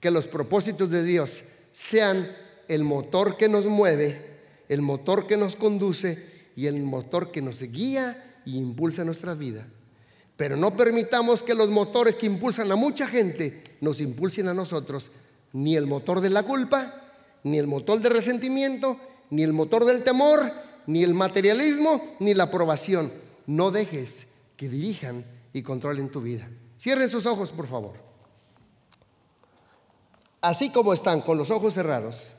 que 0.00 0.10
los 0.10 0.26
propósitos 0.26 0.90
de 0.90 1.02
Dios 1.02 1.42
sean 1.72 2.28
el 2.68 2.84
motor 2.84 3.36
que 3.36 3.48
nos 3.48 3.66
mueve, 3.66 4.40
el 4.68 4.82
motor 4.82 5.26
que 5.26 5.36
nos 5.36 5.56
conduce 5.56 6.50
y 6.56 6.66
el 6.66 6.82
motor 6.82 7.30
que 7.30 7.42
nos 7.42 7.60
guía 7.62 8.40
y 8.44 8.56
impulsa 8.56 9.04
nuestra 9.04 9.34
vida. 9.34 9.66
Pero 10.36 10.56
no 10.56 10.76
permitamos 10.76 11.42
que 11.42 11.54
los 11.54 11.68
motores 11.70 12.14
que 12.14 12.26
impulsan 12.26 12.70
a 12.70 12.76
mucha 12.76 13.06
gente 13.06 13.62
nos 13.80 14.00
impulsen 14.00 14.48
a 14.48 14.54
nosotros, 14.54 15.10
ni 15.52 15.76
el 15.76 15.86
motor 15.86 16.20
de 16.20 16.30
la 16.30 16.42
culpa, 16.42 16.94
ni 17.42 17.58
el 17.58 17.66
motor 17.66 18.00
del 18.00 18.12
resentimiento, 18.12 18.98
ni 19.30 19.42
el 19.42 19.52
motor 19.52 19.84
del 19.84 20.04
temor, 20.04 20.52
ni 20.86 21.02
el 21.02 21.14
materialismo, 21.14 22.16
ni 22.20 22.34
la 22.34 22.44
aprobación. 22.44 23.12
No 23.46 23.70
dejes 23.70 24.26
que 24.56 24.68
dirijan 24.68 25.24
y 25.52 25.62
controlen 25.62 26.10
tu 26.10 26.20
vida. 26.20 26.48
Cierren 26.80 27.10
sus 27.10 27.26
ojos, 27.26 27.50
por 27.50 27.66
favor. 27.66 27.94
Así 30.40 30.70
como 30.70 30.92
están 30.92 31.20
con 31.20 31.38
los 31.38 31.50
ojos 31.50 31.74
cerrados, 31.74 32.32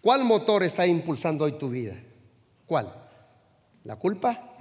¿cuál 0.00 0.24
motor 0.24 0.62
está 0.62 0.86
impulsando 0.86 1.44
hoy 1.44 1.52
tu 1.52 1.70
vida? 1.70 1.96
¿Cuál? 2.66 2.92
¿La 3.84 3.96
culpa? 3.96 4.54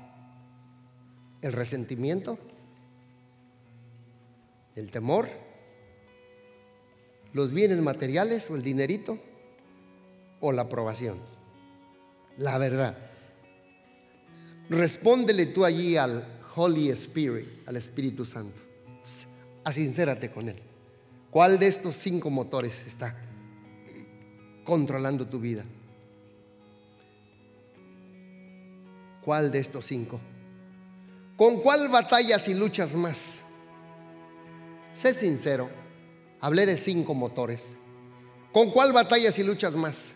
el 1.43 1.51
resentimiento, 1.51 2.39
el 4.75 4.89
temor, 4.89 5.27
los 7.33 7.51
bienes 7.51 7.79
materiales 7.79 8.49
o 8.49 8.55
el 8.55 8.63
dinerito 8.63 9.19
o 10.43 10.51
la 10.51 10.63
aprobación. 10.63 11.17
La 12.37 12.57
verdad. 12.57 12.97
Respóndele 14.69 15.45
tú 15.47 15.63
allí 15.63 15.95
al 15.95 16.27
Holy 16.55 16.89
Spirit, 16.89 17.47
al 17.65 17.77
Espíritu 17.77 18.25
Santo. 18.25 18.61
Asincérate 19.63 20.29
con 20.29 20.49
Él. 20.49 20.61
¿Cuál 21.31 21.57
de 21.57 21.67
estos 21.67 21.95
cinco 21.95 22.29
motores 22.29 22.85
está 22.85 23.15
controlando 24.65 25.25
tu 25.25 25.39
vida? 25.39 25.63
¿Cuál 29.23 29.49
de 29.49 29.59
estos 29.59 29.85
cinco? 29.85 30.19
¿Con 31.37 31.61
cuál 31.61 31.87
batallas 31.87 32.49
y 32.49 32.53
luchas 32.53 32.95
más? 32.95 33.39
Sé 34.93 35.13
sincero, 35.13 35.69
hablé 36.41 36.65
de 36.65 36.75
cinco 36.75 37.13
motores. 37.13 37.77
¿Con 38.51 38.71
cuál 38.71 38.91
batallas 38.91 39.39
y 39.39 39.43
luchas 39.43 39.73
más? 39.75 40.15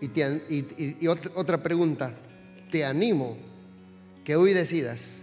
Y, 0.00 1.06
otra 1.08 1.58
pregunta, 1.58 2.14
te 2.70 2.84
animo 2.84 3.36
que 4.24 4.36
hoy 4.36 4.52
decidas 4.52 5.20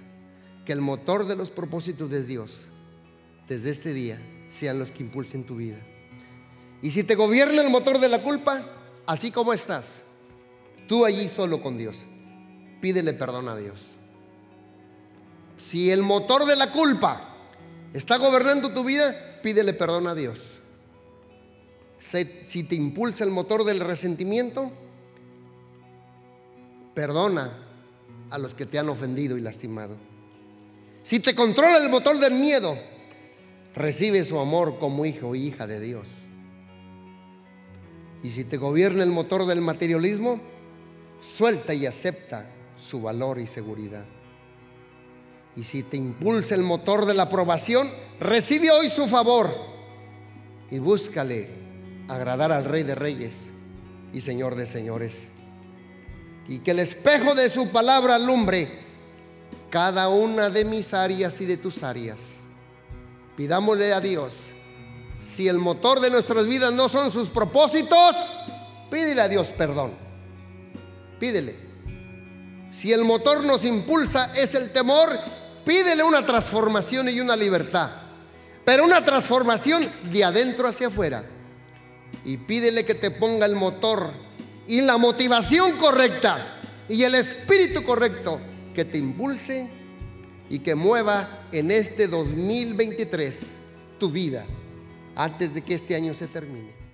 que 0.65 0.73
el 0.73 0.81
motor 0.81 1.27
de 1.27 1.35
los 1.35 1.49
propósitos 1.49 2.09
de 2.09 2.23
Dios 2.23 2.67
desde 3.47 3.69
este 3.69 3.93
día 3.93 4.19
sean 4.47 4.79
los 4.79 4.91
que 4.91 5.03
impulsen 5.03 5.45
tu 5.45 5.57
vida. 5.57 5.77
Y 6.81 6.91
si 6.91 7.03
te 7.03 7.15
gobierna 7.15 7.61
el 7.61 7.69
motor 7.69 7.99
de 7.99 8.09
la 8.09 8.21
culpa, 8.21 8.65
así 9.05 9.31
como 9.31 9.53
estás, 9.53 10.01
tú 10.87 11.05
allí 11.05 11.29
solo 11.29 11.61
con 11.61 11.77
Dios, 11.77 12.05
pídele 12.81 13.13
perdón 13.13 13.47
a 13.47 13.55
Dios. 13.55 13.85
Si 15.57 15.91
el 15.91 16.01
motor 16.01 16.45
de 16.45 16.55
la 16.55 16.71
culpa 16.71 17.33
está 17.93 18.17
gobernando 18.17 18.73
tu 18.73 18.83
vida, 18.83 19.15
pídele 19.41 19.73
perdón 19.73 20.07
a 20.07 20.15
Dios. 20.15 20.54
Si 22.11 22.63
te 22.63 22.75
impulsa 22.75 23.23
el 23.23 23.31
motor 23.31 23.63
del 23.63 23.79
resentimiento, 23.79 24.71
perdona 26.93 27.65
a 28.29 28.37
los 28.37 28.53
que 28.53 28.65
te 28.65 28.79
han 28.79 28.89
ofendido 28.89 29.37
y 29.37 29.41
lastimado. 29.41 29.97
Si 31.03 31.19
te 31.19 31.35
controla 31.35 31.77
el 31.77 31.89
motor 31.89 32.19
del 32.19 32.33
miedo, 32.33 32.75
recibe 33.75 34.23
su 34.23 34.39
amor 34.39 34.77
como 34.79 35.05
hijo 35.05 35.29
o 35.29 35.35
hija 35.35 35.67
de 35.67 35.79
Dios. 35.79 36.07
Y 38.23 38.29
si 38.29 38.43
te 38.43 38.57
gobierna 38.57 39.03
el 39.03 39.11
motor 39.11 39.45
del 39.45 39.61
materialismo, 39.61 40.39
suelta 41.21 41.73
y 41.73 41.85
acepta 41.85 42.49
su 42.79 43.01
valor 43.01 43.39
y 43.39 43.47
seguridad. 43.47 44.05
Y 45.55 45.63
si 45.63 45.83
te 45.83 45.97
impulsa 45.97 46.55
el 46.55 46.63
motor 46.63 47.05
de 47.05 47.13
la 47.13 47.23
aprobación, 47.23 47.89
recibe 48.19 48.71
hoy 48.71 48.89
su 48.89 49.07
favor 49.07 49.49
y 50.69 50.79
búscale 50.79 51.64
agradar 52.07 52.51
al 52.51 52.65
Rey 52.65 52.83
de 52.83 52.95
Reyes 52.95 53.49
y 54.13 54.21
Señor 54.21 54.55
de 54.55 54.65
Señores. 54.65 55.29
Y 56.47 56.59
que 56.59 56.71
el 56.71 56.79
espejo 56.79 57.33
de 57.33 57.49
su 57.49 57.71
palabra 57.71 58.15
alumbre 58.15 58.69
cada 59.69 60.09
una 60.09 60.49
de 60.49 60.63
mis 60.63 60.93
áreas 60.93 61.41
y 61.41 61.45
de 61.45 61.57
tus 61.57 61.83
áreas. 61.83 62.21
Pidámosle 63.35 63.93
a 63.93 63.99
Dios, 63.99 64.51
si 65.19 65.47
el 65.47 65.57
motor 65.57 65.99
de 65.99 66.09
nuestras 66.09 66.45
vidas 66.45 66.71
no 66.71 66.87
son 66.87 67.11
sus 67.11 67.29
propósitos, 67.29 68.15
pídele 68.89 69.21
a 69.21 69.27
Dios 69.27 69.47
perdón. 69.57 69.91
Pídele. 71.19 71.55
Si 72.71 72.93
el 72.93 73.03
motor 73.03 73.43
nos 73.43 73.65
impulsa 73.65 74.31
es 74.35 74.53
el 74.55 74.71
temor, 74.71 75.09
pídele 75.65 76.03
una 76.03 76.25
transformación 76.25 77.09
y 77.09 77.19
una 77.19 77.35
libertad. 77.35 77.89
Pero 78.63 78.85
una 78.85 79.03
transformación 79.03 79.89
de 80.11 80.23
adentro 80.23 80.67
hacia 80.67 80.87
afuera. 80.87 81.23
Y 82.25 82.37
pídele 82.37 82.85
que 82.85 82.95
te 82.95 83.11
ponga 83.11 83.45
el 83.45 83.55
motor 83.55 84.11
y 84.67 84.81
la 84.81 84.97
motivación 84.97 85.73
correcta 85.77 86.59
y 86.89 87.03
el 87.03 87.15
espíritu 87.15 87.83
correcto 87.83 88.39
que 88.73 88.83
te 88.83 88.97
impulse 88.97 89.69
y 90.49 90.59
que 90.59 90.75
mueva 90.75 91.47
en 91.51 91.71
este 91.71 92.07
2023 92.07 93.57
tu 93.99 94.09
vida 94.09 94.45
antes 95.15 95.53
de 95.53 95.61
que 95.61 95.75
este 95.75 95.95
año 95.95 96.13
se 96.13 96.27
termine. 96.27 96.84